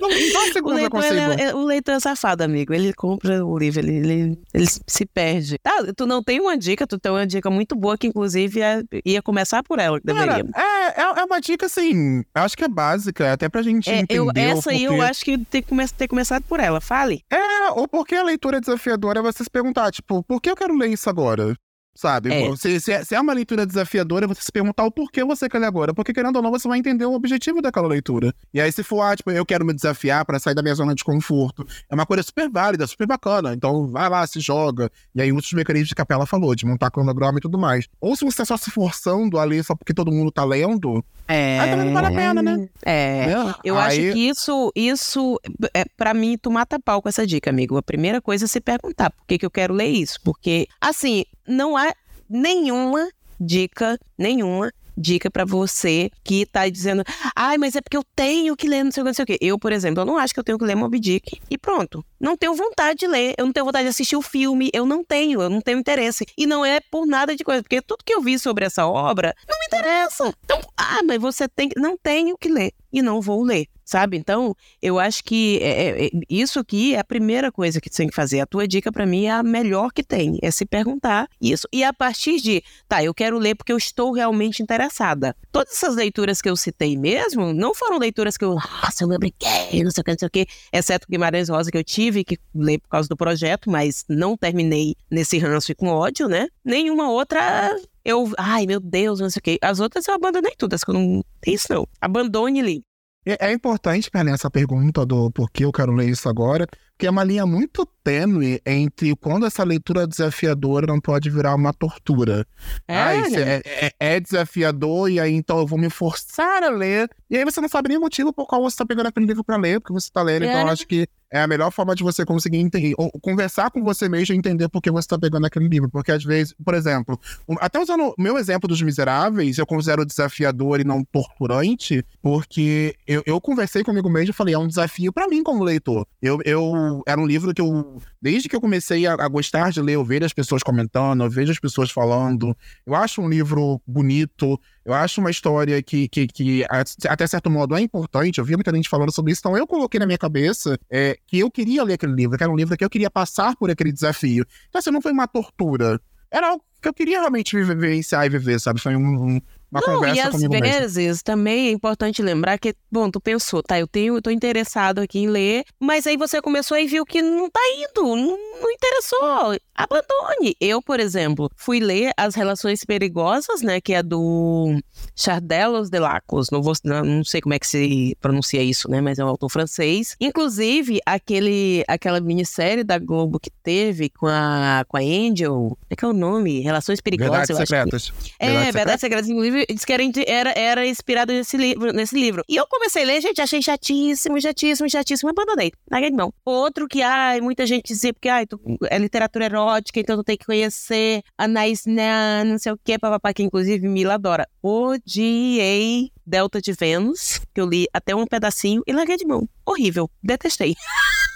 Em 0.01 0.31
dois 0.33 0.49
O 0.49 0.53
segundos 0.53 0.77
eu 0.79 0.89
leitor, 0.89 0.89
consigo. 1.01 1.15
ele 1.33 1.41
é, 1.41 1.55
o 1.55 1.63
leitor 1.63 1.93
é 1.95 1.99
safado, 1.99 2.43
amigo. 2.43 2.73
Ele 2.73 2.91
compra 2.93 3.45
o 3.45 3.57
livro, 3.57 3.79
ele, 3.79 3.95
ele, 3.95 4.39
ele 4.53 4.65
se 4.87 5.05
perde. 5.05 5.57
Tá, 5.63 5.71
tu 5.95 6.05
não 6.05 6.21
tem 6.23 6.39
uma 6.41 6.57
dica, 6.57 6.85
tu 6.85 6.99
tem 6.99 7.11
uma 7.11 7.25
dica 7.25 7.49
muito 7.49 7.75
boa 7.75 7.97
que, 7.97 8.07
inclusive, 8.07 8.61
é- 8.61 8.83
ia 9.05 9.21
começar 9.21 9.63
por 9.63 9.79
ela, 9.79 9.99
Cara, 10.01 10.33
deveria. 10.33 10.51
é, 10.55 11.01
é, 11.01 11.19
é 11.21 11.23
uma 11.23 11.39
dica 11.39 11.65
assim, 11.65 12.19
eu 12.35 12.41
acho 12.41 12.57
que 12.57 12.63
é 12.63 12.67
básica, 12.67 13.31
até 13.33 13.47
pra 13.47 13.61
gente 13.61 13.89
É, 13.89 13.99
eu, 14.09 14.25
entender. 14.25 14.48
o 14.48 14.48
essa 14.49 14.71
aí 14.71 14.83
eu 14.83 15.01
acho 15.01 15.23
que 15.23 15.37
tem 15.37 15.61
que 15.61 15.93
ter 15.93 16.07
começado 16.07 16.43
por 16.43 16.59
ela. 16.59 16.81
Fale. 16.81 17.23
É, 17.31 17.71
ou 17.71 17.87
porque 17.87 18.15
a 18.15 18.23
leitura 18.23 18.57
é 18.57 18.59
desafiadora 18.59 19.19
é 19.19 19.21
você 19.21 19.43
se 19.43 19.49
perguntar, 19.49 19.91
tipo, 19.91 20.23
por 20.23 20.41
que 20.41 20.49
eu 20.49 20.55
quero 20.55 20.75
ler 20.75 20.89
isso 20.89 21.09
agora? 21.09 21.55
Sabe? 21.99 22.31
É. 22.33 22.55
Se, 22.55 22.79
se, 22.79 22.93
é- 22.93 23.03
se 23.03 23.13
é 23.13 23.19
uma 23.19 23.33
leitura 23.33 23.65
desafiadora, 23.65 24.25
você 24.25 24.41
se 24.41 24.51
perguntar 24.53 24.85
o 24.85 24.91
porquê 24.91 25.21
você 25.25 25.49
quer 25.49 25.59
ler 25.59 25.65
agora. 25.65 25.93
Porque, 25.93 26.13
querendo 26.13 26.37
ou 26.37 26.41
não, 26.41 26.49
você 26.49 26.65
vai 26.65 26.79
entender 26.79 27.03
o 27.05 27.11
objetivo 27.13 27.61
daquela 27.61 27.89
leitura. 27.89 28.33
E 28.53 28.61
aí, 28.61 28.71
se 28.71 28.83
for, 28.83 29.01
ah, 29.01 29.13
tipo, 29.13 29.29
eu 29.31 29.45
quero 29.45 29.65
me 29.65 29.73
desafiar 29.73 30.23
pra 30.23 30.39
sair 30.39 30.55
da 30.55 30.61
minha 30.61 30.73
zona 30.75 30.95
de 30.95 31.03
conforto, 31.03 31.67
é 31.89 31.93
uma 31.93 32.05
coisa 32.05 32.23
super 32.23 32.49
válida, 32.49 32.87
super 32.87 33.05
bacana. 33.05 33.53
Então, 33.53 33.85
vai 33.87 34.07
lá, 34.07 34.25
se 34.25 34.39
joga. 34.39 34.89
E 35.13 35.21
aí, 35.21 35.29
outros 35.33 35.51
mecanismos 35.51 35.89
que 35.89 35.93
a 35.93 36.05
Capela 36.05 36.25
falou, 36.25 36.55
de 36.55 36.65
montar 36.65 36.89
cronograma 36.89 37.37
e 37.37 37.41
tudo 37.41 37.59
mais. 37.59 37.85
Ou 37.99 38.15
se 38.15 38.23
você 38.23 38.37
tá 38.37 38.45
só 38.45 38.55
se 38.55 38.71
forçando 38.71 39.37
a 39.37 39.43
ler 39.43 39.61
só 39.65 39.75
porque 39.75 39.93
todo 39.93 40.09
mundo 40.09 40.31
tá 40.31 40.45
lendo, 40.45 41.03
É. 41.27 41.59
aí 41.59 41.69
também 41.69 41.85
não 41.87 41.93
vale 41.93 42.07
a 42.07 42.11
pena, 42.11 42.41
né? 42.41 42.69
É. 42.81 43.27
Né? 43.27 43.53
Eu 43.61 43.77
Aí- 43.77 43.87
acho 44.07 44.13
que 44.13 44.29
isso, 44.29 44.71
isso 44.73 45.37
é, 45.73 45.83
para 45.97 46.13
mim, 46.13 46.37
tu 46.41 46.49
mata 46.49 46.79
pau 46.79 47.01
com 47.01 47.09
essa 47.09 47.27
dica, 47.27 47.49
amigo. 47.49 47.75
A 47.75 47.83
primeira 47.83 48.21
coisa 48.21 48.45
é 48.45 48.47
se 48.47 48.61
perguntar 48.61 49.09
por 49.09 49.25
que, 49.27 49.37
que 49.37 49.45
eu 49.45 49.51
quero 49.51 49.73
ler 49.73 49.87
isso. 49.89 50.17
Porque, 50.23 50.65
assim, 50.79 51.25
não 51.49 51.75
há 51.75 51.93
nenhuma 52.29 53.09
dica, 53.39 53.97
nenhuma 54.17 54.71
dica 54.99 55.31
pra 55.31 55.45
você 55.45 56.11
que 56.23 56.45
tá 56.45 56.67
dizendo, 56.67 57.03
ai, 57.35 57.57
mas 57.57 57.75
é 57.75 57.81
porque 57.81 57.95
eu 57.95 58.03
tenho 58.15 58.55
que 58.55 58.67
ler 58.67 58.83
não 58.83 58.91
sei 58.91 59.01
o 59.01 59.05
que, 59.05 59.09
não 59.09 59.13
sei 59.13 59.23
o 59.23 59.25
que. 59.25 59.37
Eu, 59.41 59.57
por 59.57 59.71
exemplo, 59.71 60.01
eu 60.01 60.05
não 60.05 60.17
acho 60.17 60.33
que 60.33 60.39
eu 60.39 60.43
tenho 60.43 60.57
que 60.57 60.65
ler 60.65 60.75
Moby 60.75 60.99
Dick 60.99 61.39
e 61.49 61.57
pronto. 61.57 62.05
Não 62.19 62.35
tenho 62.35 62.53
vontade 62.53 62.99
de 62.99 63.07
ler, 63.07 63.33
eu 63.37 63.45
não 63.45 63.53
tenho 63.53 63.65
vontade 63.65 63.85
de 63.85 63.89
assistir 63.89 64.17
o 64.17 64.21
filme, 64.21 64.69
eu 64.73 64.85
não 64.85 65.03
tenho, 65.03 65.41
eu 65.41 65.49
não 65.49 65.61
tenho 65.61 65.79
interesse. 65.79 66.25
E 66.37 66.45
não 66.45 66.65
é 66.65 66.79
por 66.91 67.07
nada 67.07 67.35
de 67.35 67.43
coisa, 67.43 67.63
porque 67.63 67.81
tudo 67.81 68.03
que 68.03 68.13
eu 68.13 68.21
vi 68.21 68.37
sobre 68.37 68.65
essa 68.65 68.85
obra 68.85 69.33
não 69.47 69.57
me 69.57 69.65
interessa. 69.65 70.33
Então, 70.43 70.59
ah, 70.77 70.99
mas 71.05 71.19
você 71.19 71.47
tem 71.47 71.69
que. 71.69 71.79
Não 71.79 71.97
tenho 71.97 72.37
que 72.37 72.49
ler 72.49 72.73
e 72.91 73.01
não 73.01 73.21
vou 73.21 73.41
ler. 73.43 73.67
Sabe? 73.89 74.17
Então, 74.17 74.55
eu 74.83 74.99
acho 74.99 75.23
que 75.23 75.57
é- 75.63 75.81
é- 75.81 76.05
é- 76.05 76.09
isso 76.29 76.59
aqui 76.59 76.93
é 76.93 76.99
a 76.99 77.03
primeira 77.03 77.51
coisa 77.51 77.81
que 77.81 77.89
tu 77.89 77.97
tem 77.97 78.07
que 78.07 78.13
fazer. 78.13 78.39
A 78.39 78.45
tua 78.45 78.67
dica 78.67 78.91
pra 78.91 79.03
mim 79.03 79.25
é 79.25 79.31
a 79.31 79.41
melhor 79.41 79.91
que 79.91 80.03
tem. 80.03 80.37
É 80.43 80.51
se 80.51 80.63
perguntar 80.63 81.27
isso. 81.41 81.67
E 81.73 81.83
a 81.83 81.91
partir 81.91 82.39
de, 82.39 82.61
tá, 82.87 83.03
eu 83.03 83.15
quero 83.15 83.39
ler 83.39 83.55
porque 83.55 83.73
eu 83.73 83.77
estou 83.77 84.11
realmente 84.11 84.61
interessada. 84.61 85.35
Todas 85.51 85.73
essas 85.73 85.95
leituras 85.95 86.39
que 86.39 86.47
eu 86.47 86.55
citei 86.55 86.95
mesmo, 86.95 87.51
não 87.51 87.73
foram 87.73 87.97
leituras 87.97 88.37
que 88.37 88.45
eu, 88.45 88.53
nossa, 88.53 89.03
eu 89.03 89.07
me 89.07 89.15
obriguei, 89.15 89.83
não 89.83 89.89
sei 89.89 90.01
o 90.01 90.03
que, 90.03 90.11
não 90.11 90.19
sei 90.19 90.27
o 90.27 90.31
que. 90.31 90.45
Exceto 90.71 91.07
Guimarães 91.09 91.49
Rosa, 91.49 91.71
que 91.71 91.77
eu 91.79 91.83
tive 91.83 92.23
que 92.23 92.37
ler 92.53 92.77
por 92.77 92.89
causa 92.89 93.09
do 93.09 93.17
projeto, 93.17 93.71
mas 93.71 94.05
não 94.07 94.37
terminei 94.37 94.95
nesse 95.09 95.39
ranço 95.39 95.71
e 95.71 95.75
com 95.75 95.87
ódio, 95.87 96.27
né? 96.27 96.47
Nenhuma 96.63 97.09
outra 97.09 97.75
eu, 98.05 98.31
ai 98.37 98.67
meu 98.67 98.79
Deus, 98.79 99.19
não 99.19 99.31
sei 99.31 99.39
o 99.39 99.43
que. 99.43 99.59
As 99.63 99.79
outras 99.79 100.07
eu 100.07 100.13
abandonei 100.13 100.53
todas, 100.55 100.83
que 100.83 100.91
eu 100.91 100.93
não 100.93 101.23
tem 101.41 101.55
isso 101.55 101.65
não. 101.73 101.87
Abandone 101.99 102.59
ali. 102.59 102.83
É, 103.25 103.49
é 103.49 103.53
importante, 103.53 104.09
Perlinha, 104.09 104.35
essa 104.35 104.49
pergunta 104.49 105.05
do 105.05 105.29
por 105.31 105.51
que 105.51 105.65
eu 105.65 105.71
quero 105.71 105.91
ler 105.93 106.09
isso 106.09 106.29
agora, 106.29 106.67
porque 106.99 107.07
é 107.07 107.09
uma 107.09 107.23
linha 107.23 107.45
muito 107.45 107.85
tênue 108.03 108.59
entre 108.65 109.15
quando 109.15 109.45
essa 109.45 109.63
leitura 109.63 110.05
desafiadora 110.05 110.85
não 110.85 110.99
pode 110.99 111.29
virar 111.29 111.55
uma 111.55 111.71
tortura. 111.71 112.45
ah, 112.89 113.15
isso 113.15 113.39
né? 113.39 113.61
é, 113.63 113.85
é- 113.85 114.15
é 114.15 114.19
desafiador 114.19 115.09
e 115.09 115.17
aí 115.17 115.33
então 115.33 115.59
eu 115.59 115.65
vou 115.65 115.79
me 115.79 115.89
forçar 115.89 116.61
a 116.61 116.69
ler. 116.69 117.09
E 117.29 117.37
aí 117.37 117.45
você 117.45 117.61
não 117.61 117.69
sabe 117.69 117.87
nem 117.87 117.97
o 117.97 118.01
motivo 118.01 118.33
por 118.33 118.45
qual 118.47 118.61
você 118.61 118.73
está 118.73 118.85
pegando 118.85 119.07
aquele 119.07 119.25
livro 119.27 119.45
para 119.45 119.55
ler, 119.55 119.79
porque 119.79 119.93
você 119.93 120.07
está 120.09 120.21
lendo. 120.21 120.43
Então 120.43 120.59
É. 120.59 120.63
eu 120.63 120.67
acho 120.67 120.85
que 120.85 121.07
é 121.31 121.41
a 121.43 121.47
melhor 121.47 121.71
forma 121.71 121.93
de 121.93 122.03
você 122.03 122.25
conseguir 122.25 122.57
entender, 122.57 122.95
ou 122.97 123.11
conversar 123.21 123.69
com 123.69 123.83
você 123.83 124.09
mesmo 124.09 124.33
e 124.33 124.37
entender 124.37 124.67
por 124.67 124.81
que 124.81 124.89
você 124.89 125.05
está 125.05 125.17
pegando 125.17 125.45
aquele 125.45 125.67
livro. 125.67 125.87
Porque 125.87 126.11
às 126.11 126.23
vezes, 126.23 126.55
por 126.65 126.73
exemplo, 126.73 127.19
até 127.61 127.79
usando 127.79 128.07
o 128.09 128.15
meu 128.17 128.35
exemplo 128.37 128.67
dos 128.67 128.81
Miseráveis, 128.81 129.59
eu 129.59 129.65
considero 129.65 130.03
desafiador 130.03 130.79
e 130.81 130.83
não 130.83 131.03
torturante, 131.03 132.03
porque 132.19 132.95
eu, 133.05 133.21
eu 133.27 133.39
conversei 133.39 133.83
comigo 133.83 134.09
mesmo 134.09 134.31
e 134.31 134.33
falei, 134.33 134.55
é 134.55 134.57
um 134.57 134.67
desafio 134.67 135.13
para 135.13 135.27
mim 135.27 135.43
como 135.43 135.63
leitor. 135.63 136.07
Eu, 136.19 136.39
eu 136.43 136.73
era 137.07 137.19
um 137.19 137.25
livro 137.25 137.53
que 137.53 137.61
eu, 137.61 138.01
desde 138.21 138.47
que 138.49 138.55
eu 138.55 138.61
comecei 138.61 139.05
a, 139.07 139.13
a 139.13 139.27
gostar 139.27 139.71
de 139.71 139.81
ler, 139.81 139.93
eu 139.93 140.03
vejo 140.03 140.25
as 140.25 140.33
pessoas 140.33 140.61
comentando, 140.63 141.23
eu 141.23 141.29
vejo 141.29 141.51
as 141.51 141.59
pessoas 141.59 141.91
falando. 141.91 142.55
Eu 142.85 142.95
acho 142.95 143.21
um 143.21 143.29
livro 143.29 143.81
bonito, 143.85 144.59
eu 144.85 144.93
acho 144.93 145.21
uma 145.21 145.31
história 145.31 145.81
que, 145.81 146.07
que, 146.07 146.27
que 146.27 146.65
até 147.07 147.27
certo 147.27 147.49
modo 147.49 147.75
é 147.75 147.81
importante. 147.81 148.39
Eu 148.39 148.45
vi 148.45 148.55
muita 148.55 148.73
gente 148.73 148.89
falando 148.89 149.13
sobre 149.13 149.31
isso, 149.31 149.41
então 149.41 149.57
eu 149.57 149.67
coloquei 149.67 149.99
na 149.99 150.05
minha 150.05 150.17
cabeça 150.17 150.77
é, 150.89 151.17
que 151.27 151.39
eu 151.39 151.49
queria 151.49 151.83
ler 151.83 151.93
aquele 151.93 152.13
livro, 152.13 152.37
que 152.37 152.43
era 152.43 152.51
um 152.51 152.55
livro 152.55 152.75
que 152.77 152.83
eu 152.83 152.89
queria 152.89 153.09
passar 153.09 153.55
por 153.55 153.69
aquele 153.69 153.91
desafio. 153.91 154.45
Então, 154.69 154.79
assim, 154.79 154.91
não 154.91 155.01
foi 155.01 155.11
uma 155.11 155.27
tortura. 155.27 155.99
Era 156.31 156.49
algo 156.49 156.63
que 156.81 156.87
eu 156.87 156.93
queria 156.93 157.19
realmente 157.19 157.55
vivenciar 157.61 158.25
e 158.25 158.29
viver, 158.29 158.59
sabe? 158.59 158.79
Foi 158.79 158.95
um- 158.95 159.35
um- 159.35 159.41
uma 159.71 159.81
Não, 159.81 159.95
conversa 159.95 160.15
e 160.15 160.19
às 160.21 160.31
comigo 160.31 160.53
mesmo. 160.53 160.95
vezes 160.95 161.21
também 161.21 161.67
é 161.67 161.71
importante 161.71 162.21
lembrar 162.21 162.57
que, 162.57 162.73
bom, 162.91 163.09
tu 163.09 163.19
pensou, 163.21 163.61
tá, 163.61 163.79
eu 163.79 163.87
tenho, 163.87 164.15
eu 164.15 164.21
tô 164.21 164.29
interessado 164.31 164.99
aqui 164.99 165.19
em 165.19 165.27
ler, 165.27 165.63
mas 165.79 166.07
aí 166.07 166.17
você 166.17 166.41
começou 166.41 166.77
e 166.77 166.87
viu 166.87 167.05
que 167.05 167.21
não 167.21 167.49
tá 167.49 167.59
indo, 167.77 168.03
não, 168.15 168.37
não 168.61 168.71
interessou, 168.71 169.55
abandone. 169.83 170.55
Eu, 170.59 170.81
por 170.81 170.99
exemplo, 170.99 171.49
fui 171.55 171.79
ler 171.79 172.11
As 172.17 172.35
Relações 172.35 172.83
Perigosas, 172.83 173.61
né, 173.61 173.81
que 173.81 173.93
é 173.93 174.01
do 174.01 174.79
Chardelos 175.15 175.89
de 175.89 175.99
Lacos, 175.99 176.49
não, 176.51 176.61
vou, 176.61 176.73
não, 176.83 177.03
não 177.03 177.23
sei 177.23 177.41
como 177.41 177.53
é 177.53 177.59
que 177.59 177.67
se 177.67 178.15
pronuncia 178.21 178.61
isso, 178.61 178.89
né, 178.89 179.01
mas 179.01 179.19
é 179.19 179.25
um 179.25 179.27
autor 179.27 179.49
francês. 179.49 180.15
Inclusive, 180.19 180.99
aquele, 181.05 181.83
aquela 181.87 182.19
minissérie 182.19 182.83
da 182.83 182.97
Globo 182.97 183.39
que 183.39 183.49
teve 183.63 184.09
com 184.09 184.27
a, 184.27 184.85
com 184.87 184.97
a 184.97 185.01
Angel, 185.01 185.77
é 185.89 185.95
que 185.95 186.05
é 186.05 186.07
o 186.07 186.13
nome? 186.13 186.61
Relações 186.61 187.01
Perigosas, 187.01 187.47
Verdades 187.47 187.51
acho 187.51 187.59
que 187.59 187.67
secretas. 187.67 188.13
é, 188.39 188.47
Verdades 188.47 188.73
Verdades 188.73 189.01
Secretas. 189.01 189.29
Inclusive, 189.29 189.49
inclusive, 189.49 189.65
diz 189.69 189.85
que 189.85 190.25
era, 190.27 190.51
era, 190.57 190.85
inspirado 190.85 191.33
nesse 191.33 191.57
livro, 191.57 191.91
nesse 191.93 192.15
livro. 192.15 192.43
E 192.47 192.55
eu 192.55 192.65
comecei 192.67 193.03
a 193.03 193.05
ler, 193.05 193.21
gente, 193.21 193.41
achei 193.41 193.61
chatíssimo, 193.61 194.39
chatíssimo, 194.41 194.89
chatíssimo, 194.89 195.29
abandonei. 195.29 195.71
Larguei 195.89 196.11
de 196.11 196.15
mão. 196.15 196.33
Outro 196.45 196.87
que, 196.87 197.01
ai, 197.01 197.41
muita 197.41 197.65
gente 197.65 197.87
dizia, 197.87 198.13
porque, 198.13 198.29
ai, 198.29 198.45
tu, 198.45 198.59
é 198.89 198.97
literatura 198.97 199.45
erótica, 199.45 199.68
então 199.99 200.17
tu 200.17 200.23
tem 200.23 200.37
que 200.37 200.45
conhecer 200.45 201.21
Anais 201.37 201.85
Nan, 201.85 202.45
não 202.45 202.57
sei 202.57 202.71
o 202.71 202.79
quê, 202.83 202.97
papapá, 202.97 203.33
que 203.33 203.43
inclusive 203.43 203.87
Mila 203.87 204.15
adora. 204.15 204.47
Odiei 204.61 206.11
Delta 206.25 206.61
de 206.61 206.73
Vênus, 206.73 207.41
que 207.53 207.61
eu 207.61 207.65
li 207.67 207.87
até 207.93 208.15
um 208.15 208.25
pedacinho 208.25 208.83
e 208.85 208.93
larguei 208.93 209.17
de 209.17 209.25
mão. 209.25 209.47
Horrível. 209.65 210.09
Detestei. 210.21 210.75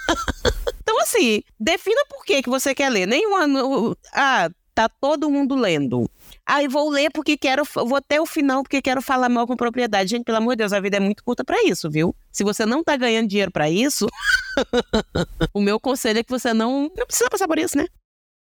então, 0.81 0.99
assim, 1.01 1.41
defina 1.59 2.01
por 2.09 2.23
que, 2.23 2.43
que 2.43 2.49
você 2.49 2.75
quer 2.75 2.89
ler. 2.89 3.07
Nenhuma. 3.07 3.95
Ah, 4.13 4.49
tá 4.73 4.89
todo 4.89 5.29
mundo 5.29 5.55
lendo. 5.55 6.09
Aí 6.45 6.65
ah, 6.65 6.69
vou 6.69 6.89
ler 6.89 7.09
porque 7.11 7.37
quero, 7.37 7.63
vou 7.63 7.95
até 7.95 8.19
o 8.19 8.25
final 8.25 8.63
porque 8.63 8.81
quero 8.81 9.01
falar 9.01 9.29
mal 9.29 9.47
com 9.47 9.55
propriedade. 9.55 10.09
Gente, 10.09 10.25
pelo 10.25 10.39
amor 10.39 10.51
de 10.51 10.57
Deus, 10.57 10.73
a 10.73 10.79
vida 10.79 10.97
é 10.97 10.99
muito 10.99 11.23
curta 11.23 11.43
para 11.43 11.63
isso, 11.63 11.89
viu? 11.89 12.15
Se 12.31 12.43
você 12.43 12.65
não 12.65 12.83
tá 12.83 12.97
ganhando 12.97 13.27
dinheiro 13.27 13.51
para 13.51 13.69
isso, 13.69 14.07
o 15.53 15.61
meu 15.61 15.79
conselho 15.79 16.19
é 16.19 16.23
que 16.23 16.31
você 16.31 16.53
não, 16.53 16.91
não 16.95 17.05
precisa 17.05 17.29
passar 17.29 17.47
por 17.47 17.57
isso, 17.57 17.77
né? 17.77 17.85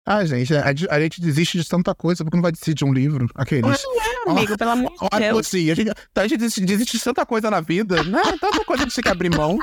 Ah, 0.03 0.25
gente, 0.25 0.55
a, 0.55 0.65
a, 0.89 0.99
gente 0.99 1.21
desiste 1.21 1.59
de 1.59 1.67
tanta 1.67 1.93
coisa 1.93 2.23
porque 2.23 2.35
não 2.35 2.41
vai 2.41 2.51
decidir 2.51 2.83
um 2.83 2.91
livro. 2.91 3.27
Aqueles. 3.35 3.83
Não 4.25 4.31
é, 4.31 4.31
amigo, 4.31 4.57
pelo 4.57 4.71
amor 4.71 4.91
de 4.91 5.19
Deus. 5.19 5.47
Assim, 5.47 5.69
a, 5.69 5.75
gente, 5.75 5.91
a 6.15 6.27
gente 6.27 6.65
desiste 6.65 6.97
de 6.97 7.03
tanta 7.03 7.23
coisa 7.23 7.51
na 7.51 7.61
vida. 7.61 8.03
Né? 8.03 8.19
Tanta 8.39 8.65
coisa 8.65 8.65
que 8.65 8.73
a 8.73 8.77
gente 8.77 8.95
tem 8.95 9.03
que 9.03 9.09
abrir 9.09 9.29
mão. 9.29 9.59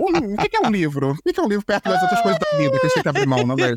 o 0.00 0.48
que 0.48 0.56
é 0.56 0.66
um 0.66 0.70
livro? 0.70 1.12
O 1.12 1.32
que 1.32 1.38
é 1.38 1.42
um 1.42 1.48
livro 1.48 1.64
perto 1.64 1.90
das 1.90 2.02
outras 2.02 2.22
coisas 2.22 2.40
da 2.40 2.56
vida 2.56 2.70
que 2.70 2.86
a 2.86 2.88
gente 2.88 2.94
tem 2.94 3.02
que 3.02 3.08
abrir 3.10 3.26
mão, 3.26 3.46
não 3.46 3.56
é 3.58 3.76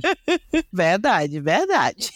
Verdade, 0.71 1.41
verdade. 1.41 2.11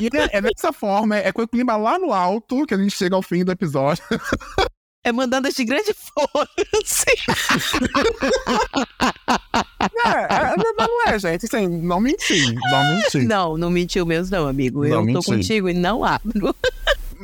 E 0.00 0.06
é, 0.16 0.38
é 0.38 0.40
dessa 0.40 0.72
forma, 0.72 1.16
é 1.16 1.30
com 1.30 1.42
o 1.42 1.48
clima 1.48 1.76
lá 1.76 1.96
no 1.96 2.12
alto 2.12 2.66
que 2.66 2.74
a 2.74 2.78
gente 2.78 2.96
chega 2.96 3.14
ao 3.14 3.22
fim 3.22 3.44
do 3.44 3.52
episódio. 3.52 4.02
É 5.04 5.10
mandando 5.10 5.50
de 5.50 5.64
grande 5.64 5.92
força. 5.94 7.06
é, 10.04 10.18
é, 10.30 10.54
não 10.78 11.08
é, 11.08 11.18
gente. 11.18 11.46
Assim, 11.46 11.66
não 11.66 12.00
menti. 12.00 12.54
Não 12.54 12.94
menti. 12.94 13.18
Não, 13.26 13.58
não 13.58 13.70
mentiu 13.70 14.06
mesmo, 14.06 14.36
não, 14.36 14.46
amigo. 14.46 14.86
Não 14.86 14.98
eu 14.98 15.04
menti. 15.04 15.24
tô 15.24 15.32
contigo 15.32 15.68
e 15.68 15.74
não 15.74 16.04
abro. 16.04 16.54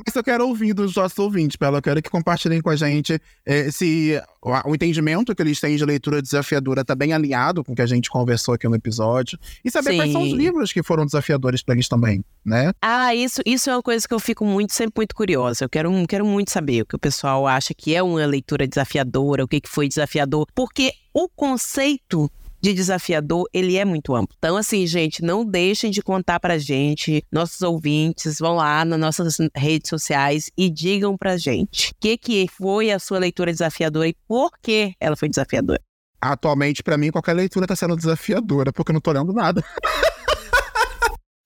Mas 0.07 0.15
eu 0.15 0.23
quero 0.23 0.47
ouvir 0.47 0.73
dos 0.73 0.95
nossos 0.95 1.19
ouvintes, 1.19 1.57
Bela. 1.57 1.79
Eu 1.79 1.83
quero 1.83 2.03
que 2.03 2.11
compartilhem 2.11 2.61
com 2.61 2.71
a 2.71 2.77
gente 2.77 3.21
é, 3.45 3.71
se 3.71 4.21
o, 4.41 4.71
o, 4.71 4.75
entendimento 4.75 5.35
que 5.35 5.43
eles 5.43 5.61
têm 5.61 5.77
de 5.77 5.85
leitura 5.85 6.23
desafiadora 6.23 6.83
está 6.83 6.95
bem 6.95 7.13
alinhado 7.13 7.65
com 7.65 7.73
o 7.73 7.77
que 7.77 7.83
a 7.83 7.87
gente 7.87 8.09
conversou 8.11 8.55
aqui 8.55 8.69
no 8.69 8.77
episódio. 8.77 9.39
E 9.65 9.71
saber 9.71 9.91
Sim. 9.91 9.97
quais 9.97 10.13
são 10.13 10.23
os 10.23 10.33
livros 10.33 10.73
que 10.73 10.83
foram 10.83 11.05
desafiadores 11.05 11.63
para 11.63 11.75
eles 11.75 11.89
também, 11.89 12.25
né? 12.49 12.73
Ah, 12.83 13.15
isso, 13.15 13.41
isso 13.45 13.71
é 13.71 13.77
uma 13.77 13.83
coisa 13.83 14.07
que 14.07 14.15
eu 14.15 14.19
fico 14.19 14.45
muito, 14.45 14.73
sempre 14.73 14.95
muito 14.97 15.15
curiosa. 15.15 15.65
Eu 15.65 15.69
quero, 15.69 15.91
quero 16.09 16.27
muito 16.27 16.51
saber 16.51 16.83
o 16.83 16.87
que 16.87 16.97
o 16.97 16.99
pessoal 16.99 17.47
acha 17.47 17.75
que 17.75 17.95
é 17.95 18.03
uma 18.03 18.25
leitura 18.27 18.67
desafiadora, 18.67 19.45
o 19.45 19.49
que, 19.49 19.61
que 19.61 19.69
foi 19.69 19.89
desafiador. 19.89 20.47
Porque 20.55 20.93
o 21.13 21.29
conceito 21.29 22.31
de 22.61 22.75
desafiador, 22.75 23.47
ele 23.53 23.77
é 23.77 23.85
muito 23.85 24.15
amplo. 24.15 24.35
Então, 24.37 24.57
assim, 24.57 24.87
gente, 24.87 25.23
não 25.23 25.45
deixem 25.45 25.91
de 25.91 26.03
contar 26.03 26.41
pra 26.41 26.59
gente, 26.59 27.25
nossos 27.31 27.63
ouvintes, 27.63 28.39
vão 28.39 28.57
lá 28.57 28.85
nas 28.85 28.99
nossas 28.99 29.37
redes 29.55 29.89
sociais 29.89 30.51
e 30.57 30.69
digam 30.69 31.17
pra 31.17 31.37
gente 31.37 31.93
o 31.93 31.95
que, 32.01 32.17
que 32.17 32.47
foi 32.49 32.91
a 32.91 32.99
sua 32.99 33.19
leitura 33.19 33.53
desafiadora 33.53 34.09
e 34.09 34.17
por 34.27 34.51
que 34.61 34.95
ela 35.01 35.17
foi 35.17 35.29
desafiadora. 35.29 35.81
Atualmente, 36.21 36.83
para 36.83 36.99
mim, 36.99 37.13
qualquer 37.13 37.35
leitura 37.35 37.67
tá 37.67 37.77
sendo 37.77 37.97
desafiadora, 37.97 38.73
porque 38.73 38.91
eu 38.91 38.95
não 38.95 39.01
tô 39.01 39.13
lendo 39.13 39.33
nada. 39.33 39.63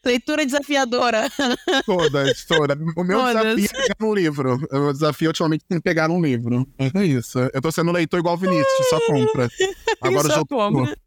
Leitura 0.05 0.44
desafiadora. 0.44 1.28
Todas, 1.86 2.44
todas. 2.44 2.76
O 2.96 3.05
meu 3.05 3.18
Todas. 3.20 3.57
desafio 3.57 3.70
é 3.72 3.86
pegar 3.86 4.07
um 4.07 4.14
livro. 4.14 4.68
O 4.72 4.92
desafio 4.92 5.28
ultimamente 5.28 5.64
tem 5.68 5.78
que 5.78 5.84
pegar 5.84 6.11
um 6.11 6.20
livro. 6.20 6.66
É 6.76 7.05
isso. 7.05 7.38
Eu 7.55 7.62
tô 7.62 7.70
sendo 7.70 7.92
leitor 7.92 8.18
igual 8.18 8.36
Vinícius, 8.36 8.88
só 8.90 8.98
compra. 9.07 9.48
Agora 10.00 10.26
eu 10.26 10.30
já 10.30 10.44
tô. 10.44 10.59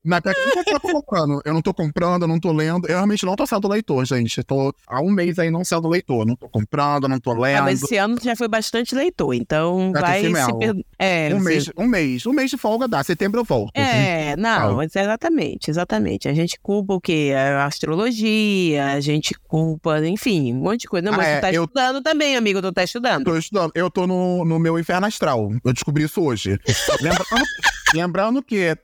Na 0.04 0.22
técnica 0.22 0.64
eu 0.68 0.80
tô 0.80 0.90
comprando. 0.90 1.42
Eu 1.44 1.54
não 1.54 1.62
tô 1.62 1.74
comprando, 1.74 2.22
eu 2.22 2.28
não 2.28 2.40
tô 2.40 2.54
lendo. 2.54 2.88
Eu 2.88 2.96
realmente 2.96 3.26
não 3.26 3.36
tô 3.36 3.46
sendo 3.46 3.68
leitor, 3.68 4.06
gente. 4.06 4.38
Eu 4.38 4.44
tô 4.46 4.74
há 4.88 5.02
um 5.02 5.12
mês 5.12 5.38
aí 5.40 5.52
não 5.52 5.66
sendo 5.66 5.90
leitor. 5.90 6.26
Não 6.26 6.36
tô 6.36 6.48
comprando, 6.48 7.08
não 7.10 7.20
tô 7.20 7.34
lendo. 7.34 7.60
Ah, 7.60 7.64
mas 7.64 7.84
esse 7.84 7.98
ano 7.98 8.18
já 8.22 8.36
foi 8.36 8.48
bastante 8.48 8.96
leitor, 8.96 9.34
então 9.34 9.92
já 9.94 10.02
vai 10.02 10.22
se 10.24 10.58
per... 10.58 10.74
é, 10.98 11.34
um, 11.34 11.40
mês, 11.42 11.70
um 11.78 11.88
mês. 11.88 12.26
Um 12.26 12.34
mês 12.34 12.50
de 12.50 12.58
folga 12.58 12.88
dá. 12.88 13.04
Setembro 13.04 13.42
eu 13.42 13.44
volto. 13.44 13.76
É, 13.76 14.32
assim. 14.32 14.42
não, 14.42 14.82
exatamente, 14.82 15.70
exatamente. 15.70 16.30
A 16.30 16.34
gente 16.34 16.58
culpa 16.62 16.94
o 16.94 17.02
quê? 17.02 17.34
A 17.36 17.66
astrologia 17.66 18.85
a 18.94 19.00
gente 19.00 19.34
culpa, 19.48 20.06
enfim, 20.06 20.54
um 20.54 20.58
monte 20.58 20.82
de 20.82 20.88
coisa. 20.88 21.10
Não, 21.10 21.18
mas 21.18 21.28
ah, 21.28 21.30
é, 21.30 21.38
tu 21.38 21.42
tá 21.42 21.54
eu... 21.54 21.64
estudando 21.64 22.02
também, 22.02 22.36
amigo, 22.36 22.62
tu 22.62 22.72
tá 22.72 22.84
estudando. 22.84 23.26
Tô 23.26 23.38
estudando. 23.38 23.72
Eu 23.76 23.90
tô 23.90 24.08
no, 24.08 24.46
no 24.46 24.60
meu 24.60 24.80
inferno 24.80 25.08
astral. 25.08 25.52
Eu 25.64 25.74
descobri 25.74 26.04
isso 26.04 26.22
hoje. 26.22 26.60
lembrando, 27.02 27.46
lembrando 27.94 28.44
que 28.44 28.78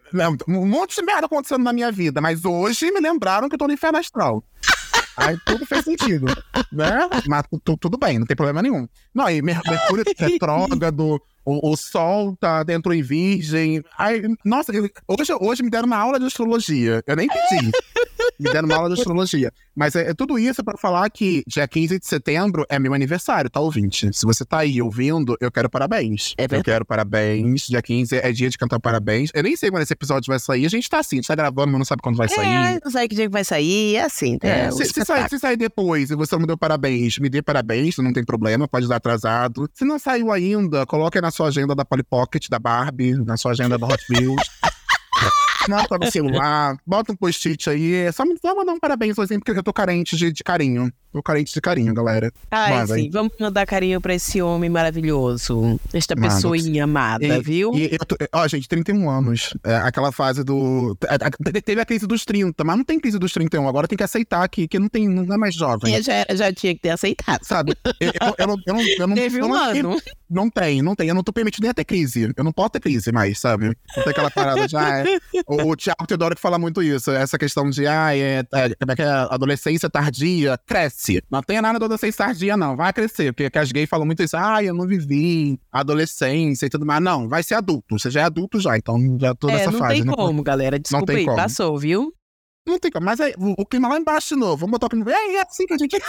um 0.48 0.66
monte 0.66 0.96
de 0.96 1.04
merda 1.04 1.26
acontecendo 1.26 1.64
na 1.64 1.74
minha 1.74 1.92
vida, 1.92 2.22
mas 2.22 2.46
hoje 2.46 2.92
me 2.92 3.00
lembraram 3.00 3.48
que 3.48 3.56
eu 3.56 3.60
tô 3.60 3.68
no 3.68 3.74
inferno 3.74 3.98
astral. 3.98 4.44
Aí 5.18 5.38
tudo 5.46 5.66
fez 5.66 5.84
sentido, 5.84 6.26
né? 6.72 7.10
Mas 7.28 7.44
tudo 7.80 7.98
bem, 7.98 8.20
não 8.20 8.26
tem 8.26 8.36
problema 8.36 8.62
nenhum. 8.62 8.88
Não, 9.14 9.30
e 9.30 9.42
Mercúrio 9.42 10.06
retrógrado, 10.18 11.22
o, 11.44 11.72
o 11.72 11.78
Sol 11.78 12.36
tá 12.38 12.64
dentro 12.64 12.94
em 12.94 13.02
Virgem. 13.02 13.84
Ai, 13.98 14.22
nossa, 14.46 14.72
hoje, 15.08 15.34
hoje 15.40 15.64
me 15.64 15.70
deram 15.70 15.88
uma 15.88 15.98
aula 15.98 16.20
de 16.20 16.26
astrologia. 16.26 17.04
Eu 17.06 17.16
nem 17.16 17.28
pedi. 17.28 17.72
Me 18.42 18.52
deram 18.52 18.68
uma 18.68 18.76
aula 18.76 18.90
de 18.90 19.00
astrologia. 19.00 19.52
Mas 19.76 19.96
é, 19.96 20.10
é 20.10 20.14
tudo 20.14 20.38
isso 20.40 20.64
para 20.64 20.78
falar 20.78 21.10
que 21.10 21.44
dia 21.48 21.68
15 21.68 22.00
de 22.00 22.06
setembro 22.06 22.66
é 22.70 22.80
meu 22.80 22.94
aniversário, 22.94 23.50
tá, 23.50 23.60
ouvinte? 23.60 24.10
Se 24.14 24.26
você 24.26 24.44
tá 24.44 24.60
aí 24.60 24.82
ouvindo, 24.82 25.38
eu 25.40 25.52
quero 25.52 25.70
parabéns. 25.70 26.34
É 26.38 26.46
eu 26.46 26.64
quero 26.64 26.86
parabéns. 26.86 27.68
Dia 27.68 27.82
15 27.82 28.16
é 28.16 28.32
dia 28.32 28.50
de 28.50 28.58
cantar 28.58 28.80
parabéns. 28.80 29.30
Eu 29.34 29.44
nem 29.44 29.56
sei 29.56 29.70
quando 29.70 29.84
esse 29.84 29.94
episódio 29.94 30.28
vai 30.28 30.40
sair. 30.40 30.66
A 30.66 30.70
gente 30.70 30.90
tá 30.90 31.00
assim, 31.00 31.18
a 31.18 31.20
gente 31.20 31.28
tá 31.28 31.36
gravando, 31.36 31.68
mas 31.72 31.80
não 31.80 31.86
sabe 31.86 32.02
quando 32.02 32.18
vai 32.18 32.28
sair. 32.28 32.48
É, 32.48 32.80
não 32.84 32.92
sabe 32.92 33.08
que 33.08 33.16
dia 33.16 33.26
que 33.26 33.32
vai 33.32 33.44
sair, 33.44 33.96
é 33.96 34.04
assim. 34.04 34.38
É, 34.42 34.62
é 34.62 34.72
se, 34.72 34.86
se, 34.86 35.06
sair, 35.06 35.30
se 35.30 35.40
sair 35.40 35.58
depois 35.58 36.10
e 36.10 36.16
você 36.16 36.36
não 36.36 36.42
me 36.42 36.48
deu 36.48 36.58
parabéns, 36.58 37.20
me 37.20 37.30
dê 37.30 37.42
parabéns, 37.42 37.98
não 37.98 38.12
tem 38.12 38.24
problema, 38.24 38.68
pode 38.68 38.88
dar 38.88 38.96
atrasado. 38.98 39.70
Se 39.74 39.86
não 39.86 40.00
saiu 40.00 40.32
ainda, 40.32 40.86
coloque 40.86 41.18
aí 41.18 41.22
na 41.22 41.32
sua 41.32 41.48
agenda 41.48 41.76
da 41.76 41.86
Polly 41.86 42.04
Pocket, 42.04 42.50
da 42.50 42.60
Barbie, 42.60 43.14
na 43.14 43.38
sua 43.38 43.52
agenda 43.52 43.78
da 43.78 43.86
Hot 43.86 44.04
Wheels. 44.10 44.42
Nota 45.68 45.98
no 45.98 46.12
celular, 46.12 46.78
bota 46.86 47.12
um 47.12 47.16
post-it 47.16 47.70
aí. 47.70 47.94
É 47.94 48.12
só 48.12 48.26
me 48.26 48.36
mandar 48.44 48.74
um 48.74 48.80
parabéns, 48.80 49.18
exemplo, 49.18 49.46
porque 49.46 49.60
eu 49.60 49.64
tô 49.64 49.74
carente 49.74 50.16
de, 50.16 50.32
de 50.32 50.44
carinho. 50.44 50.92
Tô 51.12 51.22
carente 51.22 51.54
de 51.54 51.60
carinho, 51.60 51.94
galera. 51.94 52.32
Ai, 52.50 52.88
sim. 52.88 53.10
Vamos 53.12 53.34
mandar 53.38 53.66
carinho 53.66 54.00
pra 54.00 54.14
esse 54.14 54.42
homem 54.42 54.70
maravilhoso. 54.70 55.78
Esta 55.94 56.16
Mano. 56.16 56.34
pessoinha 56.34 56.86
amada, 56.86 57.26
e, 57.26 57.42
viu? 57.42 57.74
E, 57.76 57.98
tô, 57.98 58.16
ó, 58.32 58.48
gente, 58.48 58.68
31 58.68 59.10
anos. 59.10 59.54
É, 59.64 59.76
aquela 59.76 60.14
fase 60.14 60.42
do. 60.42 60.98
Teve 61.66 61.82
a 61.82 61.86
crise 61.86 62.08
dos 62.08 62.24
30, 62.24 62.64
mas 62.64 62.78
não 62.78 62.86
tem 62.86 62.98
crise 62.98 63.20
dos 63.20 63.34
31. 63.34 63.68
Agora 63.68 63.90
tem 63.90 63.98
que 63.98 64.04
aceitar 64.04 64.48
que, 64.48 64.70
que 64.70 64.80
não, 64.80 64.88
tem, 64.88 65.10
não 65.10 65.36
é 65.36 65.38
mais 65.38 65.54
jovem. 65.54 65.94
É, 65.96 66.02
já, 66.02 66.26
já 66.34 66.54
tinha 66.54 66.74
que 66.74 66.80
ter 66.80 66.92
aceitado. 66.92 67.44
Sabe? 67.44 67.76
Eu, 68.00 68.12
eu, 68.22 68.36
eu, 68.38 68.48
não, 68.48 68.56
eu, 68.66 68.74
não, 68.74 68.82
eu 68.82 69.08
não. 69.08 69.16
Teve 69.16 69.44
um 69.44 69.54
ano. 69.54 70.02
Não 70.30 70.50
tem, 70.50 70.82
não 70.82 70.96
tem. 70.96 71.10
Eu 71.10 71.16
não 71.16 71.24
tô 71.24 71.34
permitindo 71.34 71.66
nem 71.66 71.74
ter 71.74 71.84
crise. 71.84 72.34
Eu 72.38 72.44
não 72.44 72.54
posso 72.54 72.70
ter 72.70 72.80
crise 72.80 73.12
mais, 73.12 73.38
sabe? 73.38 73.66
Não 73.66 74.04
tem 74.04 74.12
aquela 74.12 74.32
parada 74.32 74.66
já. 74.66 75.00
É, 75.00 75.20
o, 75.52 75.72
o 75.72 75.76
Thiago 75.76 76.08
Teodoro 76.08 76.36
que 76.36 76.42
fala 76.42 76.58
muito 76.58 76.82
isso. 76.82 77.12
Essa 77.12 77.38
questão 77.38 77.70
de, 77.70 77.86
ah, 77.86 78.16
é, 78.16 78.44
como 78.80 78.92
é 78.92 78.96
que 78.96 79.02
é? 79.02 79.08
Adolescência 79.08 79.90
tardia, 79.90 80.58
cresce. 80.66 81.22
Não 81.30 81.42
tem 81.42 81.62
nada 81.62 81.78
de 81.78 81.84
adolescência 81.86 82.26
tardia, 82.26 82.56
não. 82.56 82.76
Vai 82.76 82.94
crescer. 82.94 83.34
Porque 83.34 83.58
as 83.58 83.72
gays 83.72 83.90
falam 83.90 84.06
muito 84.06 84.24
isso. 84.24 84.38
Ah, 84.38 84.64
eu 84.64 84.74
não 84.74 84.88
vivi 84.88 85.60
adolescência 85.72 86.66
e 86.66 86.70
tudo 86.70 86.86
mais. 86.86 87.02
Não, 87.02 87.28
vai 87.28 87.44
ser 87.44 87.56
adulto. 87.56 88.00
Você 88.00 88.10
já 88.10 88.22
é 88.22 88.24
adulto 88.24 88.60
já, 88.60 88.78
então 88.78 88.98
já 89.20 89.36
toda 89.36 89.54
é, 89.54 89.58
essa 89.58 89.72
não 89.72 89.80
fase. 89.80 89.96
Tem 89.96 90.04
não 90.04 90.14
tem 90.14 90.26
como, 90.26 90.44
galera. 90.44 90.80
Desculpa 90.80 91.12
aí, 91.12 91.26
como. 91.26 91.38
passou, 91.38 91.78
viu? 91.78 92.14
Não 92.66 92.78
tem 92.78 92.92
como. 92.92 93.06
Mas 93.06 93.20
aí, 93.20 93.34
o, 93.38 93.66
clima 93.66 93.88
lá 93.88 93.98
embaixo 93.98 94.36
de 94.36 94.40
novo. 94.40 94.58
Vamos 94.58 94.72
botar 94.72 94.86
o 94.86 94.90
clima. 94.90 95.12
É, 95.12 95.36
é 95.36 95.42
assim 95.42 95.66
que 95.66 95.74
a 95.74 95.78
gente. 95.78 95.98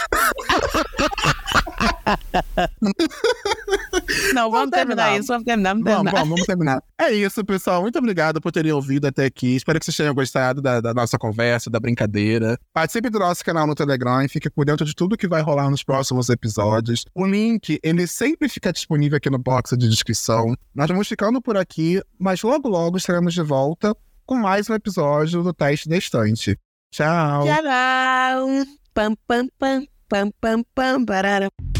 Não, 4.33 4.51
vamos, 4.51 4.69
vamos 4.69 4.71
terminar. 4.71 5.03
terminar 5.05 5.19
isso, 5.19 5.27
vamos 5.27 5.45
terminar, 5.45 5.69
vamos 5.73 5.85
terminar. 5.85 6.11
Vamos, 6.11 6.29
vamos, 6.29 6.45
terminar. 6.45 6.83
É 6.99 7.11
isso, 7.11 7.43
pessoal. 7.43 7.81
Muito 7.81 7.97
obrigado 7.97 8.39
por 8.39 8.51
terem 8.51 8.71
ouvido 8.71 9.07
até 9.07 9.25
aqui. 9.25 9.55
Espero 9.55 9.79
que 9.79 9.85
vocês 9.85 9.97
tenham 9.97 10.13
gostado 10.13 10.61
da, 10.61 10.79
da 10.79 10.93
nossa 10.93 11.17
conversa, 11.17 11.69
da 11.69 11.79
brincadeira. 11.79 12.59
Participe 12.71 13.09
do 13.09 13.19
nosso 13.19 13.43
canal 13.43 13.65
no 13.65 13.73
Telegram 13.73 14.21
e 14.21 14.29
fique 14.29 14.49
por 14.49 14.65
dentro 14.65 14.85
de 14.85 14.93
tudo 14.93 15.17
que 15.17 15.27
vai 15.27 15.41
rolar 15.41 15.69
nos 15.69 15.83
próximos 15.83 16.29
episódios. 16.29 17.05
O 17.15 17.25
link, 17.25 17.79
ele 17.81 18.05
sempre 18.05 18.47
fica 18.47 18.71
disponível 18.71 19.17
aqui 19.17 19.29
no 19.29 19.39
box 19.39 19.75
de 19.77 19.89
descrição. 19.89 20.55
Nós 20.75 20.87
vamos 20.87 21.07
ficando 21.07 21.41
por 21.41 21.57
aqui, 21.57 22.01
mas 22.19 22.41
logo, 22.43 22.67
logo 22.69 22.97
estaremos 22.97 23.33
de 23.33 23.41
volta 23.41 23.95
com 24.25 24.35
mais 24.35 24.69
um 24.69 24.73
episódio 24.73 25.43
do 25.43 25.53
Teste 25.53 25.89
da 25.89 25.97
Estante. 25.97 26.57
Tchau! 26.91 27.43
Tchau! 27.43 28.65
Pam, 28.93 29.15
pam, 29.27 29.47
pam, 29.57 29.85
pam, 30.07 30.31
pam, 30.39 30.63
pam. 30.75 31.72